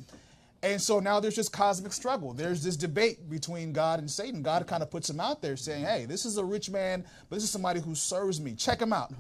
And 0.63 0.81
so 0.81 1.01
now 1.01 1.19
there's 1.19 1.35
just 1.35 1.53
cosmic 1.53 1.93
struggle. 1.93 2.33
There's 2.33 2.63
this 2.63 2.77
debate 2.77 3.29
between 3.29 3.73
God 3.73 3.99
and 3.99 4.09
Satan. 4.09 4.43
God 4.43 4.65
kind 4.69 4.81
of 4.83 4.91
puts 4.93 5.11
him 5.11 5.19
out 5.19 5.43
there 5.43 5.57
saying, 5.57 5.85
hey, 5.85 6.05
this 6.05 6.25
is 6.25 6.37
a 6.37 6.45
rich 6.45 6.71
man, 6.71 7.05
but 7.29 7.37
this 7.37 7.43
is 7.45 7.51
somebody 7.51 7.81
who 7.81 7.97
serves 7.97 8.41
me. 8.41 8.55
Check 8.55 8.81
him 8.81 8.93
out. 8.93 9.13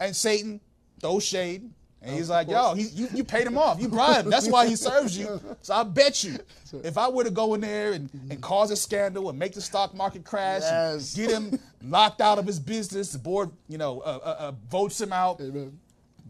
And 0.00 0.16
Satan 0.16 0.60
throws 1.00 1.24
shade. 1.24 1.70
And 2.02 2.14
he's 2.14 2.30
like, 2.30 2.48
yo, 2.48 2.74
he, 2.74 2.82
you, 2.84 3.08
you 3.12 3.24
paid 3.24 3.46
him 3.46 3.58
off. 3.58 3.80
You 3.80 3.88
bribed 3.88 4.26
him. 4.26 4.30
That's 4.30 4.48
why 4.48 4.66
he 4.68 4.76
serves 4.88 5.18
you. 5.18 5.40
So 5.62 5.74
I 5.74 5.82
bet 5.82 6.22
you, 6.22 6.38
if 6.84 6.96
I 6.98 7.08
were 7.08 7.24
to 7.24 7.30
go 7.30 7.54
in 7.54 7.60
there 7.62 7.92
and, 7.92 8.08
and 8.30 8.40
cause 8.40 8.70
a 8.70 8.76
scandal 8.76 9.28
and 9.30 9.38
make 9.38 9.54
the 9.54 9.60
stock 9.60 9.94
market 9.94 10.22
crash, 10.24 10.62
Yes. 10.62 11.14
get 11.16 11.30
him 11.30 11.58
locked 11.82 12.20
out 12.20 12.38
of 12.38 12.46
his 12.46 12.60
business, 12.60 13.12
the 13.12 13.18
board, 13.18 13.50
you 13.68 13.78
know, 13.78 14.00
uh, 14.00 14.18
uh, 14.22 14.36
uh, 14.38 14.52
votes 14.70 15.00
him 15.00 15.12
out. 15.12 15.40
Amen. 15.40 15.78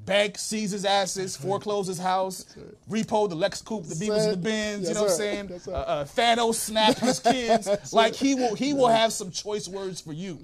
Bank 0.06 0.38
seizes 0.38 0.84
assets, 0.84 1.36
forecloses 1.36 1.96
his 1.96 2.04
house, 2.06 2.46
repo 2.88 3.28
the 3.28 3.34
Lex 3.34 3.60
Coupe, 3.60 3.86
the 3.86 3.96
Beamers 3.96 4.24
and 4.26 4.32
the 4.34 4.36
Benz. 4.36 4.82
Yes, 4.82 4.88
you 4.90 4.94
know 4.94 5.02
what 5.02 5.10
I'm 5.10 5.16
saying? 5.16 5.46
That's 5.48 5.66
Uh, 5.68 5.72
right. 5.72 5.80
uh, 5.88 6.04
Thanos 6.04 6.54
snap 6.54 6.96
his 6.98 7.18
kids. 7.18 7.68
like 7.92 8.14
he 8.14 8.36
will, 8.36 8.54
he 8.54 8.72
will 8.72 8.86
have 8.86 9.12
some 9.12 9.32
choice 9.32 9.66
words 9.66 10.00
for 10.00 10.12
you. 10.12 10.38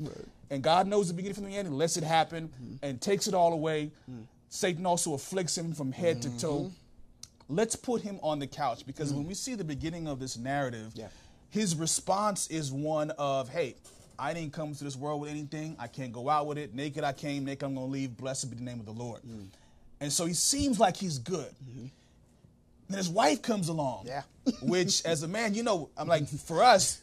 And 0.50 0.62
God 0.64 0.88
knows 0.88 1.06
the 1.08 1.14
beginning 1.14 1.36
from 1.36 1.44
the 1.44 1.56
end 1.56 1.68
and 1.68 1.78
lets 1.78 1.96
it 1.96 2.02
happen 2.04 2.48
Mm-hmm. 2.48 2.84
and 2.84 3.00
takes 3.00 3.28
it 3.28 3.34
all 3.34 3.52
away. 3.52 3.92
Satan 4.54 4.84
also 4.84 5.14
afflicts 5.14 5.56
him 5.56 5.72
from 5.72 5.92
head 5.92 6.20
to 6.20 6.38
toe. 6.38 6.58
Mm-hmm. 6.64 7.54
Let's 7.56 7.74
put 7.74 8.02
him 8.02 8.20
on 8.22 8.38
the 8.38 8.46
couch 8.46 8.84
because 8.86 9.10
when 9.10 9.26
we 9.26 9.32
see 9.32 9.54
the 9.54 9.64
beginning 9.64 10.06
of 10.06 10.20
this 10.20 10.36
narrative, 10.36 10.92
Yeah. 10.94 11.08
his 11.48 11.74
response 11.74 12.48
is 12.48 12.70
one 12.70 13.12
of, 13.12 13.48
hey, 13.48 13.76
I 14.18 14.34
didn't 14.34 14.52
come 14.52 14.74
to 14.74 14.84
this 14.84 14.94
world 14.94 15.22
with 15.22 15.30
anything. 15.30 15.74
I 15.78 15.86
can't 15.86 16.12
go 16.12 16.28
out 16.28 16.46
with 16.46 16.58
it. 16.58 16.74
Naked 16.74 17.02
I 17.02 17.14
came, 17.14 17.46
naked 17.46 17.62
I'm 17.64 17.74
going 17.74 17.86
to 17.86 17.90
leave. 17.90 18.14
Blessed 18.14 18.50
be 18.50 18.56
the 18.56 18.62
name 18.62 18.78
of 18.78 18.84
the 18.84 18.92
Lord. 18.92 19.22
Mm. 19.22 19.46
And 20.02 20.12
so 20.12 20.26
he 20.26 20.34
seems 20.34 20.78
like 20.78 20.98
he's 20.98 21.18
good. 21.18 21.48
Then 22.90 22.98
his 22.98 23.08
wife 23.08 23.40
comes 23.40 23.68
along. 23.68 24.04
Yeah. 24.06 24.22
which, 24.60 25.02
as 25.06 25.22
a 25.22 25.28
man, 25.28 25.54
you 25.54 25.62
know, 25.62 25.88
I'm 25.96 26.08
like, 26.08 26.28
for 26.46 26.62
us, 26.62 27.00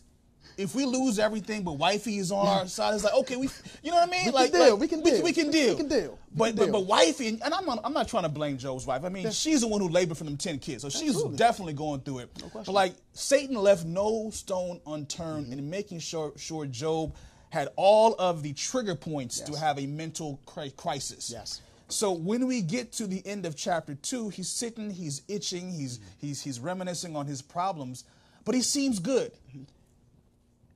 if 0.59 0.75
we 0.75 0.85
lose 0.85 1.19
everything, 1.19 1.63
but 1.63 1.73
wifey 1.73 2.17
is 2.17 2.31
on 2.31 2.45
our 2.45 2.67
side, 2.67 2.93
it's 2.93 3.03
like 3.03 3.13
okay, 3.13 3.37
we, 3.37 3.49
you 3.81 3.91
know 3.91 3.97
what 3.97 4.09
I 4.09 4.11
mean? 4.11 4.25
We 4.25 4.31
can 4.31 4.33
like, 4.33 4.51
deal, 4.51 4.71
like, 4.71 4.79
we 4.79 4.87
can 4.87 5.01
we, 5.01 5.11
deal. 5.11 5.23
we 5.23 5.33
can 5.33 5.51
deal, 5.51 5.69
We 5.69 5.75
can 5.77 5.87
deal. 5.87 6.19
But 6.35 6.45
can 6.47 6.55
but, 6.55 6.63
deal. 6.65 6.71
but 6.73 6.85
wifey, 6.85 7.29
and, 7.29 7.43
and 7.43 7.53
I'm 7.53 7.65
not, 7.65 7.79
I'm 7.83 7.93
not 7.93 8.07
trying 8.07 8.23
to 8.23 8.29
blame 8.29 8.57
Job's 8.57 8.85
wife. 8.85 9.03
I 9.05 9.09
mean, 9.09 9.31
she's 9.31 9.61
the 9.61 9.67
one 9.67 9.81
who 9.81 9.89
labored 9.89 10.17
for 10.17 10.25
them 10.25 10.37
ten 10.37 10.59
kids, 10.59 10.81
so 10.81 10.89
she's 10.89 11.11
Absolutely. 11.11 11.37
definitely 11.37 11.73
going 11.73 12.01
through 12.01 12.19
it. 12.19 12.29
but 12.33 12.51
question. 12.51 12.63
But 12.65 12.71
like 12.73 12.93
Satan 13.13 13.55
left 13.55 13.85
no 13.85 14.29
stone 14.31 14.81
unturned 14.85 15.47
mm-hmm. 15.47 15.59
in 15.59 15.69
making 15.69 15.99
sure 15.99 16.33
sure 16.35 16.65
Job 16.65 17.15
had 17.49 17.69
all 17.75 18.15
of 18.19 18.43
the 18.43 18.53
trigger 18.53 18.95
points 18.95 19.39
to 19.41 19.57
have 19.57 19.79
a 19.79 19.87
mental 19.87 20.39
crisis. 20.45 21.31
Yes. 21.31 21.61
So 21.87 22.11
when 22.11 22.45
we 22.45 22.61
get 22.61 22.91
to 22.93 23.07
the 23.07 23.25
end 23.25 23.47
of 23.47 23.55
chapter 23.55 23.95
two, 23.95 24.29
he's 24.29 24.49
sitting, 24.49 24.91
he's 24.91 25.23
itching, 25.27 25.71
he's 25.71 25.97
mm-hmm. 25.97 26.07
he's 26.19 26.41
he's 26.41 26.59
reminiscing 26.59 27.15
on 27.15 27.25
his 27.25 27.41
problems, 27.41 28.03
but 28.45 28.53
he 28.55 28.61
seems 28.61 28.99
good. 28.99 29.31
Mm-hmm. 29.49 29.63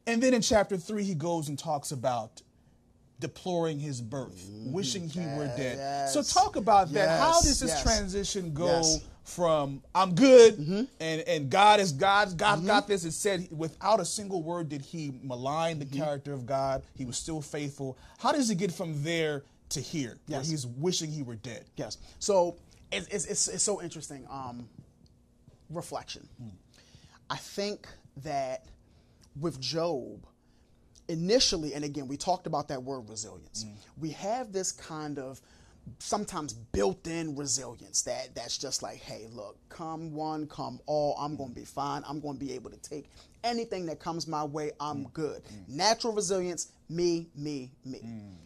And 0.06 0.22
then 0.22 0.34
in 0.34 0.42
chapter 0.42 0.78
three, 0.78 1.04
he 1.04 1.16
goes 1.16 1.50
and 1.50 1.58
talks 1.58 1.92
about 1.92 2.42
deploring 3.20 3.80
his 3.80 4.02
birth, 4.02 4.36
mm-hmm. 4.36 4.74
wishing 4.74 5.08
he 5.08 5.22
were 5.22 5.48
dead. 5.56 6.10
So 6.10 6.22
talk 6.22 6.58
about 6.58 6.92
that. 6.94 7.20
How 7.20 7.40
does 7.42 7.60
this 7.60 7.70
yes. 7.70 7.84
transition 7.84 8.54
go 8.54 8.66
Yes. 8.66 9.00
from 9.24 9.82
I'm 9.96 10.14
good 10.14 10.56
mm-hmm. 10.58 10.84
and 11.00 11.22
and 11.22 11.50
God 11.50 11.80
is 11.80 11.94
God 11.94 12.38
God 12.38 12.66
got 12.66 12.88
this? 12.88 13.06
It 13.06 13.14
said 13.14 13.48
without 13.50 14.02
a 14.02 14.06
single 14.06 14.44
word 14.44 14.68
did 14.68 14.82
he 14.82 15.14
malign 15.24 15.80
the 15.80 15.86
character 15.86 16.34
of 16.34 16.46
God. 16.46 16.84
He 16.96 17.06
was 17.06 17.18
still 17.18 17.42
faithful. 17.42 17.98
How 18.18 18.34
does 18.34 18.50
it 18.50 18.56
get 18.56 18.74
from 18.74 19.02
there 19.04 19.44
to 19.70 19.80
here, 19.80 20.18
where 20.28 20.40
Yes. 20.40 20.50
he's 20.50 20.68
wishing 20.68 21.10
he 21.10 21.24
were 21.24 21.36
dead? 21.36 21.64
Yes. 21.78 21.98
So 22.20 22.58
it's, 22.92 23.08
it's, 23.08 23.26
it's, 23.26 23.48
it's 23.48 23.64
so 23.64 23.82
interesting. 23.82 24.28
Um, 24.30 24.68
reflection. 25.70 26.28
Hmm. 26.38 26.50
I 27.30 27.38
think 27.38 27.88
that 28.18 28.66
with 29.40 29.60
Job, 29.60 30.26
initially, 31.08 31.74
and 31.74 31.84
again, 31.84 32.08
we 32.08 32.18
talked 32.18 32.48
about 32.48 32.68
that 32.70 32.82
word 32.82 33.10
resilience. 33.10 33.66
Mm. 33.66 33.74
We 34.00 34.12
have 34.12 34.52
this 34.52 34.72
kind 34.72 35.20
of 35.20 35.42
sometimes 36.00 36.54
built-in 36.54 37.36
resilience 37.36 38.04
that 38.04 38.34
that's 38.36 38.58
just 38.58 38.82
like, 38.82 39.00
hey, 39.02 39.28
look, 39.32 39.58
come 39.70 40.14
one, 40.14 40.48
come 40.48 40.80
all, 40.86 41.16
I'm 41.20 41.36
going 41.36 41.50
to 41.50 41.56
be 41.56 41.66
fine. 41.66 42.04
I'm 42.08 42.20
going 42.22 42.38
to 42.38 42.46
be 42.46 42.54
able 42.54 42.70
to 42.70 42.78
take 42.78 43.10
anything 43.44 43.86
that 43.88 44.00
comes 44.00 44.28
my 44.28 44.44
way. 44.44 44.72
I'm 44.80 45.06
mm. 45.06 45.14
good. 45.14 45.44
Mm. 45.44 45.70
Natural 45.76 46.14
resilience, 46.14 46.72
me, 46.90 47.28
me, 47.36 47.72
me. 47.84 48.02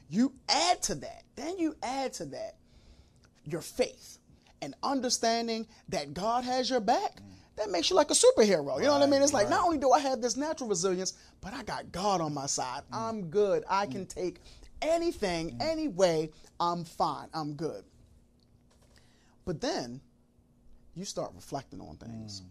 You 0.10 0.34
add 0.50 0.82
to 0.84 0.96
that, 0.96 1.24
then 1.36 1.60
you 1.60 1.76
add 1.84 2.14
to 2.14 2.26
that 2.26 2.56
your 3.46 3.62
faith 3.62 4.18
and 4.62 4.74
understanding 4.84 5.68
that 5.90 6.14
God 6.14 6.44
has 6.44 6.70
your 6.70 6.80
back, 6.80 7.18
that 7.58 7.72
makes 7.72 7.90
you 7.90 7.96
like 7.96 8.12
a 8.12 8.14
superhero. 8.14 8.78
You 8.78 8.86
know 8.86 8.94
what 8.94 9.02
I 9.02 9.08
mean? 9.08 9.22
It's 9.22 9.34
like 9.34 9.50
not 9.50 9.66
only 9.66 9.78
do 9.78 9.92
I 9.92 10.00
have 10.00 10.22
this 10.22 10.38
natural 10.38 10.70
resilience, 10.70 11.14
but 11.42 11.54
I 11.54 11.64
got 11.64 11.92
God 11.92 12.22
on 12.22 12.34
my 12.34 12.46
side. 12.46 12.84
Mm. 12.92 12.98
I'm 12.98 13.30
good. 13.30 13.64
I 13.70 13.88
can 13.88 14.06
mm. 14.06 14.10
take 14.10 14.40
anything, 14.82 15.52
mm. 15.52 15.62
any 15.62 15.88
way. 15.88 16.30
I'm 16.60 16.86
fine. 16.86 17.28
I'm 17.34 17.54
good. 17.54 17.84
But 19.46 19.60
then 19.60 20.00
you 20.96 21.04
start 21.04 21.32
reflecting 21.36 21.82
on 21.82 21.98
things. 21.98 22.44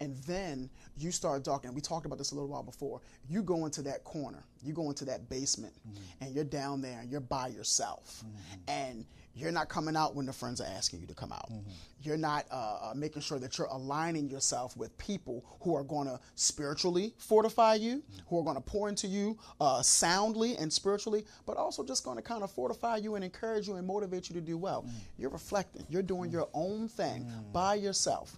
And 0.00 0.16
then 0.24 0.68
you 0.96 1.12
start 1.12 1.44
talking. 1.44 1.72
We 1.74 1.80
talked 1.80 2.06
about 2.06 2.18
this 2.18 2.32
a 2.32 2.34
little 2.34 2.48
while 2.48 2.64
before. 2.64 3.00
You 3.28 3.42
go 3.42 3.66
into 3.66 3.82
that 3.82 4.02
corner, 4.02 4.42
you 4.60 4.72
go 4.72 4.88
into 4.88 5.04
that 5.04 5.28
basement, 5.28 5.74
and 6.20 6.34
you're 6.34 6.42
down 6.42 6.80
there 6.80 6.98
and 7.00 7.10
you're 7.10 7.20
by 7.20 7.48
yourself. 7.48 8.24
And 8.66 9.04
you're 9.34 9.52
not 9.52 9.68
coming 9.68 9.96
out 9.96 10.14
when 10.14 10.26
the 10.26 10.32
friends 10.32 10.60
are 10.60 10.66
asking 10.66 11.00
you 11.00 11.06
to 11.06 11.14
come 11.14 11.32
out. 11.32 11.50
Mm-hmm. 11.50 11.70
You're 12.02 12.16
not 12.16 12.44
uh, 12.50 12.90
uh, 12.90 12.92
making 12.94 13.22
sure 13.22 13.38
that 13.38 13.56
you're 13.56 13.68
aligning 13.68 14.28
yourself 14.28 14.76
with 14.76 14.96
people 14.98 15.44
who 15.60 15.74
are 15.74 15.84
going 15.84 16.06
to 16.06 16.20
spiritually 16.34 17.14
fortify 17.16 17.74
you, 17.74 17.96
mm-hmm. 17.96 18.20
who 18.28 18.38
are 18.38 18.42
going 18.42 18.56
to 18.56 18.62
pour 18.62 18.88
into 18.88 19.06
you 19.06 19.38
uh, 19.60 19.80
soundly 19.82 20.56
and 20.56 20.72
spiritually, 20.72 21.24
but 21.46 21.56
also 21.56 21.82
just 21.84 22.04
going 22.04 22.16
to 22.16 22.22
kind 22.22 22.42
of 22.42 22.50
fortify 22.50 22.96
you 22.96 23.14
and 23.14 23.24
encourage 23.24 23.68
you 23.68 23.76
and 23.76 23.86
motivate 23.86 24.28
you 24.28 24.34
to 24.34 24.40
do 24.40 24.58
well. 24.58 24.82
Mm. 24.82 24.90
You're 25.18 25.30
reflecting, 25.30 25.86
you're 25.88 26.02
doing 26.02 26.30
mm. 26.30 26.34
your 26.34 26.48
own 26.52 26.88
thing 26.88 27.24
mm. 27.24 27.52
by 27.52 27.74
yourself. 27.74 28.36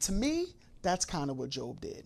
To 0.00 0.12
me, 0.12 0.46
that's 0.82 1.04
kind 1.04 1.30
of 1.30 1.38
what 1.38 1.48
Job 1.50 1.80
did. 1.80 2.04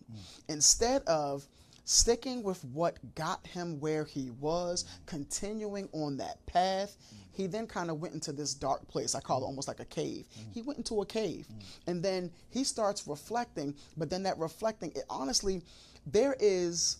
Instead 0.48 1.02
of 1.04 1.46
sticking 1.84 2.42
with 2.42 2.62
what 2.66 2.98
got 3.14 3.46
him 3.46 3.80
where 3.80 4.04
he 4.04 4.30
was, 4.40 4.84
continuing 5.06 5.88
on 5.92 6.16
that 6.18 6.44
path, 6.46 6.96
he 7.36 7.46
then 7.46 7.66
kind 7.66 7.90
of 7.90 8.00
went 8.00 8.14
into 8.14 8.32
this 8.32 8.54
dark 8.54 8.88
place. 8.88 9.14
I 9.14 9.20
call 9.20 9.42
it 9.42 9.44
almost 9.44 9.68
like 9.68 9.80
a 9.80 9.84
cave. 9.84 10.26
Mm. 10.38 10.54
He 10.54 10.62
went 10.62 10.78
into 10.78 11.02
a 11.02 11.06
cave. 11.06 11.46
Mm. 11.48 11.62
And 11.86 12.02
then 12.02 12.30
he 12.48 12.64
starts 12.64 13.06
reflecting, 13.06 13.74
but 13.96 14.08
then 14.08 14.22
that 14.22 14.38
reflecting, 14.38 14.90
it 14.94 15.04
honestly, 15.10 15.62
there 16.06 16.34
is, 16.40 16.96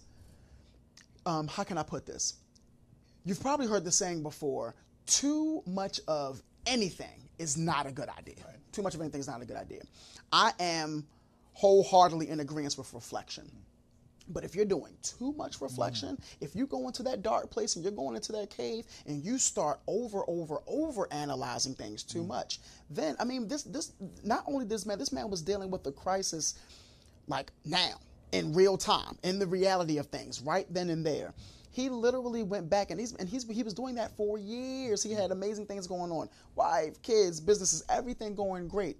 um, 1.24 1.48
how 1.48 1.64
can 1.64 1.78
I 1.78 1.82
put 1.82 2.04
this? 2.04 2.34
You've 3.24 3.40
probably 3.40 3.66
heard 3.66 3.84
the 3.84 3.92
saying 3.92 4.22
before 4.22 4.74
too 5.06 5.62
much 5.66 6.00
of 6.06 6.42
anything 6.66 7.28
is 7.38 7.56
not 7.56 7.86
a 7.86 7.92
good 7.92 8.08
idea. 8.10 8.34
Too 8.72 8.82
much 8.82 8.94
of 8.94 9.00
anything 9.00 9.20
is 9.20 9.28
not 9.28 9.40
a 9.40 9.46
good 9.46 9.56
idea. 9.56 9.82
I 10.32 10.52
am 10.60 11.06
wholeheartedly 11.54 12.28
in 12.28 12.40
agreement 12.40 12.76
with 12.76 12.92
reflection. 12.92 13.44
Mm. 13.44 13.65
But 14.28 14.44
if 14.44 14.54
you're 14.54 14.64
doing 14.64 14.92
too 15.02 15.32
much 15.32 15.58
mm. 15.58 15.62
reflection, 15.62 16.18
if 16.40 16.54
you 16.54 16.66
go 16.66 16.86
into 16.86 17.02
that 17.04 17.22
dark 17.22 17.50
place 17.50 17.76
and 17.76 17.84
you're 17.84 17.92
going 17.92 18.16
into 18.16 18.32
that 18.32 18.50
cave 18.50 18.84
and 19.06 19.24
you 19.24 19.38
start 19.38 19.80
over, 19.86 20.22
over, 20.28 20.58
over 20.66 21.12
analyzing 21.12 21.74
things 21.74 22.02
too 22.02 22.22
mm. 22.22 22.28
much, 22.28 22.60
then 22.90 23.16
I 23.18 23.24
mean 23.24 23.48
this 23.48 23.62
this 23.62 23.92
not 24.24 24.44
only 24.46 24.64
this 24.64 24.86
man, 24.86 24.98
this 24.98 25.12
man 25.12 25.30
was 25.30 25.42
dealing 25.42 25.70
with 25.70 25.84
the 25.84 25.92
crisis 25.92 26.54
like 27.28 27.50
now, 27.64 28.00
in 28.32 28.52
real 28.52 28.76
time, 28.76 29.18
in 29.22 29.38
the 29.38 29.46
reality 29.46 29.98
of 29.98 30.06
things, 30.06 30.40
right 30.40 30.66
then 30.72 30.90
and 30.90 31.04
there. 31.04 31.32
He 31.70 31.90
literally 31.90 32.42
went 32.42 32.70
back 32.70 32.90
and 32.90 32.98
he's 32.98 33.12
and 33.14 33.28
he's 33.28 33.46
he 33.48 33.62
was 33.62 33.74
doing 33.74 33.94
that 33.96 34.16
for 34.16 34.38
years. 34.38 35.02
He 35.02 35.12
had 35.12 35.30
mm. 35.30 35.34
amazing 35.34 35.66
things 35.66 35.86
going 35.86 36.10
on. 36.10 36.28
Wife, 36.54 37.00
kids, 37.02 37.40
businesses, 37.40 37.84
everything 37.88 38.34
going 38.34 38.66
great. 38.66 38.96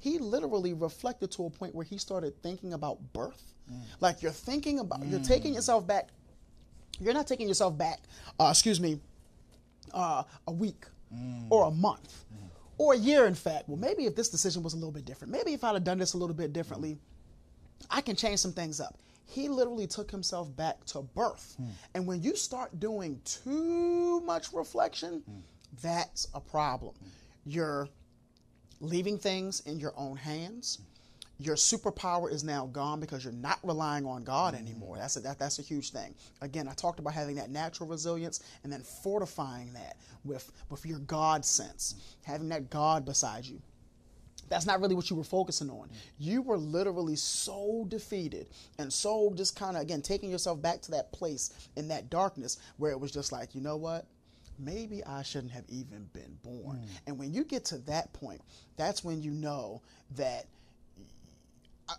He 0.00 0.18
literally 0.18 0.72
reflected 0.72 1.30
to 1.32 1.46
a 1.46 1.50
point 1.50 1.74
where 1.74 1.84
he 1.84 1.98
started 1.98 2.42
thinking 2.42 2.72
about 2.72 2.98
birth. 3.12 3.54
Mm. 3.70 3.82
Like 4.00 4.22
you're 4.22 4.32
thinking 4.32 4.80
about 4.80 5.06
you're 5.06 5.20
mm. 5.20 5.26
taking 5.26 5.54
yourself 5.54 5.86
back. 5.86 6.08
You're 6.98 7.14
not 7.14 7.26
taking 7.26 7.48
yourself 7.48 7.78
back, 7.78 8.00
uh, 8.38 8.48
excuse 8.50 8.80
me, 8.80 8.98
uh, 9.94 10.24
a 10.46 10.52
week 10.52 10.84
mm. 11.14 11.46
or 11.50 11.66
a 11.66 11.70
month 11.70 12.24
or 12.78 12.94
a 12.94 12.96
year, 12.96 13.26
in 13.26 13.34
fact. 13.34 13.68
Well, 13.68 13.76
maybe 13.76 14.06
if 14.06 14.16
this 14.16 14.30
decision 14.30 14.62
was 14.62 14.72
a 14.72 14.76
little 14.76 14.90
bit 14.90 15.04
different, 15.04 15.32
maybe 15.32 15.52
if 15.52 15.62
I'd 15.62 15.74
have 15.74 15.84
done 15.84 15.98
this 15.98 16.14
a 16.14 16.18
little 16.18 16.34
bit 16.34 16.54
differently, 16.54 16.98
I 17.90 18.00
can 18.00 18.16
change 18.16 18.40
some 18.40 18.52
things 18.52 18.80
up. 18.80 18.98
He 19.26 19.48
literally 19.48 19.86
took 19.86 20.10
himself 20.10 20.54
back 20.56 20.84
to 20.86 21.02
birth. 21.02 21.56
And 21.94 22.06
when 22.06 22.22
you 22.22 22.34
start 22.34 22.80
doing 22.80 23.20
too 23.24 24.20
much 24.22 24.52
reflection, 24.52 25.22
that's 25.82 26.26
a 26.34 26.40
problem. 26.40 26.94
You're 27.44 27.88
leaving 28.80 29.18
things 29.18 29.60
in 29.60 29.78
your 29.78 29.92
own 29.96 30.16
hands. 30.16 30.78
Your 31.38 31.56
superpower 31.56 32.30
is 32.30 32.44
now 32.44 32.66
gone 32.66 33.00
because 33.00 33.24
you're 33.24 33.32
not 33.32 33.58
relying 33.62 34.04
on 34.04 34.24
God 34.24 34.54
mm. 34.54 34.58
anymore. 34.58 34.96
That's 34.98 35.16
a, 35.16 35.20
that, 35.20 35.38
that's 35.38 35.58
a 35.58 35.62
huge 35.62 35.90
thing. 35.90 36.14
Again, 36.42 36.68
I 36.68 36.74
talked 36.74 36.98
about 36.98 37.14
having 37.14 37.36
that 37.36 37.50
natural 37.50 37.88
resilience 37.88 38.40
and 38.62 38.72
then 38.72 38.82
fortifying 38.82 39.72
that 39.72 39.96
with, 40.24 40.52
with 40.68 40.84
your 40.84 40.98
God 40.98 41.44
sense, 41.44 41.94
having 42.24 42.50
that 42.50 42.68
God 42.68 43.06
beside 43.06 43.46
you 43.46 43.60
that's 44.50 44.66
not 44.66 44.80
really 44.80 44.96
what 44.96 45.08
you 45.08 45.16
were 45.16 45.24
focusing 45.24 45.70
on. 45.70 45.88
Mm. 45.88 45.92
You 46.18 46.42
were 46.42 46.58
literally 46.58 47.16
so 47.16 47.86
defeated 47.88 48.48
and 48.78 48.92
so 48.92 49.32
just 49.34 49.56
kind 49.56 49.76
of, 49.76 49.82
again, 49.82 50.02
taking 50.02 50.28
yourself 50.28 50.60
back 50.60 50.82
to 50.82 50.90
that 50.90 51.12
place 51.12 51.50
in 51.76 51.88
that 51.88 52.10
darkness 52.10 52.58
where 52.76 52.90
it 52.90 53.00
was 53.00 53.12
just 53.12 53.32
like, 53.32 53.54
you 53.54 53.60
know 53.62 53.76
what? 53.76 54.06
Maybe 54.62 55.04
I 55.04 55.22
shouldn't 55.22 55.52
have 55.52 55.64
even 55.68 56.08
been 56.12 56.36
born. 56.42 56.78
Mm. 56.78 56.86
And 57.06 57.18
when 57.18 57.32
you 57.32 57.44
get 57.44 57.64
to 57.66 57.78
that 57.78 58.12
point, 58.12 58.40
that's 58.76 59.02
when 59.02 59.22
you 59.22 59.30
know 59.30 59.80
that, 60.16 60.46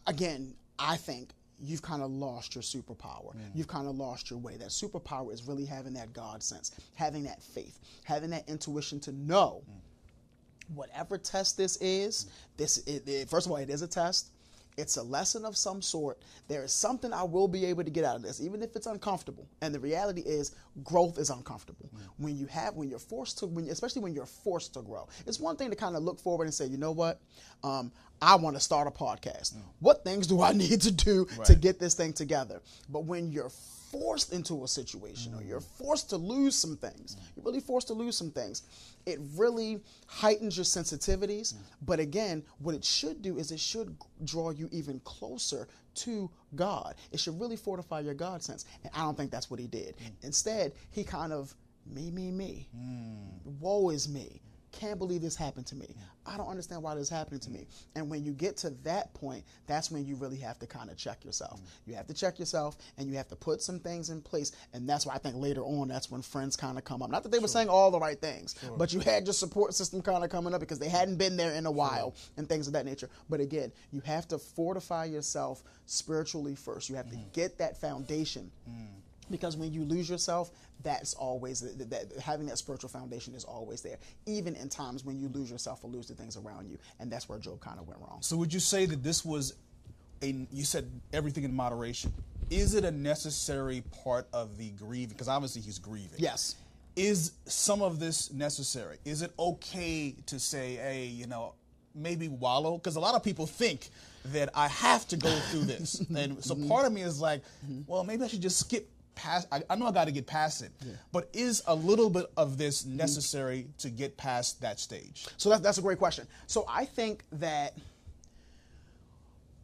again, 0.07 0.53
I 0.77 0.97
think 0.97 1.29
you've 1.59 1.81
kind 1.81 2.01
of 2.01 2.09
lost 2.11 2.55
your 2.55 2.61
superpower. 2.63 3.35
You've 3.53 3.67
kind 3.67 3.87
of 3.87 3.95
lost 3.95 4.29
your 4.29 4.39
way. 4.39 4.57
That 4.57 4.69
superpower 4.69 5.31
is 5.33 5.47
really 5.47 5.65
having 5.65 5.93
that 5.93 6.13
God 6.13 6.41
sense, 6.41 6.71
having 6.95 7.23
that 7.23 7.41
faith, 7.41 7.79
having 8.03 8.31
that 8.31 8.47
intuition 8.49 8.99
to 9.01 9.11
know 9.11 9.61
mm. 9.69 10.75
whatever 10.75 11.17
test 11.17 11.57
this 11.57 11.77
is, 11.77 12.27
this 12.57 12.79
it, 12.87 13.07
it- 13.07 13.29
first 13.29 13.45
of 13.45 13.51
all, 13.51 13.57
it 13.57 13.69
is 13.69 13.81
a 13.81 13.87
test. 13.87 14.31
It's 14.77 14.97
a 14.97 15.03
lesson 15.03 15.45
of 15.45 15.57
some 15.57 15.81
sort. 15.81 16.19
There 16.47 16.63
is 16.63 16.71
something 16.71 17.11
I 17.13 17.23
will 17.23 17.47
be 17.47 17.65
able 17.65 17.83
to 17.83 17.89
get 17.89 18.05
out 18.05 18.15
of 18.15 18.21
this, 18.21 18.41
even 18.41 18.63
if 18.63 18.75
it's 18.75 18.87
uncomfortable. 18.87 19.47
And 19.61 19.75
the 19.75 19.79
reality 19.79 20.21
is, 20.21 20.55
growth 20.83 21.17
is 21.17 21.29
uncomfortable. 21.29 21.89
When 22.17 22.37
you 22.37 22.45
have, 22.47 22.75
when 22.75 22.89
you're 22.89 22.99
forced 22.99 23.39
to, 23.39 23.47
when, 23.47 23.65
especially 23.65 24.01
when 24.01 24.13
you're 24.13 24.25
forced 24.25 24.73
to 24.75 24.81
grow, 24.81 25.07
it's 25.27 25.39
one 25.39 25.55
thing 25.57 25.69
to 25.69 25.75
kind 25.75 25.95
of 25.95 26.03
look 26.03 26.19
forward 26.19 26.45
and 26.45 26.53
say, 26.53 26.65
you 26.65 26.77
know 26.77 26.91
what, 26.91 27.19
um, 27.63 27.91
I 28.21 28.35
want 28.35 28.55
to 28.55 28.59
start 28.59 28.87
a 28.87 28.91
podcast. 28.91 29.55
What 29.79 30.03
things 30.03 30.27
do 30.27 30.41
I 30.41 30.51
need 30.53 30.81
to 30.81 30.91
do 30.91 31.27
to 31.45 31.55
get 31.55 31.79
this 31.79 31.93
thing 31.93 32.13
together? 32.13 32.61
But 32.89 33.05
when 33.05 33.31
you're 33.31 33.51
forced 33.91 34.33
into 34.33 34.63
a 34.63 34.67
situation 34.67 35.33
or 35.35 35.43
you're 35.43 35.59
forced 35.59 36.09
to 36.09 36.17
lose 36.17 36.55
some 36.55 36.77
things, 36.77 37.17
you're 37.35 37.45
really 37.45 37.59
forced 37.59 37.87
to 37.87 37.93
lose 37.93 38.15
some 38.15 38.31
things, 38.31 38.63
it 39.05 39.19
really 39.35 39.81
heightens 40.07 40.57
your 40.57 40.63
sensitivities. 40.63 41.53
But 41.85 41.99
again, 41.99 42.43
what 42.59 42.75
it 42.75 42.85
should 42.85 43.21
do 43.21 43.37
is 43.37 43.51
it 43.51 43.59
should 43.59 43.95
draw 44.23 44.51
you 44.51 44.69
even 44.71 44.99
closer 45.01 45.67
to 45.93 46.29
God. 46.55 46.95
It 47.11 47.19
should 47.19 47.39
really 47.39 47.57
fortify 47.57 47.99
your 47.99 48.13
God 48.13 48.41
sense. 48.43 48.65
And 48.83 48.91
I 48.95 49.01
don't 49.01 49.17
think 49.17 49.31
that's 49.31 49.49
what 49.49 49.59
he 49.59 49.67
did. 49.67 49.95
Instead, 50.21 50.73
he 50.91 51.03
kind 51.03 51.33
of 51.33 51.53
me, 51.85 52.11
me, 52.11 52.31
me. 52.31 52.67
Hmm. 52.75 53.59
Woe 53.59 53.89
is 53.89 54.07
me. 54.07 54.41
Can't 54.71 54.97
believe 54.97 55.21
this 55.21 55.35
happened 55.35 55.67
to 55.67 55.75
me. 55.75 55.95
I 56.25 56.37
don't 56.37 56.47
understand 56.47 56.81
why 56.83 56.95
this 56.95 57.03
is 57.03 57.09
happening 57.09 57.39
to 57.41 57.49
me. 57.49 57.67
And 57.95 58.09
when 58.09 58.23
you 58.23 58.31
get 58.31 58.57
to 58.57 58.69
that 58.83 59.13
point, 59.13 59.43
that's 59.67 59.91
when 59.91 60.05
you 60.05 60.15
really 60.15 60.37
have 60.37 60.59
to 60.59 60.67
kind 60.67 60.89
of 60.89 60.97
check 60.97 61.25
yourself. 61.25 61.59
Mm. 61.59 61.65
You 61.87 61.95
have 61.95 62.07
to 62.07 62.13
check 62.13 62.39
yourself 62.39 62.77
and 62.97 63.09
you 63.09 63.17
have 63.17 63.27
to 63.29 63.35
put 63.35 63.61
some 63.61 63.79
things 63.79 64.09
in 64.09 64.21
place. 64.21 64.51
And 64.73 64.87
that's 64.87 65.05
why 65.05 65.15
I 65.15 65.17
think 65.17 65.35
later 65.35 65.61
on, 65.61 65.87
that's 65.87 66.09
when 66.11 66.21
friends 66.21 66.55
kind 66.55 66.77
of 66.77 66.83
come 66.83 67.01
up. 67.01 67.09
Not 67.09 67.23
that 67.23 67.31
they 67.31 67.39
were 67.39 67.47
saying 67.47 67.69
all 67.69 67.91
the 67.91 67.99
right 67.99 68.19
things, 68.19 68.55
but 68.77 68.93
you 68.93 68.99
had 68.99 69.25
your 69.25 69.33
support 69.33 69.73
system 69.73 70.01
kind 70.01 70.23
of 70.23 70.29
coming 70.29 70.53
up 70.53 70.59
because 70.59 70.79
they 70.79 70.89
hadn't 70.89 71.17
been 71.17 71.37
there 71.37 71.53
in 71.53 71.65
a 71.65 71.71
while 71.71 72.15
and 72.37 72.47
things 72.47 72.67
of 72.67 72.73
that 72.73 72.85
nature. 72.85 73.09
But 73.29 73.39
again, 73.39 73.71
you 73.91 74.01
have 74.01 74.27
to 74.29 74.37
fortify 74.37 75.05
yourself 75.05 75.63
spiritually 75.85 76.55
first. 76.55 76.89
You 76.89 76.95
have 76.95 77.09
to 77.09 77.15
mm. 77.17 77.33
get 77.33 77.57
that 77.57 77.79
foundation 77.79 78.51
mm. 78.69 78.87
Because 79.31 79.57
when 79.57 79.71
you 79.73 79.83
lose 79.83 80.09
yourself 80.09 80.51
that's 80.83 81.13
always 81.13 81.61
that, 81.61 81.89
that 81.89 82.19
having 82.19 82.45
that 82.45 82.57
spiritual 82.57 82.89
foundation 82.89 83.33
is 83.33 83.43
always 83.43 83.81
there 83.81 83.97
even 84.25 84.55
in 84.55 84.69
times 84.69 85.03
when 85.03 85.19
you 85.19 85.27
lose 85.29 85.49
yourself 85.49 85.83
or 85.83 85.89
lose 85.89 86.07
the 86.07 86.13
things 86.13 86.37
around 86.37 86.67
you 86.69 86.77
and 86.99 87.11
that's 87.11 87.27
where 87.29 87.39
job 87.39 87.59
kind 87.59 87.79
of 87.79 87.87
went 87.87 87.99
wrong 88.01 88.17
So 88.21 88.37
would 88.37 88.53
you 88.53 88.59
say 88.59 88.85
that 88.85 89.03
this 89.03 89.25
was 89.25 89.55
a 90.21 90.47
you 90.51 90.63
said 90.63 90.89
everything 91.13 91.43
in 91.43 91.53
moderation? 91.53 92.13
Is 92.49 92.75
it 92.75 92.83
a 92.83 92.91
necessary 92.91 93.83
part 94.03 94.27
of 94.33 94.57
the 94.57 94.71
grieving? 94.71 95.09
Because 95.09 95.27
obviously 95.27 95.61
he's 95.61 95.79
grieving. 95.79 96.17
yes 96.17 96.55
Is 96.95 97.31
some 97.45 97.81
of 97.81 97.99
this 97.99 98.31
necessary? 98.31 98.97
Is 99.05 99.21
it 99.21 99.31
okay 99.39 100.15
to 100.27 100.39
say, 100.39 100.75
hey, 100.75 101.05
you 101.05 101.27
know, 101.27 101.53
maybe 101.95 102.27
wallow? 102.27 102.77
Because 102.77 102.95
a 102.95 102.99
lot 102.99 103.15
of 103.15 103.23
people 103.23 103.47
think 103.47 103.89
that 104.25 104.49
I 104.53 104.67
have 104.67 105.07
to 105.09 105.17
go 105.17 105.31
through 105.49 105.65
this. 105.65 106.01
Mm-hmm. 106.11 106.15
and 106.17 106.43
so 106.43 106.55
part 106.67 106.85
of 106.85 106.91
me 106.91 107.01
is 107.01 107.19
like, 107.21 107.41
mm-hmm. 107.65 107.81
well, 107.87 108.03
maybe 108.03 108.23
I 108.23 108.27
should 108.27 108.41
just 108.41 108.59
skip 108.59 108.89
past 109.15 109.47
I, 109.51 109.61
I 109.69 109.75
know 109.75 109.87
I 109.87 109.91
gotta 109.91 110.11
get 110.11 110.25
past 110.27 110.61
it. 110.63 110.71
But 111.11 111.29
is 111.33 111.61
a 111.67 111.75
little 111.75 112.09
bit 112.09 112.25
of 112.37 112.57
this 112.57 112.85
necessary 112.85 113.67
to 113.79 113.89
get 113.89 114.17
past 114.17 114.61
that 114.61 114.79
stage? 114.79 115.27
so 115.37 115.49
that, 115.49 115.61
that's 115.63 115.77
a 115.77 115.81
great 115.81 115.97
question 115.97 116.27
so 116.47 116.65
i 116.67 116.85
think 116.85 117.23
that 117.33 117.73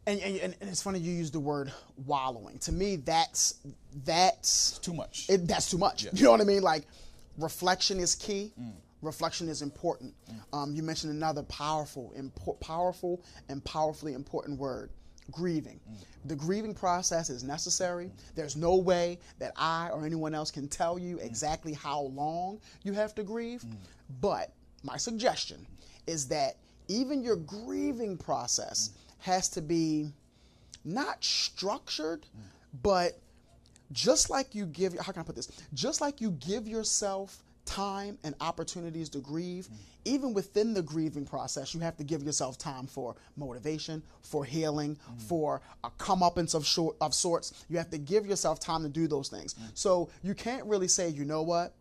and, 0.06 0.20
and, 0.20 0.54
and 0.60 0.70
it's 0.70 0.82
funny 0.82 0.98
you 0.98 1.12
use 1.12 1.30
the 1.30 1.40
word 1.40 1.70
wallowing 2.06 2.58
to 2.60 2.72
me 2.72 2.96
that's 2.96 3.54
that's 4.04 4.78
Too 4.78 4.94
much. 4.94 5.26
it, 5.28 5.46
that's 5.46 5.70
too 5.70 5.78
much. 5.78 6.04
You 6.12 6.24
know 6.24 6.30
what 6.30 6.40
I 6.40 6.44
mean? 6.44 6.62
Like, 6.62 6.84
reflection 7.36 7.98
is 8.00 8.14
key. 8.14 8.52
Reflection 9.02 9.48
is 9.48 9.60
important. 9.62 10.14
Um, 10.52 10.74
you 10.74 10.82
mentioned 10.82 11.12
another 11.12 11.42
powerful, 11.44 12.12
impor- 12.18 12.58
powerful, 12.60 13.22
and 13.48 13.62
powerfully 13.64 14.12
important 14.14 14.58
word: 14.58 14.90
grieving. 15.30 15.80
The 16.24 16.36
grieving 16.36 16.74
process 16.74 17.30
is 17.30 17.42
necessary. 17.42 18.10
There's 18.34 18.56
no 18.56 18.76
way 18.76 19.18
that 19.38 19.52
I 19.56 19.90
or 19.90 20.04
anyone 20.04 20.34
else 20.34 20.50
can 20.50 20.68
tell 20.68 20.98
you 20.98 21.18
exactly 21.18 21.72
how 21.72 22.02
long 22.02 22.60
you 22.82 22.92
have 22.92 23.14
to 23.16 23.22
grieve. 23.22 23.64
But 24.20 24.52
my 24.82 24.96
suggestion 24.96 25.66
is 26.06 26.26
that 26.28 26.56
even 26.88 27.22
your 27.22 27.36
grieving 27.36 28.16
process 28.16 28.90
has 29.18 29.48
to 29.50 29.60
be 29.60 30.12
not 30.84 31.22
structured, 31.22 32.24
but 32.82 33.18
just 33.92 34.28
like 34.30 34.54
you 34.54 34.66
give 34.66 34.98
how 34.98 35.12
can 35.12 35.20
i 35.20 35.24
put 35.24 35.34
this 35.34 35.50
just 35.72 36.02
like 36.02 36.20
you 36.20 36.32
give 36.32 36.68
yourself 36.68 37.42
time 37.68 38.16
and 38.24 38.34
opportunities 38.40 39.10
to 39.10 39.18
grieve 39.18 39.68
even 40.06 40.32
within 40.32 40.72
the 40.72 40.80
grieving 40.80 41.26
process 41.26 41.74
you 41.74 41.80
have 41.80 41.96
to 41.98 42.02
give 42.02 42.22
yourself 42.22 42.56
time 42.56 42.86
for 42.86 43.14
motivation 43.36 44.02
for 44.22 44.42
healing 44.42 44.96
for 45.28 45.60
a 45.84 45.90
comeuppance 45.90 46.54
of, 46.54 46.64
short, 46.64 46.96
of 47.02 47.12
sorts 47.12 47.66
you 47.68 47.76
have 47.76 47.90
to 47.90 47.98
give 47.98 48.26
yourself 48.26 48.58
time 48.58 48.82
to 48.82 48.88
do 48.88 49.06
those 49.06 49.28
things 49.28 49.54
so 49.74 50.08
you 50.22 50.34
can't 50.34 50.64
really 50.64 50.88
say 50.88 51.10
you 51.10 51.26
know 51.26 51.42
what 51.42 51.74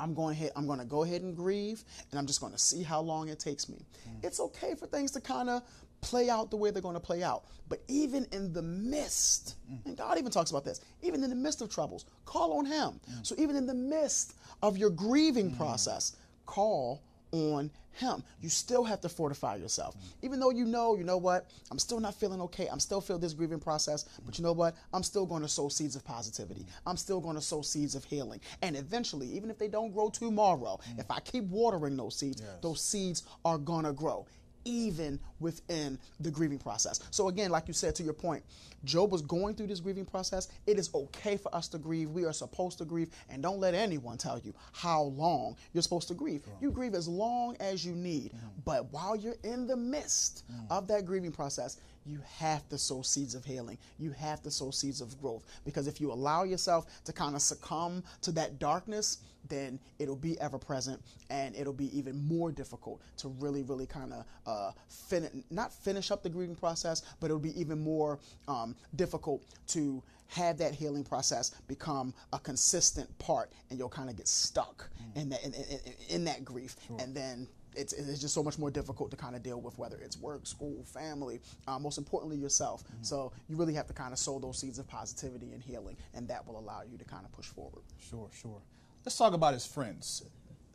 I'm 0.00 0.12
going 0.12 0.32
ahead. 0.32 0.50
I'm 0.56 0.66
going 0.66 0.80
to 0.80 0.84
go 0.84 1.04
ahead 1.04 1.22
and 1.22 1.36
grieve, 1.36 1.84
and 2.10 2.18
I'm 2.18 2.26
just 2.26 2.40
going 2.40 2.52
to 2.52 2.58
see 2.58 2.82
how 2.82 3.00
long 3.00 3.28
it 3.28 3.38
takes 3.38 3.68
me. 3.68 3.86
It's 4.24 4.40
okay 4.40 4.74
for 4.74 4.86
things 4.86 5.12
to 5.12 5.20
kind 5.20 5.48
of 5.48 5.62
play 6.04 6.28
out 6.30 6.50
the 6.50 6.56
way 6.56 6.70
they're 6.70 6.82
going 6.82 6.94
to 6.94 7.00
play 7.00 7.22
out. 7.22 7.44
But 7.68 7.82
even 7.88 8.26
in 8.32 8.52
the 8.52 8.62
midst, 8.62 9.56
mm-hmm. 9.70 9.88
and 9.88 9.96
God 9.96 10.18
even 10.18 10.30
talks 10.30 10.50
about 10.50 10.64
this, 10.64 10.80
even 11.02 11.24
in 11.24 11.30
the 11.30 11.36
midst 11.36 11.62
of 11.62 11.70
troubles, 11.70 12.04
call 12.24 12.58
on 12.58 12.66
Him. 12.66 13.00
Mm-hmm. 13.00 13.22
So 13.22 13.34
even 13.38 13.56
in 13.56 13.66
the 13.66 13.74
midst 13.74 14.34
of 14.62 14.76
your 14.76 14.90
grieving 14.90 15.48
mm-hmm. 15.48 15.58
process, 15.58 16.16
call 16.46 17.02
on 17.32 17.70
him. 17.94 18.22
You 18.40 18.48
still 18.48 18.84
have 18.84 19.00
to 19.02 19.08
fortify 19.08 19.56
yourself. 19.56 19.96
Even 20.22 20.40
though 20.40 20.50
you 20.50 20.64
know, 20.64 20.96
you 20.96 21.04
know 21.04 21.16
what, 21.16 21.50
I'm 21.70 21.78
still 21.78 22.00
not 22.00 22.14
feeling 22.14 22.40
okay. 22.42 22.68
I'm 22.70 22.80
still 22.80 23.00
feeling 23.00 23.22
this 23.22 23.32
grieving 23.32 23.60
process, 23.60 24.04
but 24.24 24.38
you 24.38 24.44
know 24.44 24.52
what? 24.52 24.76
I'm 24.92 25.02
still 25.02 25.26
going 25.26 25.42
to 25.42 25.48
sow 25.48 25.68
seeds 25.68 25.96
of 25.96 26.04
positivity. 26.04 26.66
I'm 26.86 26.96
still 26.96 27.20
going 27.20 27.36
to 27.36 27.40
sow 27.40 27.62
seeds 27.62 27.94
of 27.94 28.04
healing. 28.04 28.40
And 28.62 28.76
eventually, 28.76 29.28
even 29.28 29.50
if 29.50 29.58
they 29.58 29.68
don't 29.68 29.92
grow 29.92 30.10
tomorrow, 30.10 30.80
if 30.98 31.10
I 31.10 31.20
keep 31.20 31.44
watering 31.44 31.96
those 31.96 32.16
seeds, 32.16 32.42
those 32.60 32.80
seeds 32.80 33.22
are 33.44 33.58
going 33.58 33.84
to 33.84 33.92
grow 33.92 34.26
even 34.64 35.18
within 35.40 35.98
the 36.20 36.30
grieving 36.30 36.58
process. 36.58 37.00
So 37.10 37.28
again, 37.28 37.50
like 37.50 37.68
you 37.68 37.74
said 37.74 37.94
to 37.96 38.02
your 38.02 38.12
point, 38.12 38.42
Job 38.84 39.12
was 39.12 39.22
going 39.22 39.54
through 39.54 39.68
this 39.68 39.80
grieving 39.80 40.04
process. 40.04 40.48
It 40.66 40.78
is 40.78 40.90
okay 40.94 41.36
for 41.36 41.54
us 41.54 41.68
to 41.68 41.78
grieve. 41.78 42.10
We 42.10 42.24
are 42.24 42.32
supposed 42.32 42.78
to 42.78 42.84
grieve, 42.84 43.10
and 43.30 43.42
don't 43.42 43.58
let 43.58 43.74
anyone 43.74 44.18
tell 44.18 44.38
you 44.38 44.54
how 44.72 45.02
long 45.02 45.56
you're 45.72 45.82
supposed 45.82 46.08
to 46.08 46.14
grieve. 46.14 46.42
You 46.60 46.70
grieve 46.70 46.94
as 46.94 47.08
long 47.08 47.56
as 47.60 47.84
you 47.84 47.94
need, 47.94 48.32
mm. 48.32 48.38
but 48.64 48.92
while 48.92 49.16
you're 49.16 49.36
in 49.42 49.66
the 49.66 49.76
midst 49.76 50.44
mm. 50.52 50.70
of 50.70 50.86
that 50.88 51.06
grieving 51.06 51.32
process, 51.32 51.78
you 52.06 52.20
have 52.38 52.68
to 52.68 52.78
sow 52.78 53.02
seeds 53.02 53.34
of 53.34 53.44
healing. 53.44 53.78
You 53.98 54.12
have 54.12 54.42
to 54.42 54.50
sow 54.50 54.70
seeds 54.70 55.00
of 55.00 55.20
growth 55.20 55.44
because 55.64 55.86
if 55.86 56.00
you 56.00 56.12
allow 56.12 56.44
yourself 56.44 56.86
to 57.04 57.12
kind 57.12 57.34
of 57.34 57.42
succumb 57.42 58.02
to 58.22 58.32
that 58.32 58.58
darkness, 58.58 59.18
then 59.48 59.78
it'll 59.98 60.16
be 60.16 60.40
ever 60.40 60.58
present 60.58 61.00
and 61.30 61.54
it'll 61.54 61.72
be 61.72 61.96
even 61.96 62.16
more 62.26 62.50
difficult 62.50 63.00
to 63.18 63.28
really, 63.28 63.62
really 63.62 63.86
kind 63.86 64.12
of 64.12 64.24
uh, 64.46 64.72
fin- 64.88 65.44
not 65.50 65.72
finish 65.72 66.10
up 66.10 66.22
the 66.22 66.28
grieving 66.28 66.56
process, 66.56 67.02
but 67.20 67.26
it'll 67.26 67.38
be 67.38 67.58
even 67.58 67.78
more 67.78 68.18
um, 68.48 68.74
difficult 68.96 69.42
to 69.68 70.02
have 70.28 70.56
that 70.58 70.74
healing 70.74 71.04
process 71.04 71.50
become 71.68 72.14
a 72.32 72.38
consistent 72.38 73.18
part 73.18 73.52
and 73.70 73.78
you'll 73.78 73.88
kind 73.88 74.08
of 74.08 74.16
get 74.16 74.26
stuck 74.26 74.88
in, 75.14 75.28
that, 75.28 75.44
in, 75.44 75.52
in, 75.54 75.78
in 76.08 76.24
that 76.24 76.44
grief. 76.44 76.76
And 76.98 77.14
then 77.14 77.46
it's, 77.76 77.92
it's 77.92 78.20
just 78.20 78.34
so 78.34 78.42
much 78.42 78.58
more 78.58 78.70
difficult 78.70 79.10
to 79.10 79.16
kind 79.16 79.36
of 79.36 79.42
deal 79.42 79.60
with 79.60 79.78
whether 79.78 79.98
it's 79.98 80.18
work, 80.18 80.46
school, 80.46 80.84
family, 80.84 81.40
uh, 81.66 81.78
most 81.78 81.98
importantly 81.98 82.36
yourself. 82.36 82.84
Mm-hmm. 82.84 83.02
So 83.02 83.32
you 83.48 83.56
really 83.56 83.74
have 83.74 83.86
to 83.88 83.92
kind 83.92 84.12
of 84.12 84.18
sow 84.18 84.38
those 84.38 84.58
seeds 84.58 84.78
of 84.78 84.86
positivity 84.88 85.52
and 85.52 85.62
healing, 85.62 85.96
and 86.14 86.28
that 86.28 86.46
will 86.46 86.58
allow 86.58 86.82
you 86.90 86.98
to 86.98 87.04
kind 87.04 87.24
of 87.24 87.32
push 87.32 87.46
forward. 87.46 87.82
Sure, 87.98 88.28
sure. 88.32 88.60
Let's 89.04 89.16
talk 89.16 89.34
about 89.34 89.54
his 89.54 89.66
friends. 89.66 90.24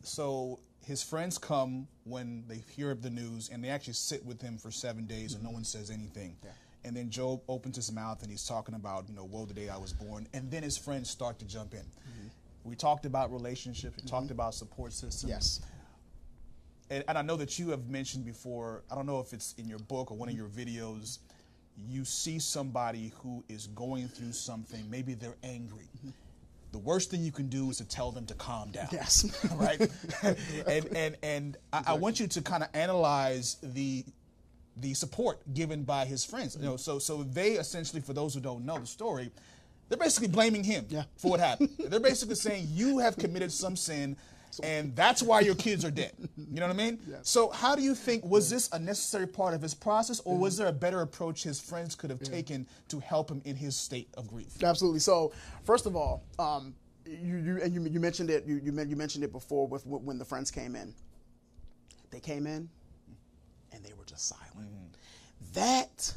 So 0.03 0.59
his 0.85 1.03
friends 1.03 1.37
come 1.37 1.87
when 2.03 2.43
they 2.47 2.63
hear 2.75 2.91
of 2.91 3.01
the 3.01 3.09
news, 3.09 3.49
and 3.49 3.63
they 3.63 3.69
actually 3.69 3.93
sit 3.93 4.25
with 4.25 4.41
him 4.41 4.57
for 4.57 4.71
seven 4.71 5.05
days, 5.05 5.33
and 5.33 5.43
no 5.43 5.49
mm-hmm. 5.49 5.55
one 5.55 5.63
says 5.63 5.89
anything. 5.89 6.35
And 6.85 6.95
then 6.95 7.09
Job 7.09 7.41
opens 7.49 7.75
his 7.75 7.91
mouth, 7.91 8.21
and 8.21 8.31
he's 8.31 8.45
talking 8.45 8.75
about, 8.75 9.09
you 9.09 9.15
know, 9.15 9.25
woe 9.25 9.45
the 9.45 9.53
day 9.53 9.67
I 9.67 9.77
was 9.77 9.91
born. 9.91 10.27
And 10.33 10.49
then 10.49 10.63
his 10.63 10.77
friends 10.77 11.09
start 11.09 11.37
to 11.39 11.45
jump 11.45 11.73
in. 11.73 11.81
Mm-hmm. 11.81 12.27
We 12.63 12.75
talked 12.75 13.05
about 13.05 13.33
relationships. 13.33 14.01
We 14.01 14.09
talked 14.09 14.31
about 14.31 14.53
support 14.53 14.93
systems. 14.93 15.29
Yes. 15.29 15.61
And, 16.89 17.03
and 17.07 17.17
I 17.17 17.21
know 17.21 17.35
that 17.37 17.59
you 17.59 17.69
have 17.69 17.87
mentioned 17.89 18.25
before, 18.25 18.83
I 18.91 18.95
don't 18.95 19.05
know 19.05 19.19
if 19.19 19.33
it's 19.33 19.53
in 19.57 19.67
your 19.67 19.79
book 19.79 20.11
or 20.11 20.17
one 20.17 20.29
of 20.29 20.35
your 20.35 20.47
videos, 20.47 21.19
you 21.87 22.03
see 22.05 22.39
somebody 22.39 23.13
who 23.21 23.43
is 23.47 23.67
going 23.67 24.07
through 24.07 24.33
something, 24.33 24.83
maybe 24.89 25.13
they're 25.13 25.37
angry. 25.43 25.87
The 26.71 26.77
worst 26.77 27.09
thing 27.09 27.23
you 27.23 27.31
can 27.31 27.47
do 27.47 27.69
is 27.69 27.77
to 27.77 27.85
tell 27.87 28.11
them 28.11 28.25
to 28.27 28.33
calm 28.35 28.69
down. 28.71 28.89
Yes. 28.91 29.25
right? 29.55 29.79
and 30.67 30.85
and, 30.95 31.17
and 31.23 31.57
I, 31.73 31.83
I 31.87 31.93
want 31.93 32.19
you 32.19 32.27
to 32.27 32.41
kind 32.41 32.61
of 32.63 32.69
analyze 32.73 33.57
the 33.63 34.03
the 34.77 34.93
support 34.93 35.39
given 35.53 35.83
by 35.83 36.05
his 36.05 36.23
friends. 36.23 36.55
You 36.55 36.63
know, 36.65 36.77
so 36.77 36.99
so 36.99 37.23
they 37.23 37.53
essentially, 37.53 38.01
for 38.01 38.13
those 38.13 38.33
who 38.35 38.39
don't 38.39 38.65
know 38.65 38.77
the 38.77 38.85
story, 38.85 39.31
they're 39.87 39.97
basically 39.97 40.27
blaming 40.27 40.63
him 40.63 40.85
Yeah. 40.89 41.03
for 41.17 41.31
what 41.31 41.39
happened. 41.39 41.69
they're 41.87 41.99
basically 41.99 42.35
saying 42.35 42.67
you 42.69 42.99
have 42.99 43.17
committed 43.17 43.51
some 43.51 43.75
sin, 43.75 44.15
and 44.63 44.95
that's 44.95 45.21
why 45.21 45.41
your 45.41 45.55
kids 45.55 45.85
are 45.85 45.91
dead. 45.91 46.13
You 46.37 46.59
know 46.59 46.67
what 46.67 46.73
I 46.73 46.77
mean? 46.77 46.99
So 47.21 47.49
how 47.49 47.75
do 47.75 47.81
you 47.81 47.93
think 47.93 48.25
was 48.25 48.49
this 48.49 48.69
a 48.71 48.79
necessary 48.79 49.27
part 49.27 49.53
of 49.53 49.61
his 49.61 49.73
process, 49.73 50.19
or 50.21 50.37
was 50.37 50.55
mm-hmm. 50.55 50.63
there 50.63 50.69
a 50.69 50.73
better 50.73 51.01
approach 51.01 51.43
his 51.43 51.59
friends 51.59 51.95
could 51.95 52.09
have 52.09 52.21
taken 52.21 52.65
to 52.87 52.99
help 52.99 53.29
him 53.29 53.41
in 53.45 53.55
his 53.55 53.75
state 53.75 54.09
of 54.15 54.27
grief? 54.27 54.63
Absolutely. 54.63 54.99
So, 54.99 55.31
first 55.63 55.85
of 55.85 55.95
all, 55.95 56.23
um, 56.39 56.73
you, 57.05 57.37
you 57.37 57.59
and 57.61 57.73
you, 57.73 57.83
you 57.83 57.99
mentioned 57.99 58.29
it. 58.29 58.45
You, 58.45 58.55
you 58.63 58.71
you 58.71 58.95
mentioned 58.95 59.23
it 59.23 59.31
before 59.31 59.67
with 59.67 59.85
when 59.85 60.17
the 60.17 60.25
friends 60.25 60.49
came 60.49 60.75
in. 60.75 60.93
They 62.09 62.19
came 62.19 62.47
in, 62.47 62.69
and 63.71 63.83
they 63.83 63.93
were 63.97 64.05
just 64.05 64.27
silent. 64.27 64.71
Mm-hmm. 64.71 65.53
That 65.53 66.13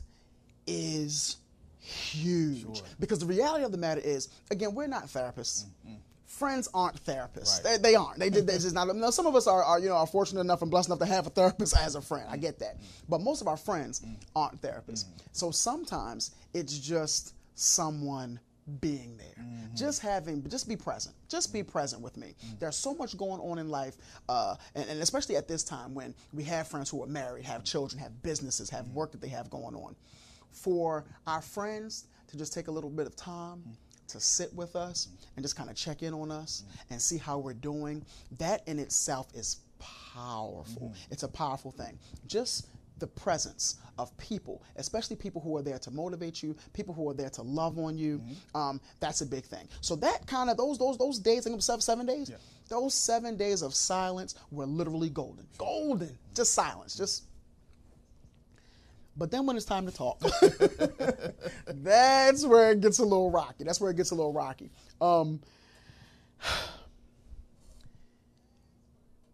is 0.67 1.37
huge 1.81 2.83
because 3.01 3.19
the 3.19 3.27
reality 3.27 3.65
of 3.65 3.73
the 3.73 3.79
matter 3.79 4.01
is, 4.01 4.29
again, 4.51 4.75
we're 4.75 4.87
not 4.87 5.05
therapists. 5.07 5.65
Mm-hmm. 5.65 5.95
Friends 6.43 6.69
aren't 6.75 7.05
therapists. 7.05 7.65
Right. 7.65 7.81
They, 7.81 7.91
they 7.91 7.95
aren't. 7.95 8.19
They 8.19 8.29
did. 8.29 8.49
They 8.49 8.55
just 8.55 8.75
not. 8.75 8.95
Now, 8.97 9.11
some 9.11 9.27
of 9.27 9.37
us 9.37 9.47
are, 9.47 9.63
are, 9.63 9.79
you 9.79 9.89
know, 9.89 9.95
are 9.95 10.09
fortunate 10.09 10.41
enough 10.41 10.61
and 10.63 10.71
blessed 10.73 10.89
enough 10.89 10.99
to 10.99 11.07
have 11.07 11.29
a 11.29 11.31
therapist 11.31 11.77
as 11.77 11.95
a 11.95 12.03
friend. 12.03 12.27
I 12.29 12.37
get 12.37 12.59
that. 12.59 12.81
Mm. 12.81 12.85
But 13.09 13.21
most 13.21 13.43
of 13.43 13.47
our 13.47 13.57
friends 13.57 14.01
mm. 14.01 14.17
aren't 14.35 14.61
therapists. 14.61 15.05
Mm. 15.05 15.23
So 15.31 15.53
sometimes 15.53 16.33
it's 16.53 16.77
just 16.77 17.35
someone 17.55 18.41
being 18.81 19.17
there 19.17 19.45
mm-hmm. 19.45 19.75
just 19.75 20.01
having 20.01 20.49
just 20.49 20.69
be 20.69 20.77
present 20.77 21.15
just 21.29 21.53
be 21.53 21.65
present 21.65 22.01
with 22.01 22.17
me 22.17 22.33
there's 22.61 22.77
so 22.77 22.95
much 22.95 23.17
going 23.17 23.41
on 23.41 23.59
in 23.59 23.69
life 23.69 23.97
uh, 24.29 24.55
and, 24.77 24.89
and 24.89 25.03
especially 25.03 25.35
at 25.35 25.49
this 25.49 25.65
time 25.65 25.93
when 25.95 26.15
we 26.33 26.45
have 26.45 26.69
friends 26.69 26.89
who 26.89 27.03
are 27.03 27.09
married 27.09 27.45
have 27.45 27.65
children 27.65 28.01
have 28.01 28.23
businesses 28.23 28.71
have 28.71 28.87
work 28.91 29.11
that 29.11 29.21
they 29.21 29.29
have 29.29 29.51
going 29.51 29.75
on 29.75 29.97
for 30.53 31.05
our 31.27 31.43
friends 31.43 32.05
to 32.29 32.37
just 32.37 32.53
take 32.53 32.69
a 32.69 32.71
little 32.71 32.89
bit 32.89 33.09
of 33.09 33.17
time 33.17 33.65
to 34.09 34.21
sit 34.21 34.53
with 34.55 34.77
us 34.77 35.09
and 35.37 35.45
just 35.45 35.57
kind 35.57 35.71
of 35.71 35.77
check 35.77 36.03
in 36.03 36.13
on 36.15 36.31
us 36.31 36.65
and 36.91 37.01
see 37.01 37.19
how 37.19 37.39
we're 37.39 37.55
doing 37.55 38.05
that 38.39 38.67
in 38.67 38.79
itself 38.79 39.29
is 39.35 39.61
powerful 40.15 40.93
it's 41.11 41.23
a 41.23 41.29
powerful 41.29 41.71
thing 41.71 41.99
just 42.27 42.69
the 43.03 43.07
presence 43.09 43.79
of 43.99 44.17
people, 44.17 44.63
especially 44.77 45.17
people 45.17 45.41
who 45.41 45.57
are 45.57 45.63
there 45.63 45.79
to 45.81 45.91
motivate 45.91 46.41
you, 46.41 46.55
people 46.73 46.95
who 46.95 47.11
are 47.11 47.15
there 47.15 47.31
to 47.31 47.43
love 47.43 47.77
on 47.77 47.99
you. 47.99 48.23
Um, 48.55 48.81
that's 49.01 49.23
a 49.23 49.27
big 49.27 49.45
thing. 49.45 49.69
So 49.81 49.97
that 49.97 50.25
kind 50.29 50.49
of 50.49 50.57
those 50.57 50.79
those 50.79 50.97
those 50.99 51.19
days, 51.19 51.41
I 51.41 51.45
think 51.51 51.57
was 51.57 51.65
seven 51.65 51.81
seven 51.81 52.07
days. 52.07 52.31
Those 52.69 52.95
seven 52.95 53.37
days 53.37 53.63
of 53.63 53.75
silence 53.75 54.37
were 54.53 54.67
literally 54.67 55.11
golden, 55.11 55.47
golden. 55.59 56.17
Just 56.33 56.55
silence, 56.55 56.97
just. 56.97 57.25
But 59.17 59.31
then 59.31 59.47
when 59.47 59.57
it's 59.57 59.67
time 59.67 59.87
to 59.87 59.93
talk, 59.93 60.21
that's 61.67 62.47
where 62.47 62.73
it 62.73 62.81
gets 62.81 62.99
a 62.99 63.05
little 63.05 63.31
rocky. 63.31 63.65
That's 63.65 63.81
where 63.81 63.91
it 63.91 63.97
gets 63.97 64.11
a 64.11 64.15
little 64.15 64.33
rocky. 64.33 64.71
Um, 65.01 65.41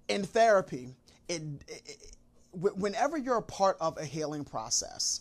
in 0.09 0.25
therapy, 0.25 0.89
it, 1.29 1.43
it, 1.69 2.17
whenever 2.53 3.17
you're 3.17 3.37
a 3.37 3.43
part 3.43 3.77
of 3.81 3.99
a 3.99 4.05
healing 4.05 4.45
process, 4.45 5.21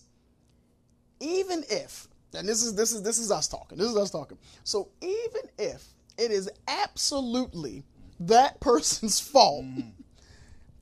even 1.19 1.63
if, 1.69 2.07
and 2.33 2.47
this 2.47 2.63
is 2.63 2.75
this 2.75 2.91
is 2.91 3.01
this 3.01 3.19
is 3.19 3.31
us 3.31 3.47
talking, 3.47 3.77
this 3.77 3.87
is 3.87 3.97
us 3.97 4.09
talking. 4.09 4.37
So 4.63 4.89
even 5.01 5.41
if 5.57 5.83
it 6.17 6.31
is 6.31 6.49
absolutely 6.67 7.83
that 8.19 8.59
person's 8.59 9.19
fault, 9.31 9.65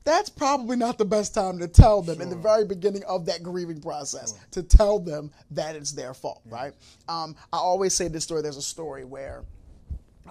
that's 0.05 0.29
probably 0.29 0.77
not 0.77 0.97
the 0.97 1.05
best 1.05 1.33
time 1.33 1.57
to 1.59 1.67
tell 1.67 2.01
them 2.01 2.21
in 2.21 2.29
the 2.29 2.35
very 2.35 2.63
beginning 2.63 3.03
of 3.05 3.25
that 3.25 3.41
grieving 3.43 3.81
process 3.81 4.35
to 4.51 4.61
tell 4.61 4.99
them 4.99 5.31
that 5.51 5.75
it's 5.75 5.91
their 5.91 6.13
fault, 6.13 6.41
right? 6.45 6.73
Um, 7.09 7.35
I 7.51 7.57
always 7.57 7.93
say 7.93 8.07
this 8.07 8.23
story. 8.23 8.43
There's 8.43 8.55
a 8.55 8.61
story 8.61 9.03
where, 9.03 9.43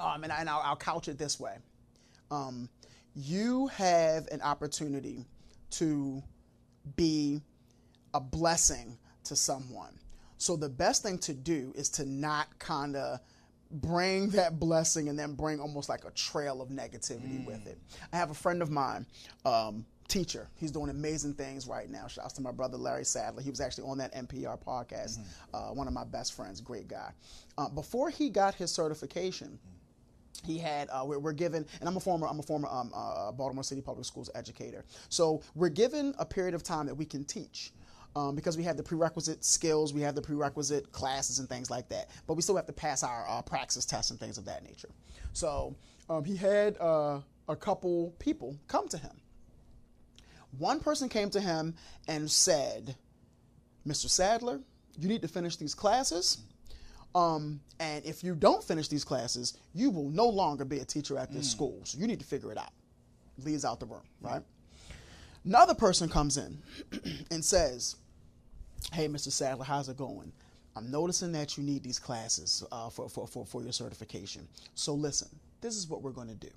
um, 0.01 0.23
and, 0.23 0.33
I, 0.33 0.41
and 0.41 0.49
I'll, 0.49 0.61
I'll 0.65 0.77
couch 0.77 1.09
it 1.09 1.19
this 1.19 1.41
way: 1.41 1.57
um, 2.31 2.69
you 3.15 3.67
have 3.69 4.29
an 4.31 4.41
opportunity 4.43 5.27
to 5.71 6.23
be 6.97 7.41
a 8.15 8.21
blessing 8.21 8.97
to 9.25 9.35
someone. 9.35 9.99
So 10.39 10.57
the 10.57 10.69
best 10.69 11.03
thing 11.03 11.19
to 11.21 11.35
do 11.35 11.73
is 11.75 11.89
to 11.91 12.05
not 12.05 12.59
kind 12.59 12.95
of 12.95 13.19
bring 13.75 14.31
that 14.31 14.59
blessing 14.59 15.09
and 15.09 15.19
then 15.19 15.35
bring 15.35 15.61
almost 15.61 15.89
like 15.89 16.05
a 16.05 16.11
trail 16.13 16.63
of 16.63 16.69
negativity 16.69 17.43
mm. 17.43 17.47
with 17.47 17.67
it. 17.67 17.79
I 18.13 18.17
have 18.17 18.31
a 18.31 18.35
friend 18.35 18.63
of 18.63 18.71
mine, 18.71 19.07
um, 19.45 19.85
teacher. 20.09 20.49
He's 20.57 20.71
doing 20.71 20.91
amazing 20.91 21.35
things 21.35 21.67
right 21.67 21.91
now. 21.91 22.07
Shouts 22.07 22.35
to 22.35 22.43
my 22.43 22.53
brother 22.53 22.77
Larry 22.77 23.05
Sadler. 23.05 23.43
He 23.43 23.51
was 23.51 23.61
actually 23.61 23.89
on 23.89 23.99
that 23.99 24.15
NPR 24.15 24.63
podcast. 24.63 25.19
Mm-hmm. 25.19 25.57
Uh, 25.57 25.75
one 25.75 25.89
of 25.89 25.93
my 25.93 26.05
best 26.05 26.35
friends, 26.35 26.61
great 26.61 26.89
guy. 26.89 27.13
Uh, 27.59 27.69
before 27.69 28.11
he 28.11 28.31
got 28.31 28.55
his 28.55 28.71
certification. 28.71 29.59
Mm 29.67 29.75
he 30.45 30.59
had 30.59 30.89
uh, 30.91 31.03
we're, 31.05 31.19
we're, 31.19 31.33
given 31.33 31.65
and 31.81 31.89
i'm 31.89 31.97
a 31.97 32.01
former 32.01 32.27
i'm 32.27 32.39
a 32.39 32.43
former 32.43 32.69
um, 32.69 32.91
uh, 32.95 33.33
baltimore 33.33 33.65
city 33.65 33.81
public 33.81 34.05
schools 34.05 34.31
educator 34.35 34.85
so 35.09 35.41
we're 35.55 35.69
given 35.69 36.15
a 36.19 36.25
period 36.25 36.55
of 36.55 36.63
time 36.63 36.87
that 36.87 36.95
we 36.95 37.05
can 37.05 37.25
teach 37.25 37.73
um, 38.17 38.35
because 38.35 38.57
we 38.57 38.63
have 38.63 38.77
the 38.77 38.83
prerequisite 38.83 39.45
skills 39.45 39.93
we 39.93 40.01
have 40.01 40.15
the 40.15 40.23
prerequisite 40.23 40.91
classes 40.93 41.39
and 41.39 41.49
things 41.49 41.71
like 41.71 41.89
that 41.89 42.11
but 42.27 42.35
we 42.35 42.43
still 42.43 42.57
have 42.57 42.67
to 42.67 42.73
pass 42.73 43.03
our 43.03 43.27
uh, 43.29 43.43
praxis 43.43 43.85
tests 43.85 44.11
and 44.11 44.21
things 44.21 44.39
of 44.39 44.45
that 44.45 44.63
nature 44.65 44.91
so 45.33 45.75
um, 46.09 46.25
he 46.25 46.37
had 46.37 46.77
uh, 46.81 47.21
a 47.49 47.57
couple 47.57 48.15
people 48.19 48.57
come 48.69 48.89
to 48.89 48.99
him 48.99 49.13
one 50.59 50.81
person 50.81 51.09
came 51.09 51.31
to 51.31 51.41
him 51.41 51.75
and 52.09 52.31
said 52.31 52.95
mr 53.87 54.09
sadler 54.09 54.61
you 54.99 55.09
need 55.09 55.23
to 55.23 55.29
finish 55.29 55.57
these 55.57 55.75
classes 55.75 56.39
um, 57.15 57.61
and 57.79 58.05
if 58.05 58.25
you 58.25 58.35
don't 58.35 58.63
finish 58.63 58.89
these 58.89 59.05
classes, 59.05 59.57
you 59.73 59.91
will 59.91 60.11
no 60.11 60.29
longer 60.29 60.65
be 60.65 60.81
a 60.81 60.85
teacher 60.85 61.17
at 61.17 61.33
this 61.33 61.49
mm. 61.49 61.53
school. 61.53 61.81
So 61.85 61.99
you 61.99 62.07
need 62.07 62.19
to 62.19 62.27
figure 62.27 62.51
it 62.51 62.59
out. 62.59 62.73
Leaves 63.45 63.65
out 63.65 63.81
the 63.81 63.87
room, 63.87 64.03
right? 64.21 64.43
Another 65.45 65.75
person 65.75 66.09
comes 66.09 66.37
in 66.39 66.59
and 67.31 67.45
says, 67.45 67.97
Hey, 68.93 69.09
Mr. 69.09 69.33
Sadler, 69.33 69.65
how's 69.65 69.89
it 69.89 69.97
going? 69.97 70.33
I'm 70.77 70.91
noticing 70.91 71.33
that 71.33 71.57
you 71.57 71.65
need 71.65 71.83
these 71.83 71.99
classes 71.99 72.65
uh, 72.71 72.91
for, 72.91 73.09
for, 73.09 73.27
for, 73.27 73.45
for 73.45 73.63
your 73.63 73.73
certification. 73.73 74.47
So 74.75 74.95
listen, 74.95 75.29
this 75.61 75.77
is 75.77 75.89
what 75.89 76.03
we're 76.03 76.13
going 76.13 76.29
to 76.29 76.35
do. 76.35 76.51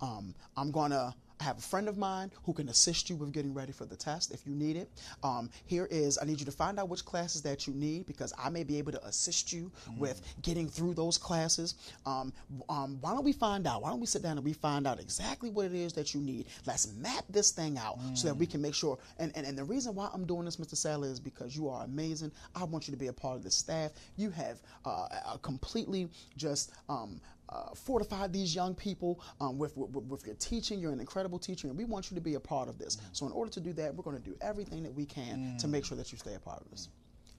Um, 0.00 0.34
I'm 0.56 0.70
going 0.70 0.90
to 0.90 1.14
I 1.40 1.44
have 1.44 1.58
a 1.58 1.62
friend 1.62 1.88
of 1.88 1.96
mine 1.96 2.30
who 2.44 2.52
can 2.52 2.68
assist 2.68 3.08
you 3.08 3.16
with 3.16 3.32
getting 3.32 3.54
ready 3.54 3.72
for 3.72 3.84
the 3.84 3.96
test 3.96 4.32
if 4.32 4.46
you 4.46 4.54
need 4.54 4.76
it. 4.76 4.90
Um, 5.22 5.50
here 5.66 5.86
is, 5.90 6.18
I 6.20 6.24
need 6.24 6.40
you 6.40 6.46
to 6.46 6.52
find 6.52 6.78
out 6.78 6.88
which 6.88 7.04
classes 7.04 7.42
that 7.42 7.66
you 7.66 7.74
need 7.74 8.06
because 8.06 8.32
I 8.38 8.48
may 8.48 8.64
be 8.64 8.78
able 8.78 8.92
to 8.92 9.04
assist 9.06 9.52
you 9.52 9.70
mm. 9.88 9.98
with 9.98 10.20
getting 10.42 10.68
through 10.68 10.94
those 10.94 11.18
classes. 11.18 11.74
Um, 12.06 12.32
um, 12.68 12.98
why 13.00 13.12
don't 13.12 13.24
we 13.24 13.32
find 13.32 13.66
out? 13.66 13.82
Why 13.82 13.90
don't 13.90 14.00
we 14.00 14.06
sit 14.06 14.22
down 14.22 14.36
and 14.36 14.44
we 14.44 14.52
find 14.52 14.86
out 14.86 15.00
exactly 15.00 15.50
what 15.50 15.66
it 15.66 15.74
is 15.74 15.92
that 15.94 16.14
you 16.14 16.20
need? 16.20 16.46
Let's 16.66 16.92
map 16.94 17.24
this 17.28 17.50
thing 17.50 17.78
out 17.78 18.00
mm. 18.00 18.16
so 18.16 18.28
that 18.28 18.34
we 18.34 18.46
mm. 18.46 18.50
can 18.50 18.62
make 18.62 18.74
sure. 18.74 18.98
And, 19.18 19.32
and, 19.36 19.46
and 19.46 19.56
the 19.56 19.64
reason 19.64 19.94
why 19.94 20.10
I'm 20.12 20.24
doing 20.24 20.44
this, 20.44 20.56
Mr. 20.56 20.76
Sadler, 20.76 21.08
is 21.08 21.20
because 21.20 21.56
you 21.56 21.68
are 21.68 21.84
amazing. 21.84 22.32
I 22.54 22.64
want 22.64 22.88
you 22.88 22.92
to 22.92 22.98
be 22.98 23.08
a 23.08 23.12
part 23.12 23.36
of 23.36 23.44
the 23.44 23.50
staff. 23.50 23.92
You 24.16 24.30
have 24.30 24.60
uh, 24.84 25.08
a 25.34 25.38
completely 25.42 26.08
just 26.36 26.72
um, 26.88 27.20
uh, 27.48 27.74
fortify 27.74 28.26
these 28.26 28.54
young 28.54 28.74
people 28.74 29.20
um, 29.40 29.58
with, 29.58 29.76
with, 29.76 29.90
with, 29.90 30.26
your 30.26 30.34
teaching. 30.36 30.80
You're 30.80 30.92
an 30.92 31.00
incredible 31.00 31.38
teacher, 31.38 31.68
and 31.68 31.76
we 31.76 31.84
want 31.84 32.10
you 32.10 32.14
to 32.14 32.20
be 32.20 32.34
a 32.34 32.40
part 32.40 32.68
of 32.68 32.78
this. 32.78 32.96
Mm. 32.96 33.00
So, 33.12 33.26
in 33.26 33.32
order 33.32 33.50
to 33.50 33.60
do 33.60 33.72
that, 33.74 33.94
we're 33.94 34.02
going 34.02 34.16
to 34.16 34.22
do 34.22 34.36
everything 34.40 34.82
that 34.82 34.94
we 34.94 35.04
can 35.04 35.38
mm. 35.38 35.58
to 35.58 35.68
make 35.68 35.84
sure 35.84 35.96
that 35.96 36.12
you 36.12 36.18
stay 36.18 36.34
a 36.34 36.38
part 36.38 36.60
of 36.60 36.70
this. 36.70 36.88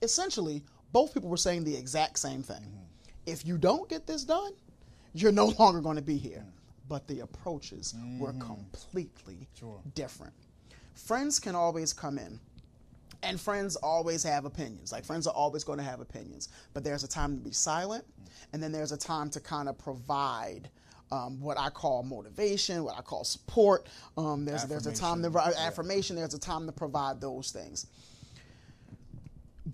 Essentially, 0.02 0.64
both 0.92 1.14
people 1.14 1.30
were 1.30 1.38
saying 1.38 1.64
the 1.64 1.76
exact 1.76 2.20
same 2.20 2.42
thing. 2.42 2.58
Mm-hmm. 2.58 2.84
If 3.26 3.46
you 3.46 3.58
don't 3.58 3.88
get 3.90 4.08
this 4.08 4.24
done, 4.24 4.54
you're 5.14 5.32
no 5.32 5.48
longer 5.60 5.82
going 5.82 5.98
to 5.98 6.02
be 6.02 6.18
here. 6.18 6.44
Mm. 6.46 6.52
But 6.88 7.08
the 7.08 7.20
approaches 7.20 7.94
mm-hmm. 7.96 8.20
were 8.20 8.34
completely 8.34 9.48
sure. 9.54 9.80
different. 9.94 10.34
Friends 10.96 11.40
can 11.40 11.56
always 11.56 11.94
come 11.94 12.18
in 12.18 12.40
and 13.24 13.40
friends 13.40 13.76
always 13.76 14.24
have 14.24 14.46
opinions. 14.46 14.92
Like 14.92 15.06
friends 15.06 15.28
are 15.28 15.34
always 15.34 15.64
going 15.64 15.80
to 15.80 15.84
have 15.84 16.00
opinions. 16.00 16.50
But 16.74 16.84
there's 16.84 17.04
a 17.04 17.08
time 17.08 17.38
to 17.38 17.44
be 17.44 17.52
silent, 17.52 18.06
and 18.54 18.62
then 18.62 18.72
there's 18.72 18.92
a 18.92 18.98
time 18.98 19.30
to 19.32 19.40
kind 19.40 19.70
of 19.70 19.78
provide. 19.78 20.70
Um, 21.12 21.42
what 21.42 21.58
I 21.58 21.72
call 21.72 22.04
motivation, 22.04 22.84
what 22.84 22.96
I 22.96 23.02
call 23.02 23.24
support. 23.24 23.88
Um, 24.16 24.46
there's 24.46 24.66
there's 24.66 24.86
a 24.86 24.94
time 24.94 25.24
to 25.24 25.32
yeah. 25.34 25.54
affirmation. 25.58 26.16
There's 26.16 26.36
a 26.36 26.40
time 26.40 26.68
to 26.68 26.72
provide 26.72 27.20
those 27.20 27.50
things. 27.50 27.88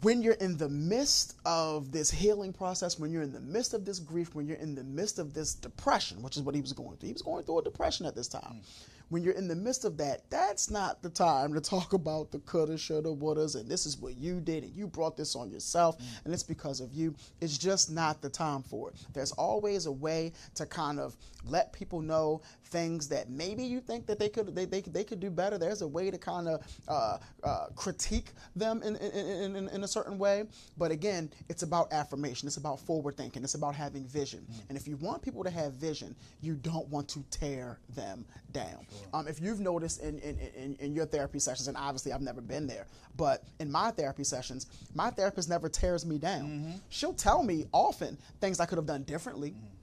When 0.02 0.22
you're 0.22 0.36
in 0.36 0.56
the 0.56 0.70
midst 0.70 1.36
of 1.46 1.91
this 1.91 2.10
healing 2.10 2.54
process, 2.54 2.98
when 2.98 3.12
you're 3.12 3.22
in 3.22 3.34
the 3.34 3.41
midst 3.41 3.74
of 3.74 3.84
this 3.84 4.00
grief, 4.00 4.34
when 4.34 4.48
you're 4.48 4.56
in 4.56 4.76
the 4.76 4.84
midst 4.86 5.20
of 5.20 5.34
this 5.34 5.56
depression, 5.56 6.22
which 6.22 6.38
is 6.38 6.41
what 6.41 6.56
he 6.56 6.62
was 6.62 6.72
going 6.72 6.96
through, 6.96 7.08
he 7.08 7.14
was 7.14 7.22
going 7.22 7.43
through 7.43 7.60
a 7.60 7.64
depression 7.64 8.06
at 8.06 8.16
this 8.16 8.30
time. 8.30 8.62
Mm 8.62 8.86
when 9.10 9.24
you're 9.24 9.34
in 9.34 9.47
the 9.47 9.56
midst 9.56 9.86
of 9.86 9.97
that, 9.97 10.30
that's 10.30 10.70
not 10.70 11.01
the 11.01 11.10
time 11.10 11.53
to 11.53 11.62
talk 11.62 11.93
about 11.93 12.32
the 12.32 12.39
coulda, 12.39 12.78
shoulda, 12.78 13.10
wouldas, 13.10 13.56
and 13.56 13.70
this 13.70 13.86
is 13.86 13.97
what 13.97 14.16
you 14.18 14.39
did, 14.39 14.64
and 14.64 14.76
you 14.76 14.88
brought 14.88 15.16
this 15.18 15.36
on 15.36 15.49
yourself, 15.49 15.97
mm. 15.99 16.06
and 16.26 16.34
it's 16.34 16.43
because 16.43 16.80
of 16.80 16.93
you. 16.93 17.14
It's 17.41 17.58
just 17.58 17.91
not 17.91 18.22
the 18.22 18.30
time 18.30 18.64
for 18.64 18.89
it. 18.89 18.95
There's 19.14 19.32
always 19.34 19.86
a 19.86 19.91
way 19.91 20.34
to 20.56 20.66
kind 20.66 20.99
of 20.99 21.16
let 21.45 21.72
people 21.74 22.01
know 22.01 22.41
things 22.76 23.07
that 23.07 23.30
maybe 23.30 23.63
you 23.63 23.80
think 23.80 24.05
that 24.05 24.19
they 24.19 24.28
could 24.28 24.53
they, 24.53 24.65
they, 24.65 24.82
they 24.82 25.05
could 25.05 25.21
do 25.21 25.30
better. 25.30 25.57
There's 25.57 25.82
a 25.82 25.88
way 25.88 26.11
to 26.11 26.17
kind 26.17 26.49
of 26.49 26.61
uh, 26.89 27.17
uh, 27.41 27.67
critique 27.76 28.32
them 28.55 28.84
in, 28.84 28.97
in, 28.97 29.55
in, 29.55 29.69
in, 29.69 29.84
a 29.84 29.88
certain 29.88 30.17
way. 30.17 30.43
But 30.78 30.91
again, 30.91 31.32
it's 31.47 31.63
about 31.63 31.93
affirmation. 31.93 32.47
It's 32.47 32.57
about 32.57 32.82
forward 32.82 33.15
thinking. 33.15 33.43
It's 33.43 33.55
about 33.55 33.76
having 33.76 34.05
vision. 34.05 34.45
Mm. 34.51 34.69
And 34.69 34.78
if 34.78 34.89
you 34.89 34.97
want 34.97 35.21
people 35.21 35.43
to 35.45 35.49
have 35.49 35.73
vision, 35.73 36.15
you 36.41 36.55
don't 36.55 36.88
want 36.89 37.07
to 37.09 37.23
tear 37.32 37.80
them 37.95 38.26
down. 38.51 38.86
Sure. 38.89 39.07
Um, 39.13 39.28
if 39.28 39.39
you've 39.39 39.61
noticed 39.61 40.01
in, 40.01 40.19
in, 40.19 40.38
in, 40.55 40.76
in, 40.80 40.93
your 40.93 41.05
therapy 41.05 41.39
sessions, 41.39 41.67
and 41.69 41.78
obviously 41.78 42.11
I've 42.11 42.21
never 42.21 42.41
been 42.41 42.67
there, 42.67 42.88
but 43.15 43.43
in 43.59 43.71
my 43.71 43.91
therapy 43.91 44.23
sessions, 44.23 44.67
my 44.93 45.09
therapist 45.11 45.49
never 45.49 45.69
tears 45.69 46.05
me 46.05 46.17
down. 46.17 46.43
Mm-hmm. 46.43 46.71
She'll 46.89 47.13
tell 47.13 47.41
me 47.43 47.65
often 47.71 48.17
things 48.41 48.59
I 48.59 48.65
could 48.65 48.78
have 48.78 48.86
done 48.86 49.03
differently. 49.03 49.51
Mm-hmm. 49.51 49.74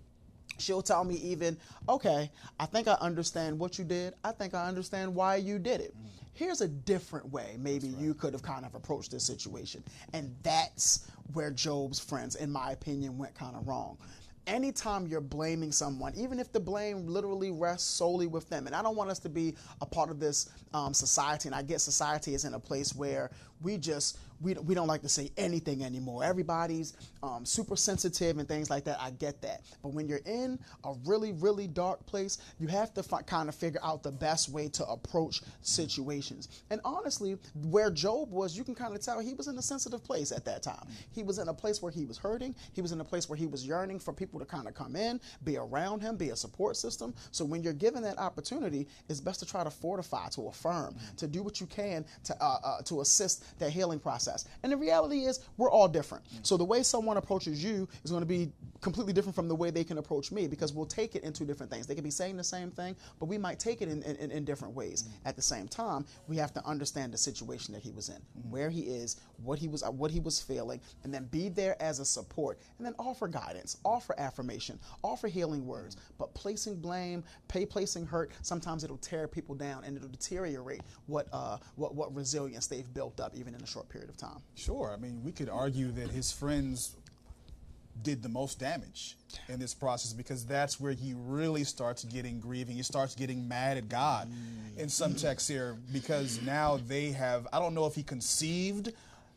She'll 0.59 0.83
tell 0.83 1.05
me 1.05 1.17
even, 1.17 1.57
okay, 1.89 2.31
I 2.61 2.67
think 2.67 2.89
I 2.89 2.95
understand 2.95 3.59
what 3.59 3.79
you 3.79 3.85
did. 3.85 4.15
I 4.25 4.33
think 4.33 4.55
I 4.55 4.67
understand 4.67 5.15
why 5.15 5.37
you 5.37 5.59
did 5.59 5.81
it. 5.81 5.97
Mm-hmm. 5.97 6.07
Here's 6.35 6.61
a 6.61 6.69
different 6.69 7.31
way 7.31 7.57
maybe 7.59 7.89
right. 7.89 8.03
you 8.03 8.15
could 8.15 8.33
have 8.33 8.43
kind 8.43 8.65
of 8.65 8.75
approached 8.75 9.11
this 9.11 9.25
situation. 9.25 9.83
And 10.13 10.35
that's 10.43 11.11
where 11.35 11.51
Job's 11.51 12.01
friends, 12.01 12.37
in 12.37 12.51
my 12.51 12.73
opinion, 12.73 13.19
went 13.19 13.35
kind 13.35 13.57
of 13.57 13.67
wrong 13.67 13.99
anytime 14.47 15.07
you're 15.07 15.21
blaming 15.21 15.73
someone, 15.73 16.13
even 16.17 16.39
if 16.39 16.53
the 16.53 16.61
blame 16.61 17.07
literally 17.07 17.51
rests 17.51 17.89
solely 17.89 18.27
with 18.27 18.49
them, 18.49 18.67
and 18.67 18.75
I 18.75 18.83
don't 18.83 18.97
want 18.97 19.11
us 19.11 19.19
to 19.21 19.29
be 19.29 19.55
a 19.81 19.87
part 19.87 20.11
of 20.11 20.19
this 20.19 20.51
um, 20.75 20.93
society, 20.95 21.49
and 21.49 21.55
I 21.55 21.63
get 21.63 21.81
society 21.81 22.35
is 22.35 22.45
in 22.45 22.55
a 22.55 22.61
place 22.61 22.95
where 22.95 23.31
we 23.63 23.79
just 23.79 24.19
we, 24.43 24.55
we 24.55 24.75
don't 24.75 24.89
like 24.89 25.03
to 25.03 25.09
say 25.09 25.31
anything 25.37 25.85
anymore. 25.85 26.25
Everybody's 26.25 26.95
um, 27.23 27.45
super 27.45 27.77
sensitive 27.77 28.39
and 28.39 28.49
things 28.49 28.71
like 28.71 28.85
that. 28.85 29.01
I 29.01 29.11
get 29.11 29.41
that. 29.43 29.63
But 29.83 29.95
when 29.95 30.09
you're 30.09 30.21
in 30.27 30.59
a 30.85 30.95
really, 31.05 31.33
really 31.33 31.67
dark 31.67 32.05
place, 32.07 32.39
you 32.59 32.67
have 32.69 32.93
to 32.95 33.03
kind 33.27 33.49
of 33.49 33.55
figure 33.55 33.81
out 33.83 34.03
the 34.03 34.11
best 34.11 34.49
way 34.49 34.69
to 34.69 34.87
approach 34.87 35.43
situations. 35.61 36.49
And 36.71 36.81
honestly, 36.85 37.39
where 37.69 37.91
Job 37.91 38.31
was, 38.31 38.57
you 38.57 38.65
can 38.65 38.75
kind 38.75 38.95
of 38.95 39.01
tell 39.01 39.21
he 39.21 39.35
was 39.35 39.49
in 39.49 39.57
a 39.59 39.63
sensitive 39.63 40.03
place 40.03 40.33
at 40.33 40.45
that 40.45 40.63
time. 40.63 40.87
He 41.13 41.23
was 41.23 41.39
in 41.39 41.49
a 41.49 41.55
place 41.55 41.83
where 41.83 41.93
he 41.93 42.05
was 42.05 42.19
hurting. 42.19 42.55
He 42.73 42.83
was 42.83 42.93
in 42.93 43.01
a 43.01 43.05
place 43.05 43.29
where 43.29 43.37
he 43.37 43.47
was 43.47 43.67
yearning 43.67 43.99
for 43.99 44.13
people 44.13 44.41
to 44.41 44.47
kind 44.47 44.67
of 44.67 44.75
come 44.75 44.97
in, 44.97 45.21
be 45.45 45.57
around 45.57 46.01
him, 46.01 46.17
be 46.17 46.31
a 46.31 46.37
support 46.37 46.77
system. 46.77 47.15
So 47.31 47.45
when 47.45 47.63
you're 47.63 47.73
given 47.73 48.03
that 48.03 48.19
opportunity, 48.19 48.89
it's 49.09 49.21
best 49.21 49.41
to 49.41 49.47
try 49.47 49.65
to 49.65 49.71
fortify, 49.71 50.29
to 50.31 50.49
affirm, 50.49 50.97
to 51.17 51.27
do 51.27 51.43
what 51.43 51.61
you 51.61 51.67
can 51.67 52.05
to 52.25 52.43
uh, 52.43 52.59
uh, 52.65 52.83
to 52.83 53.01
assist 53.01 53.59
that 53.59 53.71
healing 53.71 53.99
process. 53.99 54.32
And 54.63 54.73
the 54.73 54.77
reality 54.77 55.21
is, 55.21 55.41
we're 55.57 55.71
all 55.71 55.89
different. 55.89 56.25
So 56.43 56.57
the 56.57 56.65
way 56.65 56.83
someone 56.83 57.17
approaches 57.17 57.63
you 57.63 57.89
is 58.05 58.11
going 58.11 58.23
to 58.23 58.27
be 58.27 58.53
completely 58.81 59.13
different 59.13 59.35
from 59.35 59.49
the 59.49 59.55
way 59.55 59.71
they 59.71 59.85
can 59.85 59.99
approach 59.99 60.33
me 60.33 60.47
because 60.49 60.73
we'll 60.73 60.87
take 60.87 61.15
it 61.15 61.23
in 61.23 61.33
two 61.33 61.45
different 61.45 61.71
things. 61.71 61.87
They 61.87 61.95
can 61.95 62.05
be 62.05 62.11
saying 62.11 62.37
the 62.37 62.45
same 62.45 62.71
thing, 62.71 62.97
but 63.21 63.27
we 63.27 63.39
might 63.39 63.59
take 63.59 63.81
it 63.81 63.89
in, 63.89 64.03
in, 64.03 64.31
in 64.31 64.45
different 64.45 64.75
ways. 64.75 65.05
Mm-hmm. 65.05 65.29
At 65.29 65.37
the 65.37 65.43
same 65.43 65.69
time, 65.69 66.05
we 66.27 66.37
have 66.37 66.53
to 66.55 66.67
understand 66.67 67.13
the 67.13 67.19
situation 67.19 67.73
that 67.75 67.83
he 67.83 67.93
was 67.93 68.09
in, 68.09 68.17
mm-hmm. 68.17 68.51
where 68.51 68.71
he 68.71 68.81
is, 68.83 69.21
what 69.43 69.59
he 69.59 69.69
was, 69.69 69.85
what 69.85 70.11
he 70.11 70.21
was 70.21 70.41
feeling, 70.41 70.81
and 71.05 71.15
then 71.15 71.27
be 71.27 71.49
there 71.49 71.81
as 71.81 72.01
a 72.01 72.05
support, 72.05 72.59
and 72.79 72.87
then 72.87 72.95
offer 72.99 73.29
guidance, 73.29 73.79
offer 73.85 74.15
affirmation, 74.19 74.79
offer 75.03 75.29
healing 75.29 75.67
words. 75.67 75.95
Mm-hmm. 75.95 76.15
But 76.19 76.35
placing 76.35 76.81
blame, 76.81 77.23
pay 77.49 77.65
placing 77.65 78.07
hurt, 78.07 78.33
sometimes 78.43 78.85
it'll 78.85 78.97
tear 78.99 79.29
people 79.29 79.55
down 79.55 79.85
and 79.85 79.97
it'll 79.97 80.09
deteriorate 80.09 80.83
what 81.07 81.29
uh, 81.33 81.59
what 81.77 81.95
what 81.95 82.15
resilience 82.15 82.67
they've 82.67 82.93
built 82.95 83.21
up 83.21 83.37
even 83.37 83.55
in 83.55 83.63
a 83.63 83.67
short 83.67 83.89
period 83.89 84.11
of 84.11 84.17
time. 84.17 84.22
Sure. 84.55 84.93
I 84.93 85.01
mean, 85.01 85.23
we 85.25 85.33
could 85.33 85.49
argue 85.49 85.91
that 85.93 86.11
his 86.11 86.33
friends 86.33 86.97
did 88.03 88.23
the 88.23 88.29
most 88.29 88.59
damage 88.59 89.17
in 89.49 89.59
this 89.59 89.75
process 89.75 90.13
because 90.13 90.45
that's 90.45 90.81
where 90.81 90.93
he 90.93 91.15
really 91.17 91.65
starts 91.65 92.05
getting 92.05 92.41
grieving. 92.41 92.75
He 92.75 92.83
starts 92.83 93.15
getting 93.15 93.47
mad 93.47 93.77
at 93.77 93.89
God 93.89 94.29
mm. 94.29 94.79
in 94.79 94.89
some 94.89 95.15
texts 95.15 95.49
here 95.49 95.77
because 95.93 96.41
now 96.43 96.79
they 96.89 97.11
have, 97.11 97.47
I 97.53 97.59
don't 97.59 97.75
know 97.75 97.87
if 97.87 97.95
he 97.95 98.03
conceived 98.03 98.93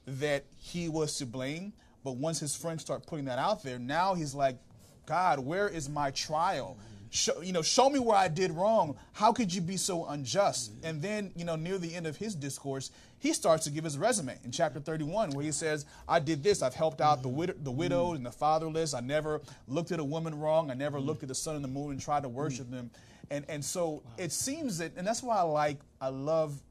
that 0.07 0.45
he 0.57 0.89
was 0.89 1.17
to 1.17 1.25
blame, 1.25 1.73
but 2.03 2.15
once 2.17 2.39
his 2.39 2.55
friends 2.55 2.81
start 2.81 3.05
putting 3.05 3.25
that 3.25 3.39
out 3.39 3.63
there, 3.63 3.79
now 3.79 4.13
he's 4.13 4.33
like, 4.33 4.57
God, 5.05 5.39
where 5.39 5.67
is 5.67 5.89
my 5.89 6.11
trial? 6.11 6.77
Show, 7.16 7.41
you 7.41 7.53
know, 7.53 7.61
show 7.61 7.89
me 7.89 7.97
where 7.97 8.18
I 8.18 8.28
did 8.28 8.51
wrong. 8.51 8.97
How 9.13 9.32
could 9.32 9.53
you 9.53 9.61
be 9.61 9.78
so 9.78 10.05
unjust? 10.05 10.76
Mm-hmm. 10.76 10.86
And 10.86 11.01
then, 11.01 11.32
you 11.36 11.45
know, 11.45 11.55
near 11.55 11.78
the 11.78 11.95
end 11.95 12.07
of 12.07 12.18
his 12.18 12.36
discourse, 12.36 12.91
he 13.20 13.32
starts 13.32 13.63
to 13.63 13.72
give 13.72 13.86
his 13.86 13.97
resume 13.97 14.38
in 14.43 14.51
chapter 14.51 14.82
31, 14.82 15.30
where 15.32 15.45
he 15.45 15.53
says, 15.53 15.86
I 16.09 16.20
did 16.20 16.43
this. 16.43 16.61
I've 16.61 16.74
helped 16.74 16.99
out 16.99 17.24
the, 17.24 17.30
mm-hmm. 17.30 17.38
wid- 17.38 17.63
the 17.63 17.72
widowed 17.72 18.07
mm-hmm. 18.07 18.16
and 18.18 18.26
the 18.26 18.32
fatherless. 18.32 18.93
I 18.93 18.99
never 18.99 19.41
looked 19.70 19.93
at 19.93 20.01
a 20.01 20.03
woman 20.03 20.38
wrong. 20.38 20.70
I 20.70 20.74
never 20.74 20.99
looked 20.99 21.24
at 21.24 21.30
the 21.30 21.36
sun 21.36 21.55
and 21.55 21.63
the 21.63 21.70
moon 21.70 21.91
and 21.91 22.01
tried 22.01 22.24
to 22.24 22.30
worship 22.30 22.70
them. 22.70 22.91
And, 23.32 23.45
and 23.47 23.63
so 23.63 24.03
it 24.18 24.34
seems 24.34 24.78
that, 24.80 24.91
and 24.97 25.07
that's 25.07 25.24
why 25.24 25.38
I 25.38 25.43
like, 25.43 25.78
I 26.01 26.09
love 26.09 26.61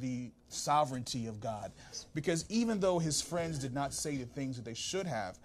the 0.00 0.30
sovereignty 0.48 1.26
of 1.26 1.40
God. 1.40 1.72
Because 2.14 2.44
even 2.48 2.80
though 2.80 2.98
his 2.98 3.20
friends 3.20 3.58
did 3.58 3.74
not 3.74 3.92
say 3.92 4.16
the 4.16 4.24
things 4.24 4.56
that 4.56 4.64
they 4.64 4.74
should 4.74 5.06
have, 5.06 5.38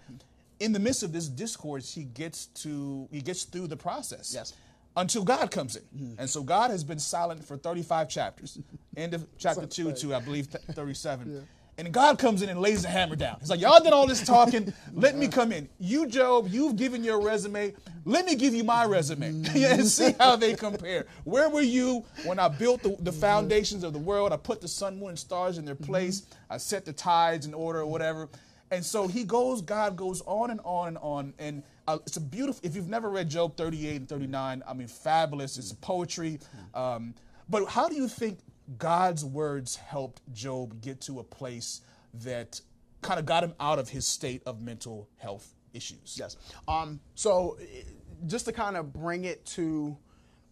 in 0.60 0.72
the 0.72 0.78
midst 0.78 1.02
of 1.02 1.12
this 1.12 1.28
discourse, 1.28 1.92
he 1.92 2.04
gets 2.04 2.46
to 2.46 3.08
he 3.10 3.20
gets 3.20 3.44
through 3.44 3.68
the 3.68 3.76
process. 3.76 4.32
Yes. 4.34 4.54
Until 4.96 5.24
God 5.24 5.50
comes 5.50 5.76
in. 5.76 5.82
Mm-hmm. 5.82 6.20
And 6.20 6.30
so 6.30 6.42
God 6.42 6.70
has 6.70 6.82
been 6.82 6.98
silent 6.98 7.44
for 7.44 7.58
35 7.58 8.08
chapters. 8.08 8.58
End 8.96 9.12
of 9.12 9.26
chapter 9.36 9.66
2 9.66 9.92
to 9.92 10.14
I 10.14 10.20
believe 10.20 10.50
th- 10.50 10.64
37. 10.64 11.46
And 11.78 11.92
God 11.92 12.18
comes 12.18 12.40
in 12.40 12.48
and 12.48 12.58
lays 12.58 12.82
the 12.82 12.88
hammer 12.88 13.16
down. 13.16 13.36
He's 13.38 13.50
like, 13.50 13.60
Y'all 13.60 13.82
did 13.82 13.92
all 13.92 14.06
this 14.06 14.24
talking. 14.24 14.72
Let 14.94 15.16
me 15.16 15.28
come 15.28 15.52
in. 15.52 15.68
You, 15.78 16.06
Job, 16.06 16.48
you've 16.48 16.76
given 16.76 17.04
your 17.04 17.20
resume. 17.20 17.74
Let 18.06 18.24
me 18.24 18.34
give 18.34 18.54
you 18.54 18.64
my 18.64 18.86
resume 18.86 19.32
mm-hmm. 19.42 19.80
and 19.80 19.86
see 19.86 20.14
how 20.18 20.36
they 20.36 20.54
compare. 20.54 21.06
Where 21.24 21.50
were 21.50 21.60
you 21.60 22.04
when 22.24 22.38
I 22.38 22.48
built 22.48 22.82
the, 22.82 22.90
the 23.00 23.10
mm-hmm. 23.10 23.20
foundations 23.20 23.84
of 23.84 23.92
the 23.92 23.98
world? 23.98 24.32
I 24.32 24.38
put 24.38 24.62
the 24.62 24.68
sun, 24.68 24.98
moon, 24.98 25.10
and 25.10 25.18
stars 25.18 25.58
in 25.58 25.66
their 25.66 25.74
place. 25.74 26.22
I 26.48 26.56
set 26.56 26.86
the 26.86 26.94
tides 26.94 27.44
in 27.44 27.52
order 27.52 27.80
or 27.80 27.86
whatever. 27.86 28.30
And 28.70 28.84
so 28.84 29.06
he 29.06 29.24
goes, 29.24 29.62
God 29.62 29.96
goes 29.96 30.22
on 30.22 30.50
and 30.50 30.60
on 30.64 30.88
and 30.88 30.98
on. 30.98 31.34
And 31.38 31.62
uh, 31.86 31.98
it's 32.06 32.16
a 32.16 32.20
beautiful, 32.20 32.60
if 32.64 32.74
you've 32.74 32.88
never 32.88 33.10
read 33.10 33.28
Job 33.28 33.56
38 33.56 33.96
and 33.96 34.08
39, 34.08 34.62
I 34.66 34.74
mean, 34.74 34.88
fabulous. 34.88 35.56
It's 35.56 35.72
poetry. 35.72 36.40
Um, 36.74 37.14
but 37.48 37.68
how 37.68 37.88
do 37.88 37.94
you 37.94 38.08
think 38.08 38.38
God's 38.78 39.24
words 39.24 39.76
helped 39.76 40.20
Job 40.32 40.80
get 40.80 41.00
to 41.02 41.20
a 41.20 41.24
place 41.24 41.82
that 42.14 42.60
kind 43.02 43.20
of 43.20 43.26
got 43.26 43.44
him 43.44 43.54
out 43.60 43.78
of 43.78 43.88
his 43.88 44.06
state 44.06 44.42
of 44.46 44.60
mental 44.60 45.08
health 45.16 45.54
issues? 45.72 46.16
Yes. 46.18 46.36
Um, 46.66 46.98
so, 47.14 47.56
eh, 47.60 47.82
just 48.26 48.46
to 48.46 48.52
kind 48.52 48.76
of 48.76 48.92
bring 48.92 49.24
it 49.24 49.44
to 49.46 49.96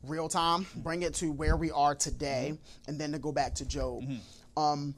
real 0.04 0.28
time, 0.28 0.66
bring 0.76 1.02
it 1.02 1.14
to 1.14 1.32
where 1.32 1.56
we 1.56 1.70
are 1.70 1.94
today, 1.94 2.58
and 2.86 2.98
then 2.98 3.10
to 3.12 3.18
go 3.18 3.32
back 3.32 3.54
to 3.54 3.64
Job. 3.64 4.04
Um, 4.56 4.94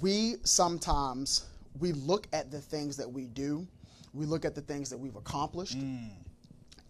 we 0.00 0.36
sometimes 0.44 1.46
we 1.78 1.92
look 1.92 2.26
at 2.32 2.50
the 2.50 2.60
things 2.60 2.96
that 2.96 3.10
we 3.10 3.26
do, 3.26 3.66
we 4.12 4.26
look 4.26 4.44
at 4.44 4.54
the 4.54 4.60
things 4.60 4.90
that 4.90 4.98
we've 4.98 5.16
accomplished, 5.16 5.76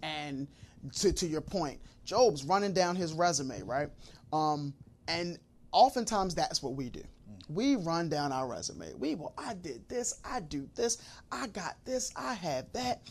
and 0.03 0.49
to, 0.95 1.12
to 1.12 1.26
your 1.26 1.41
point, 1.41 1.80
Job's 2.05 2.45
running 2.45 2.72
down 2.72 2.97
his 2.97 3.12
resume, 3.12 3.62
right? 3.62 3.89
Um, 4.33 4.74
and 5.09 5.39
oftentimes 5.70 6.35
that's 6.35 6.62
what 6.62 6.74
we 6.74 6.89
do. 6.91 7.03
We 7.49 7.76
run 7.76 8.09
down 8.09 8.33
our 8.33 8.47
resume. 8.47 8.93
We 8.99 9.14
well, 9.14 9.35
I 9.37 9.55
did 9.55 9.89
this, 9.89 10.20
I 10.24 10.41
do 10.41 10.68
this, 10.74 10.99
I 11.30 11.47
got 11.49 11.76
this, 11.85 12.12
I 12.16 12.35
have 12.35 12.72
that. 12.72 13.03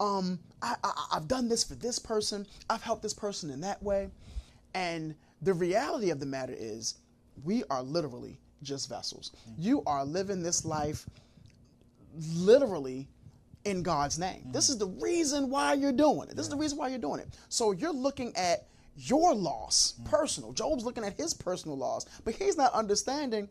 Um, 0.00 0.38
I, 0.62 0.76
I, 0.84 1.06
I've 1.12 1.26
done 1.26 1.48
this 1.48 1.64
for 1.64 1.74
this 1.74 1.98
person. 1.98 2.46
I've 2.70 2.82
helped 2.82 3.02
this 3.02 3.14
person 3.14 3.50
in 3.50 3.60
that 3.62 3.82
way. 3.82 4.10
And 4.74 5.14
the 5.42 5.52
reality 5.52 6.10
of 6.10 6.20
the 6.20 6.26
matter 6.26 6.54
is, 6.56 6.96
we 7.44 7.64
are 7.70 7.82
literally 7.82 8.38
just 8.62 8.88
vessels. 8.88 9.32
You 9.58 9.82
are 9.86 10.04
living 10.04 10.42
this 10.42 10.64
life 10.64 11.06
literally 12.34 13.08
in 13.64 13.82
God's 13.82 14.18
name. 14.18 14.48
This 14.50 14.68
is 14.68 14.78
the 14.78 14.86
reason 14.86 15.50
why 15.50 15.74
you're 15.74 15.92
doing 15.92 16.28
it. 16.28 16.36
This 16.36 16.46
is 16.46 16.50
the 16.50 16.56
reason 16.56 16.78
why 16.78 16.88
you're 16.88 16.98
doing 16.98 17.20
it. 17.20 17.28
So 17.48 17.72
you're 17.72 17.92
looking 17.92 18.34
at 18.36 18.66
your 18.96 19.34
loss, 19.34 19.94
personal. 20.04 20.52
Job's 20.52 20.84
looking 20.84 21.04
at 21.04 21.14
his 21.14 21.34
personal 21.34 21.76
loss, 21.76 22.06
but 22.24 22.34
he's 22.34 22.56
not 22.56 22.72
understanding. 22.72 23.48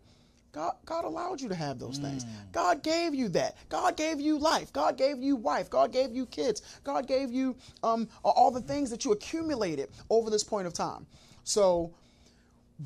God, 0.51 0.73
God 0.85 1.05
allowed 1.05 1.39
you 1.39 1.49
to 1.49 1.55
have 1.55 1.77
those 1.77 1.99
things. 1.99 2.25
God 2.51 2.81
gave 2.81 3.13
you 3.13 3.29
that. 3.29 3.57
God 3.69 3.95
gave 3.95 4.19
you 4.19 4.39
life. 4.39 4.73
God 4.73 4.97
gave 4.97 5.21
you 5.21 5.35
wife. 5.35 5.69
God 5.69 5.91
gave 5.91 6.11
you 6.13 6.25
kids. 6.25 6.61
God 6.83 7.07
gave 7.07 7.31
you 7.31 7.55
um, 7.83 8.07
all 8.23 8.49
the 8.49 8.61
things 8.61 8.89
that 8.89 9.05
you 9.05 9.11
accumulated 9.11 9.89
over 10.09 10.29
this 10.29 10.43
point 10.43 10.65
of 10.65 10.73
time. 10.73 11.05
So 11.43 11.93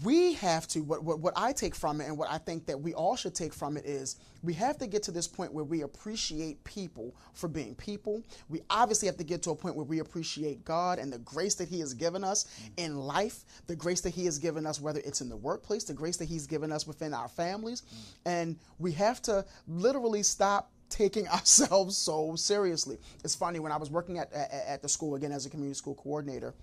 we 0.04 0.34
have 0.34 0.68
to 0.70 0.80
what, 0.82 1.04
what 1.04 1.20
what 1.20 1.34
I 1.36 1.52
take 1.52 1.76
from 1.76 2.00
it 2.00 2.08
and 2.08 2.18
what 2.18 2.32
I 2.32 2.38
think 2.38 2.66
that 2.68 2.80
we 2.80 2.94
all 2.94 3.18
should 3.18 3.36
take 3.36 3.54
from 3.54 3.76
it 3.76 3.86
is 3.86 4.16
we 4.42 4.54
have 4.54 4.78
to 4.78 4.88
get 4.88 5.04
to 5.04 5.12
this 5.12 5.28
point 5.28 5.54
where 5.54 5.66
we 5.66 5.82
appreciate 5.82 6.64
people 6.64 7.14
for 7.34 7.50
being 7.50 7.76
people. 7.76 8.24
We 8.48 8.62
obviously 8.70 9.08
have 9.08 9.18
to 9.18 9.24
get 9.26 9.44
to 9.44 9.52
a 9.52 9.56
point 9.56 9.76
where 9.76 9.86
we 9.86 10.00
appreciate 10.00 10.64
God 10.64 10.98
and 10.98 11.12
the 11.12 11.20
grace 11.20 11.56
that 11.56 11.68
he 11.68 11.80
has 11.82 11.94
given 11.94 12.24
us 12.24 12.46
in 12.78 12.98
life, 12.98 13.44
the 13.68 13.76
grace 13.76 14.02
that 14.02 14.12
he 14.12 14.26
has 14.26 14.38
given 14.40 14.66
us 14.66 14.80
whether 14.80 15.02
it's 15.04 15.20
in 15.20 15.28
the 15.28 15.38
workplace, 15.38 15.84
the 15.84 15.94
grace 15.94 16.18
that 16.18 16.30
he's 16.30 16.48
given 16.48 16.72
us 16.72 16.88
within 16.88 17.14
our 17.14 17.28
families. 17.28 17.84
And 18.26 18.58
we 18.80 18.94
have 18.94 19.22
to 19.24 19.46
literally 19.68 20.24
stop 20.24 20.72
taking 20.90 21.28
ourselves 21.28 21.98
so 21.98 22.36
seriously. 22.38 22.98
It's 23.26 23.36
funny 23.36 23.60
when 23.60 23.74
I 23.74 23.78
was 23.78 23.90
working 23.90 24.20
at 24.20 24.32
at, 24.32 24.52
at 24.52 24.82
the 24.82 24.90
school 24.90 25.16
again 25.16 25.34
as 25.34 25.46
a 25.46 25.50
community 25.50 25.78
school 25.78 25.96
coordinator, 25.96 26.54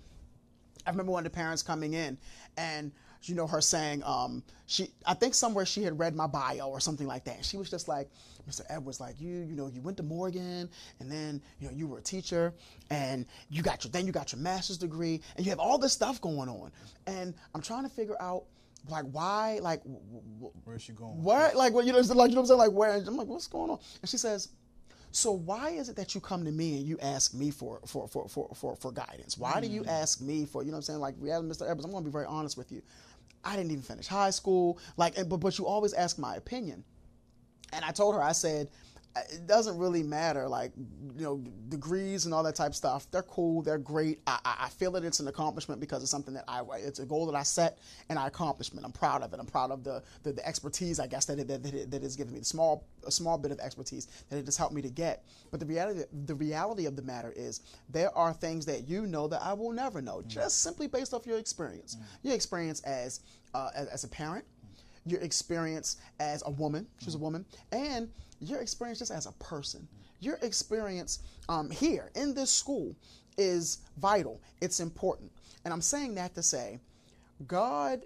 I 0.85 0.89
remember 0.89 1.11
one 1.11 1.25
of 1.25 1.31
the 1.31 1.35
parents 1.35 1.61
coming 1.63 1.93
in 1.93 2.17
and 2.57 2.91
you 3.23 3.35
know 3.35 3.47
her 3.47 3.61
saying 3.61 4.01
um, 4.05 4.43
she 4.65 4.91
I 5.05 5.13
think 5.13 5.33
somewhere 5.33 5.65
she 5.65 5.83
had 5.83 5.99
read 5.99 6.15
my 6.15 6.27
bio 6.27 6.69
or 6.69 6.79
something 6.79 7.07
like 7.07 7.25
that. 7.25 7.37
And 7.37 7.45
she 7.45 7.57
was 7.57 7.69
just 7.69 7.87
like, 7.87 8.09
Mr. 8.49 8.61
Edwards, 8.69 8.99
like 8.99 9.19
you 9.19 9.39
you 9.41 9.55
know 9.55 9.67
you 9.67 9.81
went 9.81 9.97
to 9.97 10.03
Morgan 10.03 10.69
and 10.99 11.11
then 11.11 11.41
you 11.59 11.67
know 11.67 11.73
you 11.73 11.87
were 11.87 11.97
a 11.97 12.01
teacher 12.01 12.53
and 12.89 13.25
you 13.49 13.61
got 13.61 13.83
your 13.83 13.91
then 13.91 14.05
you 14.05 14.11
got 14.13 14.31
your 14.31 14.41
master's 14.41 14.77
degree 14.77 15.21
and 15.35 15.45
you 15.45 15.51
have 15.51 15.59
all 15.59 15.77
this 15.77 15.93
stuff 15.93 16.21
going 16.21 16.49
on 16.49 16.71
and 17.07 17.33
I'm 17.53 17.61
trying 17.61 17.83
to 17.83 17.89
figure 17.89 18.15
out 18.21 18.45
like 18.89 19.03
why 19.11 19.59
like 19.61 19.81
Where's 20.63 20.81
she 20.81 20.93
going? 20.93 21.21
where 21.21 21.53
like 21.55 21.73
well, 21.73 21.85
you 21.85 21.91
know 21.91 21.99
like 21.99 22.09
you 22.09 22.15
know 22.15 22.23
what 22.23 22.37
I'm 22.37 22.45
saying 22.45 22.59
like 22.59 22.71
where 22.71 22.91
I'm 22.93 23.17
like 23.17 23.27
what's 23.27 23.47
going 23.47 23.69
on 23.69 23.79
and 24.01 24.09
she 24.09 24.17
says 24.17 24.49
so 25.11 25.31
why 25.31 25.69
is 25.69 25.89
it 25.89 25.95
that 25.95 26.13
you 26.13 26.21
come 26.21 26.45
to 26.45 26.51
me 26.51 26.77
and 26.77 26.87
you 26.87 26.97
ask 26.99 27.33
me 27.33 27.51
for 27.51 27.79
for 27.85 28.07
for 28.07 28.27
for 28.27 28.49
for, 28.55 28.75
for 28.75 28.91
guidance? 28.91 29.37
Why 29.37 29.59
do 29.59 29.67
you 29.67 29.81
mm. 29.81 29.87
ask 29.87 30.21
me 30.21 30.45
for 30.45 30.63
you 30.63 30.69
know 30.69 30.75
what 30.75 30.77
I'm 30.77 30.83
saying? 30.83 30.99
Like 30.99 31.15
yeah 31.21 31.35
Mr. 31.35 31.63
Evans 31.63 31.85
I'm 31.85 31.91
going 31.91 32.03
to 32.03 32.09
be 32.09 32.11
very 32.11 32.25
honest 32.25 32.57
with 32.57 32.71
you. 32.71 32.81
I 33.43 33.55
didn't 33.55 33.71
even 33.71 33.83
finish 33.83 34.07
high 34.07 34.29
school. 34.29 34.77
Like 34.97 35.15
but 35.27 35.37
but 35.37 35.57
you 35.57 35.65
always 35.65 35.93
ask 35.93 36.19
my 36.19 36.35
opinion. 36.35 36.83
And 37.73 37.85
I 37.85 37.91
told 37.91 38.15
her 38.15 38.21
I 38.21 38.31
said 38.31 38.69
it 39.15 39.47
doesn't 39.47 39.77
really 39.77 40.03
matter 40.03 40.47
like 40.47 40.71
you 41.17 41.23
know 41.23 41.37
degrees 41.67 42.25
and 42.25 42.33
all 42.33 42.43
that 42.43 42.55
type 42.55 42.69
of 42.69 42.75
stuff. 42.75 43.09
They're 43.11 43.23
cool 43.23 43.61
they're 43.61 43.77
great. 43.77 44.19
I, 44.27 44.39
I 44.45 44.69
feel 44.69 44.91
that 44.91 45.03
it's 45.03 45.19
an 45.19 45.27
accomplishment 45.27 45.81
because 45.81 46.01
it's 46.01 46.11
something 46.11 46.33
that 46.35 46.45
i 46.47 46.61
it's 46.77 46.99
a 46.99 47.05
goal 47.05 47.25
that 47.25 47.35
i 47.35 47.43
set 47.43 47.79
and 48.09 48.19
i 48.19 48.27
accomplishment 48.27 48.85
i'm 48.85 48.91
proud 48.91 49.21
of 49.21 49.33
it. 49.33 49.39
I'm 49.39 49.45
proud 49.45 49.71
of 49.71 49.83
the 49.83 50.03
the, 50.23 50.33
the 50.33 50.47
expertise 50.47 50.99
i 50.99 51.07
guess 51.07 51.25
that 51.25 51.39
it, 51.39 51.47
that, 51.47 51.65
it, 51.65 51.91
that 51.91 52.03
it's 52.03 52.15
given 52.15 52.33
me. 52.33 52.39
The 52.39 52.45
small 52.45 52.85
a 53.05 53.11
small 53.11 53.37
bit 53.37 53.51
of 53.51 53.59
expertise 53.59 54.07
that 54.29 54.37
it 54.37 54.45
has 54.45 54.57
helped 54.57 54.73
me 54.73 54.81
to 54.81 54.89
get. 54.89 55.23
But 55.51 55.59
the 55.59 55.65
reality 55.65 56.01
the 56.25 56.35
reality 56.35 56.85
of 56.85 56.95
the 56.95 57.01
matter 57.01 57.33
is 57.35 57.61
there 57.89 58.15
are 58.15 58.33
things 58.33 58.65
that 58.67 58.87
you 58.87 59.07
know 59.07 59.27
that 59.27 59.41
i 59.41 59.53
will 59.53 59.71
never 59.71 60.01
know 60.01 60.17
mm-hmm. 60.17 60.29
just 60.29 60.61
simply 60.61 60.87
based 60.87 61.13
off 61.13 61.25
your 61.25 61.39
experience. 61.39 61.95
Mm-hmm. 61.95 62.27
your 62.27 62.35
experience 62.35 62.81
as, 62.81 63.21
uh, 63.53 63.69
as 63.75 63.87
as 63.87 64.03
a 64.03 64.07
parent 64.07 64.45
your 65.05 65.21
experience 65.21 65.97
as 66.19 66.43
a 66.45 66.51
woman 66.51 66.85
she's 66.99 67.15
a 67.15 67.17
woman 67.17 67.45
and 67.71 68.09
your 68.39 68.59
experience 68.59 68.99
just 68.99 69.11
as 69.11 69.25
a 69.25 69.31
person, 69.33 69.87
your 70.19 70.37
experience 70.41 71.19
um, 71.47 71.69
here 71.69 72.11
in 72.15 72.33
this 72.33 72.51
school 72.51 72.95
is 73.37 73.79
vital. 73.97 74.41
It's 74.61 74.79
important. 74.79 75.31
And 75.65 75.73
I'm 75.73 75.81
saying 75.81 76.15
that 76.15 76.35
to 76.35 76.43
say, 76.43 76.79
God 77.47 78.03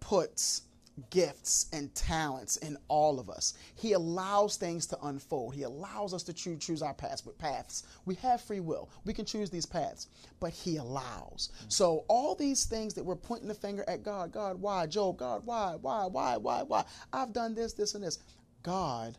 puts 0.00 0.62
gifts 1.10 1.66
and 1.72 1.94
talents 1.94 2.56
in 2.58 2.76
all 2.88 3.20
of 3.20 3.28
us. 3.28 3.54
He 3.74 3.92
allows 3.92 4.56
things 4.56 4.86
to 4.86 4.98
unfold. 5.02 5.54
He 5.54 5.62
allows 5.62 6.14
us 6.14 6.22
to 6.24 6.32
choose, 6.32 6.64
choose 6.64 6.82
our 6.82 6.94
paths. 6.94 7.20
But 7.20 7.38
paths, 7.38 7.84
we 8.06 8.14
have 8.16 8.40
free 8.40 8.60
will. 8.60 8.88
We 9.04 9.12
can 9.12 9.24
choose 9.24 9.50
these 9.50 9.66
paths, 9.66 10.08
but 10.40 10.52
He 10.52 10.76
allows. 10.76 11.50
So 11.68 12.04
all 12.08 12.34
these 12.34 12.64
things 12.64 12.94
that 12.94 13.04
we're 13.04 13.16
pointing 13.16 13.48
the 13.48 13.54
finger 13.54 13.84
at 13.88 14.02
God, 14.02 14.32
God, 14.32 14.60
why, 14.60 14.86
Job, 14.86 15.18
God, 15.18 15.42
why, 15.44 15.76
why, 15.80 16.06
why, 16.06 16.36
why, 16.38 16.62
why? 16.62 16.84
I've 17.12 17.32
done 17.32 17.54
this, 17.54 17.74
this, 17.74 17.94
and 17.94 18.02
this. 18.02 18.18
God 18.66 19.16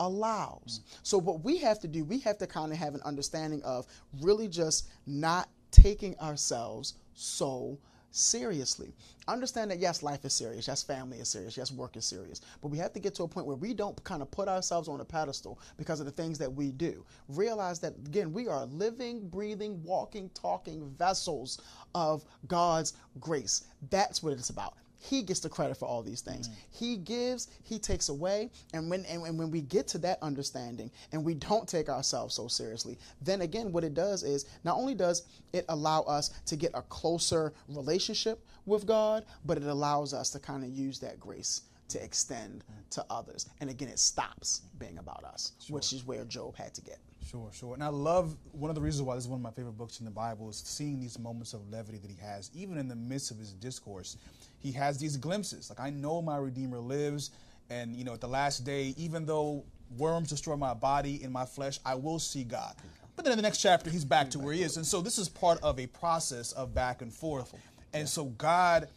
allows. 0.00 0.80
So, 1.02 1.16
what 1.16 1.42
we 1.42 1.56
have 1.58 1.80
to 1.80 1.88
do, 1.88 2.04
we 2.04 2.18
have 2.20 2.36
to 2.38 2.46
kind 2.46 2.72
of 2.72 2.78
have 2.78 2.94
an 2.94 3.00
understanding 3.06 3.62
of 3.62 3.86
really 4.20 4.48
just 4.48 4.90
not 5.06 5.48
taking 5.70 6.18
ourselves 6.18 6.94
so 7.14 7.78
seriously. 8.10 8.92
Understand 9.28 9.70
that 9.70 9.78
yes, 9.78 10.02
life 10.02 10.26
is 10.26 10.34
serious, 10.34 10.68
yes, 10.68 10.82
family 10.82 11.20
is 11.20 11.28
serious, 11.28 11.56
yes, 11.56 11.72
work 11.72 11.96
is 11.96 12.04
serious, 12.04 12.42
but 12.60 12.68
we 12.68 12.76
have 12.76 12.92
to 12.92 13.00
get 13.00 13.14
to 13.14 13.22
a 13.22 13.28
point 13.28 13.46
where 13.46 13.56
we 13.56 13.72
don't 13.72 14.04
kind 14.04 14.20
of 14.20 14.30
put 14.30 14.46
ourselves 14.46 14.88
on 14.88 15.00
a 15.00 15.04
pedestal 15.06 15.58
because 15.78 15.98
of 15.98 16.04
the 16.04 16.12
things 16.12 16.38
that 16.38 16.52
we 16.52 16.70
do. 16.70 17.02
Realize 17.28 17.78
that 17.80 17.94
again, 18.04 18.30
we 18.30 18.46
are 18.46 18.66
living, 18.66 19.26
breathing, 19.30 19.82
walking, 19.82 20.28
talking 20.34 20.94
vessels 20.98 21.62
of 21.94 22.26
God's 22.46 22.92
grace. 23.20 23.64
That's 23.88 24.22
what 24.22 24.34
it's 24.34 24.50
about 24.50 24.74
he 25.02 25.22
gets 25.22 25.40
the 25.40 25.48
credit 25.48 25.76
for 25.76 25.86
all 25.86 26.02
these 26.02 26.20
things. 26.20 26.48
Mm. 26.48 26.52
He 26.70 26.96
gives, 26.96 27.48
he 27.64 27.78
takes 27.78 28.08
away, 28.08 28.50
and 28.72 28.88
when 28.88 29.04
and, 29.06 29.22
and 29.26 29.36
when 29.36 29.50
we 29.50 29.60
get 29.60 29.88
to 29.88 29.98
that 29.98 30.18
understanding 30.22 30.90
and 31.10 31.24
we 31.24 31.34
don't 31.34 31.68
take 31.68 31.88
ourselves 31.88 32.34
so 32.34 32.46
seriously, 32.46 32.98
then 33.20 33.40
again 33.40 33.72
what 33.72 33.82
it 33.82 33.94
does 33.94 34.22
is 34.22 34.46
not 34.62 34.76
only 34.76 34.94
does 34.94 35.24
it 35.52 35.64
allow 35.68 36.02
us 36.02 36.28
to 36.46 36.56
get 36.56 36.70
a 36.74 36.82
closer 36.82 37.52
relationship 37.68 38.44
with 38.64 38.86
God, 38.86 39.24
but 39.44 39.56
it 39.56 39.64
allows 39.64 40.14
us 40.14 40.30
to 40.30 40.38
kind 40.38 40.62
of 40.62 40.70
use 40.70 41.00
that 41.00 41.18
grace 41.18 41.62
to 41.88 42.02
extend 42.02 42.62
mm. 42.62 42.90
to 42.90 43.04
others. 43.10 43.48
And 43.60 43.70
again, 43.70 43.88
it 43.88 43.98
stops 43.98 44.62
being 44.78 44.98
about 44.98 45.24
us, 45.24 45.52
sure. 45.60 45.74
which 45.74 45.92
is 45.92 46.06
where 46.06 46.24
Job 46.24 46.56
had 46.56 46.74
to 46.74 46.80
get. 46.80 46.98
Sure, 47.28 47.50
sure. 47.52 47.74
And 47.74 47.82
I 47.82 47.88
love 47.88 48.36
one 48.52 48.70
of 48.70 48.74
the 48.74 48.80
reasons 48.80 49.02
why 49.02 49.14
this 49.14 49.24
is 49.24 49.30
one 49.30 49.38
of 49.38 49.42
my 49.42 49.50
favorite 49.50 49.78
books 49.78 50.00
in 50.00 50.04
the 50.04 50.10
Bible 50.10 50.50
is 50.50 50.56
seeing 50.56 51.00
these 51.00 51.18
moments 51.18 51.54
of 51.54 51.70
levity 51.70 51.98
that 51.98 52.10
he 52.10 52.16
has, 52.20 52.50
even 52.54 52.78
in 52.78 52.88
the 52.88 52.96
midst 52.96 53.30
of 53.30 53.38
his 53.38 53.52
discourse 53.52 54.16
he 54.62 54.72
has 54.72 54.98
these 54.98 55.16
glimpses. 55.16 55.70
Like 55.70 55.80
I 55.80 55.90
know 55.90 56.22
my 56.22 56.36
Redeemer 56.36 56.78
lives, 56.78 57.30
and 57.70 57.96
you 57.96 58.04
know, 58.04 58.12
at 58.12 58.20
the 58.20 58.28
last 58.28 58.64
day, 58.64 58.94
even 58.96 59.26
though 59.26 59.64
worms 59.98 60.28
destroy 60.28 60.56
my 60.56 60.74
body 60.74 61.20
and 61.22 61.32
my 61.32 61.44
flesh, 61.44 61.78
I 61.84 61.94
will 61.94 62.18
see 62.18 62.44
God. 62.44 62.74
But 63.16 63.24
then 63.24 63.32
in 63.32 63.38
the 63.38 63.42
next 63.42 63.58
chapter, 63.58 63.90
he's 63.90 64.04
back 64.04 64.30
to 64.30 64.38
where 64.38 64.54
he 64.54 64.62
is, 64.62 64.76
and 64.76 64.86
so 64.86 65.00
this 65.00 65.18
is 65.18 65.28
part 65.28 65.58
of 65.62 65.78
a 65.78 65.86
process 65.86 66.52
of 66.52 66.74
back 66.74 67.02
and 67.02 67.12
forth. 67.12 67.54
And 67.92 68.08
so 68.08 68.24
God, 68.24 68.88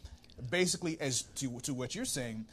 basically, 0.50 1.00
as 1.02 1.24
to 1.36 1.60
to 1.62 1.74
what 1.74 1.96
you're 1.96 2.06
saying, 2.06 2.46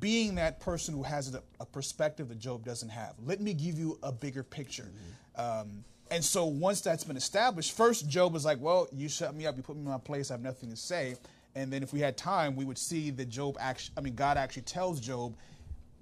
being 0.00 0.34
that 0.36 0.60
person 0.60 0.94
who 0.94 1.02
has 1.02 1.34
a, 1.34 1.42
a 1.60 1.66
perspective 1.66 2.28
that 2.28 2.38
Job 2.38 2.64
doesn't 2.64 2.90
have. 2.90 3.14
Let 3.24 3.40
me 3.40 3.54
give 3.54 3.78
you 3.78 3.98
a 4.02 4.12
bigger 4.12 4.42
picture. 4.42 4.88
Um, 5.36 5.84
and 6.10 6.24
so 6.24 6.46
once 6.46 6.80
that's 6.80 7.04
been 7.04 7.16
established, 7.16 7.76
first 7.76 8.08
Job 8.08 8.34
is 8.34 8.44
like, 8.44 8.60
"Well, 8.60 8.88
you 8.92 9.08
shut 9.08 9.34
me 9.34 9.46
up, 9.46 9.56
you 9.56 9.62
put 9.62 9.76
me 9.76 9.82
in 9.82 9.88
my 9.88 9.98
place, 9.98 10.30
I 10.30 10.34
have 10.34 10.42
nothing 10.42 10.70
to 10.70 10.76
say." 10.76 11.16
And 11.58 11.72
then 11.72 11.82
if 11.82 11.92
we 11.92 11.98
had 11.98 12.16
time, 12.16 12.54
we 12.54 12.64
would 12.64 12.78
see 12.78 13.10
that 13.10 13.28
Job 13.28 13.56
actually, 13.58 13.94
I 13.98 14.00
mean, 14.00 14.14
God 14.14 14.36
actually 14.36 14.62
tells 14.62 15.00
Job, 15.00 15.34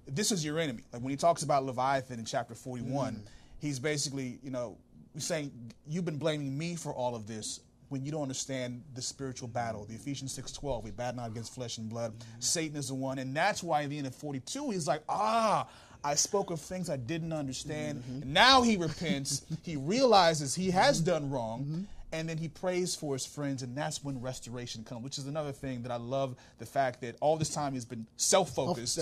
this 0.07 0.31
is 0.31 0.45
your 0.45 0.59
enemy. 0.59 0.83
Like 0.93 1.01
when 1.01 1.11
he 1.11 1.17
talks 1.17 1.43
about 1.43 1.65
Leviathan 1.65 2.19
in 2.19 2.27
chapter 2.27 2.55
41, 2.55 3.15
mm. 3.15 3.21
he's 3.59 3.79
basically, 3.79 4.39
you 4.43 4.51
know, 4.51 4.77
saying, 5.17 5.51
you've 5.89 6.05
been 6.05 6.19
blaming 6.19 6.57
me 6.57 6.77
for 6.77 6.93
all 6.93 7.15
of 7.15 7.27
this 7.27 7.61
when 7.89 8.05
you 8.05 8.13
don't 8.13 8.21
understand 8.23 8.83
the 8.95 9.01
spiritual 9.01 9.49
battle. 9.49 9.87
The 9.87 9.95
Ephesians 9.95 10.39
6.12, 10.39 10.85
we 10.85 10.91
battle 10.91 11.23
not 11.23 11.31
against 11.31 11.55
flesh 11.55 11.79
and 11.79 11.89
blood. 11.89 12.13
Mm-hmm. 12.13 12.41
Satan 12.41 12.77
is 12.77 12.89
the 12.89 12.95
one. 12.95 13.19
And 13.19 13.35
that's 13.35 13.63
why 13.63 13.85
at 13.85 13.89
the 13.89 13.97
end 13.97 14.07
of 14.07 14.15
42, 14.15 14.73
he's 14.73 14.87
like, 14.87 15.03
ah, 15.09 15.67
I 16.05 16.17
spoke 16.17 16.51
of 16.51 16.61
things 16.61 16.91
I 16.91 16.99
didn't 16.99 17.33
understand. 17.33 18.03
Mm-hmm. 18.03 18.31
Now 18.31 18.61
he 18.61 18.77
repents. 18.77 19.47
he 19.63 19.77
realizes 19.77 20.55
he 20.55 20.71
has 20.71 21.01
done 21.01 21.31
wrong. 21.31 21.61
Mm-hmm 21.65 21.83
and 22.17 22.27
then 22.27 22.39
he 22.39 22.49
prays 22.49 22.95
for 22.95 23.13
his 23.13 23.27
friends, 23.27 23.63
and 23.63 23.77
that's 23.77 24.03
when 24.03 24.23
restoration 24.23 24.85
comes, 24.85 25.05
which 25.05 25.19
is 25.19 25.27
another 25.27 25.53
thing 25.53 25.83
that 25.83 25.93
I 25.93 25.97
love 25.97 26.35
the 26.59 26.65
fact 26.65 27.03
that 27.03 27.17
all 27.21 27.37
this 27.37 27.51
time 27.51 27.75
he's 27.75 27.85
been 27.85 28.07
self 28.17 28.55
focused. 28.55 28.99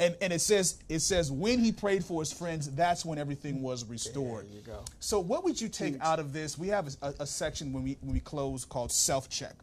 And, 0.00 0.16
and 0.20 0.32
it 0.32 0.40
says 0.40 0.78
it 0.88 1.00
says 1.00 1.30
when 1.30 1.58
he 1.58 1.70
prayed 1.70 2.04
for 2.04 2.22
his 2.22 2.32
friends, 2.32 2.70
that's 2.74 3.04
when 3.04 3.18
everything 3.18 3.62
was 3.62 3.84
restored. 3.84 4.48
There 4.48 4.54
you 4.54 4.62
go. 4.62 4.84
So 5.00 5.18
what 5.20 5.44
would 5.44 5.60
you 5.60 5.68
take 5.68 5.96
out 6.00 6.18
of 6.18 6.32
this? 6.32 6.56
We 6.56 6.68
have 6.68 6.88
a, 7.02 7.14
a, 7.20 7.26
section 7.26 7.72
when 7.72 7.82
we 7.82 7.98
when 8.00 8.14
we 8.14 8.20
close 8.20 8.64
called 8.64 8.90
self 8.90 9.28
check. 9.28 9.54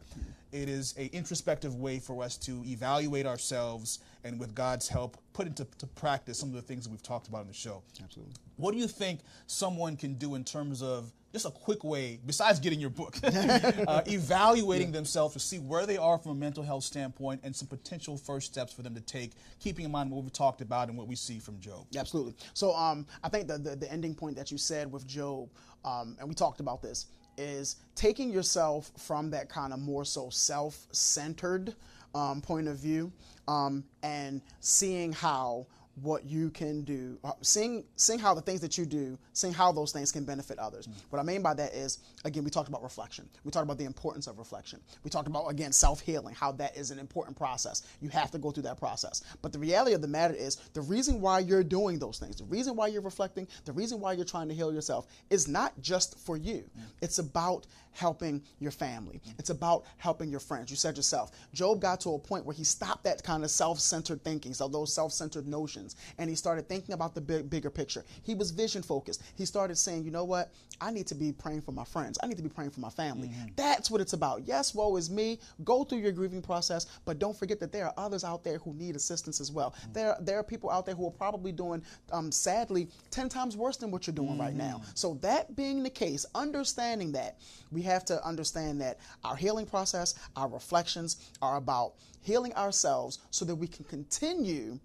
It 0.52 0.68
is 0.68 0.94
a 0.98 1.06
introspective 1.06 1.76
way 1.76 1.98
for 1.98 2.22
us 2.22 2.36
to 2.38 2.62
evaluate 2.66 3.26
ourselves 3.26 4.00
and 4.24 4.38
with 4.38 4.54
God's 4.54 4.88
help 4.88 5.16
put 5.32 5.46
into 5.46 5.64
practice 5.94 6.38
some 6.38 6.50
of 6.50 6.54
the 6.54 6.62
things 6.62 6.84
that 6.84 6.90
we've 6.90 7.02
talked 7.02 7.28
about 7.28 7.42
in 7.42 7.48
the 7.48 7.54
show. 7.54 7.82
Absolutely. 8.02 8.34
What 8.56 8.72
do 8.72 8.78
you 8.78 8.88
think 8.88 9.20
someone 9.46 9.96
can 9.96 10.14
do 10.14 10.34
in 10.34 10.44
terms 10.44 10.82
of 10.82 11.12
just 11.32 11.46
a 11.46 11.50
quick 11.50 11.84
way, 11.84 12.18
besides 12.26 12.58
getting 12.58 12.80
your 12.80 12.90
book, 12.90 13.16
uh, 13.22 14.02
evaluating 14.06 14.88
yeah. 14.88 14.94
themselves 14.94 15.34
to 15.34 15.40
see 15.40 15.58
where 15.58 15.86
they 15.86 15.96
are 15.96 16.18
from 16.18 16.32
a 16.32 16.34
mental 16.34 16.62
health 16.62 16.84
standpoint 16.84 17.40
and 17.44 17.54
some 17.54 17.68
potential 17.68 18.16
first 18.16 18.52
steps 18.52 18.72
for 18.72 18.82
them 18.82 18.94
to 18.94 19.00
take, 19.00 19.32
keeping 19.58 19.84
in 19.84 19.90
mind 19.90 20.10
what 20.10 20.22
we've 20.22 20.32
talked 20.32 20.60
about 20.60 20.88
and 20.88 20.98
what 20.98 21.06
we 21.06 21.14
see 21.14 21.38
from 21.38 21.60
Job. 21.60 21.86
Absolutely. 21.96 22.34
So 22.54 22.74
um, 22.74 23.06
I 23.22 23.28
think 23.28 23.46
the, 23.46 23.58
the, 23.58 23.76
the, 23.76 23.90
ending 23.90 24.14
point 24.14 24.36
that 24.36 24.50
you 24.50 24.58
said 24.58 24.90
with 24.90 25.06
Job, 25.06 25.48
um, 25.84 26.16
and 26.18 26.28
we 26.28 26.34
talked 26.34 26.60
about 26.60 26.82
this, 26.82 27.06
is 27.38 27.76
taking 27.94 28.30
yourself 28.30 28.90
from 28.96 29.30
that 29.30 29.48
kind 29.48 29.72
of 29.72 29.78
more 29.78 30.04
so 30.04 30.30
self 30.30 30.86
centered 30.92 31.74
um, 32.14 32.40
point 32.40 32.68
of 32.68 32.76
view 32.76 33.12
um, 33.48 33.84
and 34.02 34.40
seeing 34.60 35.12
how 35.12 35.66
what 36.02 36.24
you 36.24 36.50
can 36.50 36.82
do, 36.82 37.18
uh, 37.24 37.32
seeing 37.42 37.84
seeing 37.96 38.18
how 38.18 38.34
the 38.34 38.40
things 38.40 38.60
that 38.60 38.78
you 38.78 38.86
do, 38.86 39.18
seeing 39.32 39.52
how 39.52 39.72
those 39.72 39.92
things 39.92 40.12
can 40.12 40.24
benefit 40.24 40.58
others. 40.58 40.86
Mm-hmm. 40.86 40.98
What 41.10 41.18
I 41.18 41.22
mean 41.22 41.42
by 41.42 41.54
that 41.54 41.74
is, 41.74 41.98
again, 42.24 42.44
we 42.44 42.50
talked 42.50 42.68
about 42.68 42.82
reflection. 42.82 43.28
We 43.44 43.50
talked 43.50 43.64
about 43.64 43.78
the 43.78 43.84
importance 43.84 44.26
of 44.26 44.38
reflection. 44.38 44.80
We 45.04 45.10
talked 45.10 45.28
about 45.28 45.48
again 45.48 45.72
self 45.72 46.00
healing, 46.00 46.34
how 46.34 46.52
that 46.52 46.76
is 46.76 46.90
an 46.90 46.98
important 46.98 47.36
process. 47.36 47.82
You 48.00 48.08
have 48.10 48.30
to 48.30 48.38
go 48.38 48.50
through 48.50 48.64
that 48.64 48.78
process. 48.78 49.22
But 49.42 49.52
the 49.52 49.58
reality 49.58 49.94
of 49.94 50.02
the 50.02 50.08
matter 50.08 50.34
is, 50.34 50.56
the 50.74 50.82
reason 50.82 51.20
why 51.20 51.40
you're 51.40 51.64
doing 51.64 51.98
those 51.98 52.18
things, 52.18 52.36
the 52.36 52.44
reason 52.44 52.76
why 52.76 52.88
you're 52.88 53.02
reflecting, 53.02 53.46
the 53.64 53.72
reason 53.72 54.00
why 54.00 54.12
you're 54.12 54.24
trying 54.24 54.48
to 54.48 54.54
heal 54.54 54.72
yourself, 54.72 55.06
is 55.30 55.48
not 55.48 55.72
just 55.80 56.18
for 56.18 56.36
you. 56.36 56.64
Mm-hmm. 56.76 56.86
It's 57.02 57.18
about 57.18 57.66
helping 57.92 58.42
your 58.60 58.70
family. 58.70 59.16
Mm-hmm. 59.16 59.38
It's 59.38 59.50
about 59.50 59.84
helping 59.96 60.30
your 60.30 60.40
friends. 60.40 60.70
You 60.70 60.76
said 60.76 60.96
yourself, 60.96 61.32
Job 61.52 61.80
got 61.80 62.00
to 62.00 62.10
a 62.10 62.18
point 62.18 62.44
where 62.44 62.54
he 62.54 62.64
stopped 62.64 63.04
that 63.04 63.22
kind 63.22 63.44
of 63.44 63.50
self-centered 63.50 64.22
thinking, 64.22 64.54
so 64.54 64.68
those 64.68 64.94
self-centered 64.94 65.46
notions 65.46 65.89
and 66.18 66.28
he 66.28 66.36
started 66.36 66.68
thinking 66.68 66.94
about 66.94 67.14
the 67.14 67.20
big, 67.20 67.48
bigger 67.50 67.70
picture. 67.70 68.04
He 68.22 68.34
was 68.34 68.50
vision 68.50 68.82
focused. 68.82 69.22
He 69.36 69.44
started 69.44 69.76
saying, 69.76 70.04
you 70.04 70.10
know 70.10 70.24
what? 70.24 70.52
I 70.80 70.90
need 70.90 71.06
to 71.08 71.14
be 71.14 71.32
praying 71.32 71.62
for 71.62 71.72
my 71.72 71.84
friends. 71.84 72.18
I 72.22 72.26
need 72.26 72.36
to 72.36 72.42
be 72.42 72.48
praying 72.48 72.70
for 72.70 72.80
my 72.80 72.90
family. 72.90 73.28
Mm-hmm. 73.28 73.48
That's 73.56 73.90
what 73.90 74.00
it's 74.00 74.12
about. 74.12 74.46
Yes, 74.46 74.74
woe 74.74 74.96
is 74.96 75.10
me. 75.10 75.38
Go 75.64 75.84
through 75.84 75.98
your 75.98 76.12
grieving 76.12 76.42
process, 76.42 76.86
but 77.04 77.18
don't 77.18 77.36
forget 77.36 77.60
that 77.60 77.72
there 77.72 77.86
are 77.86 77.94
others 77.96 78.24
out 78.24 78.44
there 78.44 78.58
who 78.58 78.72
need 78.74 78.96
assistance 78.96 79.40
as 79.40 79.52
well. 79.52 79.70
Mm-hmm. 79.70 79.92
There, 79.92 80.16
there 80.20 80.38
are 80.38 80.42
people 80.42 80.70
out 80.70 80.86
there 80.86 80.94
who 80.94 81.06
are 81.06 81.12
probably 81.12 81.52
doing, 81.52 81.82
um, 82.12 82.32
sadly, 82.32 82.88
10 83.10 83.28
times 83.28 83.56
worse 83.56 83.76
than 83.76 83.90
what 83.90 84.06
you're 84.06 84.14
doing 84.14 84.30
mm-hmm. 84.30 84.40
right 84.40 84.54
now. 84.54 84.80
Mm-hmm. 84.82 84.90
So, 84.94 85.14
that 85.20 85.54
being 85.56 85.82
the 85.82 85.90
case, 85.90 86.24
understanding 86.34 87.12
that, 87.12 87.38
we 87.70 87.82
have 87.82 88.04
to 88.06 88.24
understand 88.24 88.80
that 88.80 88.98
our 89.24 89.36
healing 89.36 89.66
process, 89.66 90.14
our 90.36 90.48
reflections 90.48 91.30
are 91.42 91.56
about 91.56 91.94
healing 92.22 92.54
ourselves 92.54 93.18
so 93.30 93.44
that 93.44 93.54
we 93.54 93.66
can 93.66 93.84
continue 93.84 94.78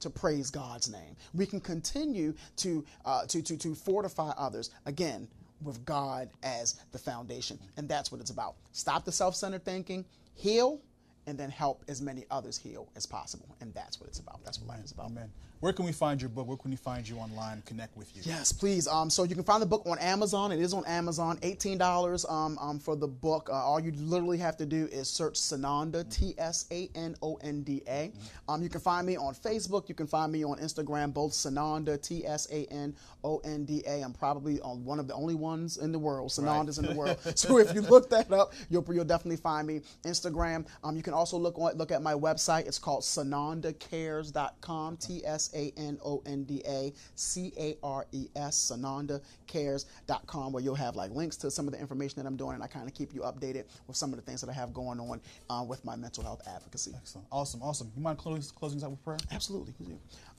to 0.00 0.10
praise 0.10 0.50
God's 0.50 0.90
name. 0.90 1.16
We 1.34 1.46
can 1.46 1.60
continue 1.60 2.34
to, 2.56 2.84
uh, 3.04 3.26
to, 3.26 3.42
to, 3.42 3.56
to 3.56 3.74
fortify 3.74 4.30
others, 4.36 4.70
again, 4.86 5.28
with 5.62 5.84
God 5.84 6.30
as 6.42 6.80
the 6.92 6.98
foundation. 6.98 7.58
And 7.76 7.88
that's 7.88 8.10
what 8.10 8.20
it's 8.20 8.30
about. 8.30 8.56
Stop 8.72 9.04
the 9.04 9.12
self 9.12 9.36
centered 9.36 9.64
thinking, 9.64 10.04
heal, 10.34 10.80
and 11.26 11.38
then 11.38 11.50
help 11.50 11.84
as 11.88 12.00
many 12.00 12.24
others 12.30 12.58
heal 12.58 12.88
as 12.96 13.06
possible. 13.06 13.54
And 13.60 13.72
that's 13.74 14.00
what 14.00 14.08
it's 14.08 14.18
about. 14.18 14.42
That's 14.44 14.58
what 14.58 14.68
life 14.68 14.84
is 14.84 14.92
about. 14.92 15.06
Amen. 15.06 15.30
Where 15.60 15.74
can 15.74 15.84
we 15.84 15.92
find 15.92 16.22
your 16.22 16.30
book? 16.30 16.46
Where 16.46 16.56
can 16.56 16.70
we 16.70 16.76
find 16.78 17.06
you 17.06 17.16
online? 17.18 17.62
Connect 17.66 17.94
with 17.94 18.16
you. 18.16 18.22
Yes, 18.24 18.50
please. 18.50 18.88
Um, 18.88 19.10
so 19.10 19.24
you 19.24 19.34
can 19.34 19.44
find 19.44 19.60
the 19.60 19.66
book 19.66 19.82
on 19.84 19.98
Amazon. 19.98 20.52
It 20.52 20.58
is 20.58 20.72
on 20.72 20.86
Amazon. 20.86 21.38
Eighteen 21.42 21.76
dollars 21.76 22.24
um, 22.26 22.56
um, 22.58 22.78
for 22.78 22.96
the 22.96 23.06
book. 23.06 23.50
Uh, 23.50 23.56
all 23.56 23.78
you 23.78 23.92
literally 23.92 24.38
have 24.38 24.56
to 24.56 24.64
do 24.64 24.88
is 24.90 25.06
search 25.06 25.34
Tsanonda 25.34 26.10
T 26.10 26.34
S 26.38 26.64
A 26.70 26.88
N 26.94 27.14
O 27.20 27.34
N 27.42 27.62
D 27.62 27.82
A. 27.86 28.10
Um, 28.48 28.62
you 28.62 28.70
can 28.70 28.80
find 28.80 29.06
me 29.06 29.18
on 29.18 29.34
Facebook. 29.34 29.86
You 29.90 29.94
can 29.94 30.06
find 30.06 30.32
me 30.32 30.46
on 30.46 30.56
Instagram. 30.60 31.12
Both 31.12 31.32
Tsanonda 31.32 32.00
T 32.00 32.26
S 32.26 32.48
A 32.50 32.64
N 32.72 32.96
O 33.22 33.36
N 33.44 33.66
D 33.66 33.82
A. 33.86 34.00
I'm 34.00 34.14
probably 34.14 34.62
on 34.62 34.82
one 34.82 34.98
of 34.98 35.08
the 35.08 35.14
only 35.14 35.34
ones 35.34 35.76
in 35.76 35.92
the 35.92 35.98
world. 35.98 36.30
Tsanonda's 36.30 36.78
in 36.78 36.86
the 36.86 36.94
world. 36.94 37.18
So 37.40 37.58
if 37.58 37.74
you 37.74 37.80
look 37.80 38.08
that 38.10 38.32
up, 38.32 38.54
you'll 38.70 38.84
you'll 38.92 39.04
definitely 39.04 39.36
find 39.36 39.66
me. 39.66 39.82
Instagram. 40.04 40.66
Um, 40.82 40.96
you 40.96 41.02
can 41.02 41.12
also 41.12 41.36
look 41.36 41.58
on 41.58 41.74
look 41.76 41.90
at 41.90 42.00
my 42.02 42.14
website. 42.14 42.66
It's 42.66 42.78
called 42.78 43.02
TsanondaCares.com. 43.02 44.96
T 44.96 45.24
S 45.24 45.49
A 45.54 45.72
N 45.76 45.98
O 46.04 46.22
N 46.26 46.44
D 46.44 46.62
A 46.66 46.92
C 47.14 47.52
A 47.58 47.76
R 47.82 48.06
E 48.12 48.28
S. 48.36 48.70
TsanondaCares.com, 48.70 50.52
where 50.52 50.62
you'll 50.62 50.74
have 50.74 50.96
like 50.96 51.10
links 51.10 51.36
to 51.38 51.50
some 51.50 51.66
of 51.66 51.72
the 51.72 51.80
information 51.80 52.20
that 52.22 52.26
I'm 52.26 52.36
doing, 52.36 52.54
and 52.54 52.62
I 52.62 52.66
kind 52.66 52.86
of 52.86 52.94
keep 52.94 53.14
you 53.14 53.22
updated 53.22 53.64
with 53.86 53.96
some 53.96 54.12
of 54.12 54.16
the 54.16 54.22
things 54.22 54.40
that 54.40 54.50
I 54.50 54.52
have 54.52 54.72
going 54.72 55.00
on 55.00 55.20
uh, 55.48 55.64
with 55.66 55.84
my 55.84 55.96
mental 55.96 56.22
health 56.22 56.42
advocacy. 56.46 56.92
Excellent. 56.96 57.26
Awesome. 57.30 57.62
Awesome. 57.62 57.90
You 57.96 58.02
mind 58.02 58.18
closing, 58.18 58.42
closing 58.54 58.78
us 58.78 58.84
out 58.84 58.90
with 58.90 59.04
prayer? 59.04 59.18
Absolutely. 59.30 59.74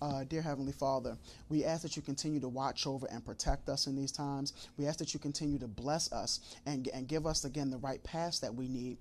Uh, 0.02 0.24
dear 0.24 0.42
Heavenly 0.42 0.72
Father, 0.72 1.18
we 1.50 1.64
ask 1.64 1.84
that 1.84 1.96
you 1.96 2.02
continue 2.02 2.40
to 2.40 2.50
watch 2.50 2.88
over 2.88 3.08
and 3.12 3.24
protect 3.24 3.70
us 3.70 3.88
in 3.88 3.96
these 3.96 4.12
times. 4.12 4.54
We 4.78 4.88
ask 4.88 5.00
that 5.00 5.14
you 5.14 5.20
continue 5.20 5.60
to 5.60 5.68
bless 5.68 6.12
us 6.12 6.40
and, 6.66 6.88
and 6.94 7.08
give 7.08 7.26
us, 7.28 7.46
again, 7.46 7.70
the 7.70 7.78
right 7.78 8.04
paths 8.04 8.40
that 8.40 8.54
we 8.54 8.68
need 8.68 8.98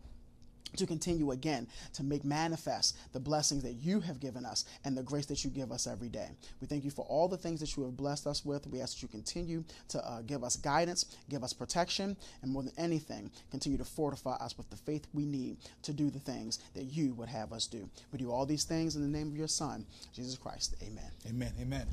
to 0.77 0.87
continue 0.87 1.31
again 1.33 1.67
to 1.95 2.03
make 2.03 2.25
manifest 2.25 2.97
the 3.13 3.21
blessings 3.21 3.63
that 3.63 3.75
you 3.75 4.01
have 4.01 4.21
given 4.21 4.45
us 4.45 4.65
and 4.85 4.97
the 4.97 5.03
grace 5.03 5.27
that 5.27 5.45
you 5.45 5.51
give 5.51 5.73
us 5.73 5.87
every 5.87 6.09
day. 6.09 6.29
We 6.61 6.67
thank 6.67 6.85
you 6.85 6.91
for 6.91 7.05
all 7.07 7.29
the 7.29 7.37
things 7.37 7.61
that 7.61 7.77
you 7.77 7.85
have 7.85 7.97
blessed 7.97 8.27
us 8.27 8.45
with. 8.45 8.67
We 8.67 8.81
ask 8.81 8.97
that 8.97 9.03
you 9.03 9.09
continue 9.09 9.65
to 9.89 10.07
uh, 10.07 10.23
give 10.23 10.45
us 10.45 10.57
guidance, 10.57 11.17
give 11.29 11.43
us 11.43 11.53
protection, 11.53 12.17
and 12.43 12.53
more 12.53 12.63
than 12.63 12.73
anything, 12.79 13.31
continue 13.51 13.79
to 13.79 13.85
fortify 13.85 14.35
us 14.35 14.57
with 14.57 14.69
the 14.71 14.77
faith 14.77 15.07
we 15.13 15.25
need 15.25 15.59
to 15.83 15.93
do 15.93 16.11
the 16.11 16.19
things 16.19 16.59
that 16.75 16.85
you 16.85 17.15
would 17.15 17.29
have 17.29 17.53
us 17.53 17.67
do. 17.67 17.89
We 18.13 18.19
do 18.19 18.31
all 18.31 18.47
these 18.47 18.65
things 18.65 18.97
in 18.97 19.03
the 19.03 19.19
name 19.19 19.29
of 19.29 19.37
your 19.37 19.49
Son, 19.49 19.87
Jesus 20.13 20.37
Christ. 20.37 20.77
Amen. 20.83 21.11
Amen. 21.29 21.53
Amen. 21.61 21.87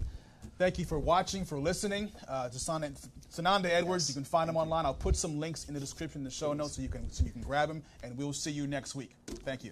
Thank 0.58 0.80
you 0.80 0.86
for 0.86 1.00
watching, 1.00 1.46
for 1.46 1.60
listening 1.60 2.12
uh, 2.28 2.50
to 2.50 2.58
Tsanonda 2.58 3.66
Edwards. 3.66 4.06
Yes. 4.06 4.10
You 4.10 4.14
can 4.16 4.26
find 4.26 4.50
him 4.50 4.58
online. 4.58 4.86
I'll 4.86 4.94
put 4.94 5.16
some 5.16 5.40
links 5.40 5.66
in 5.66 5.74
the 5.74 5.80
description 5.80 6.22
in 6.22 6.26
the 6.26 6.32
show 6.32 6.54
notes 6.54 6.76
so 6.76 6.82
you 6.82 6.90
can 6.90 7.10
so 7.12 7.24
you 7.24 7.32
can 7.32 7.42
grab 7.42 7.70
him, 7.70 7.84
and 8.04 8.18
we'll 8.18 8.34
see 8.34 8.52
you 8.52 8.68
next 8.68 8.96
week. 8.96 9.12
Thank 9.46 9.64
you. 9.64 9.72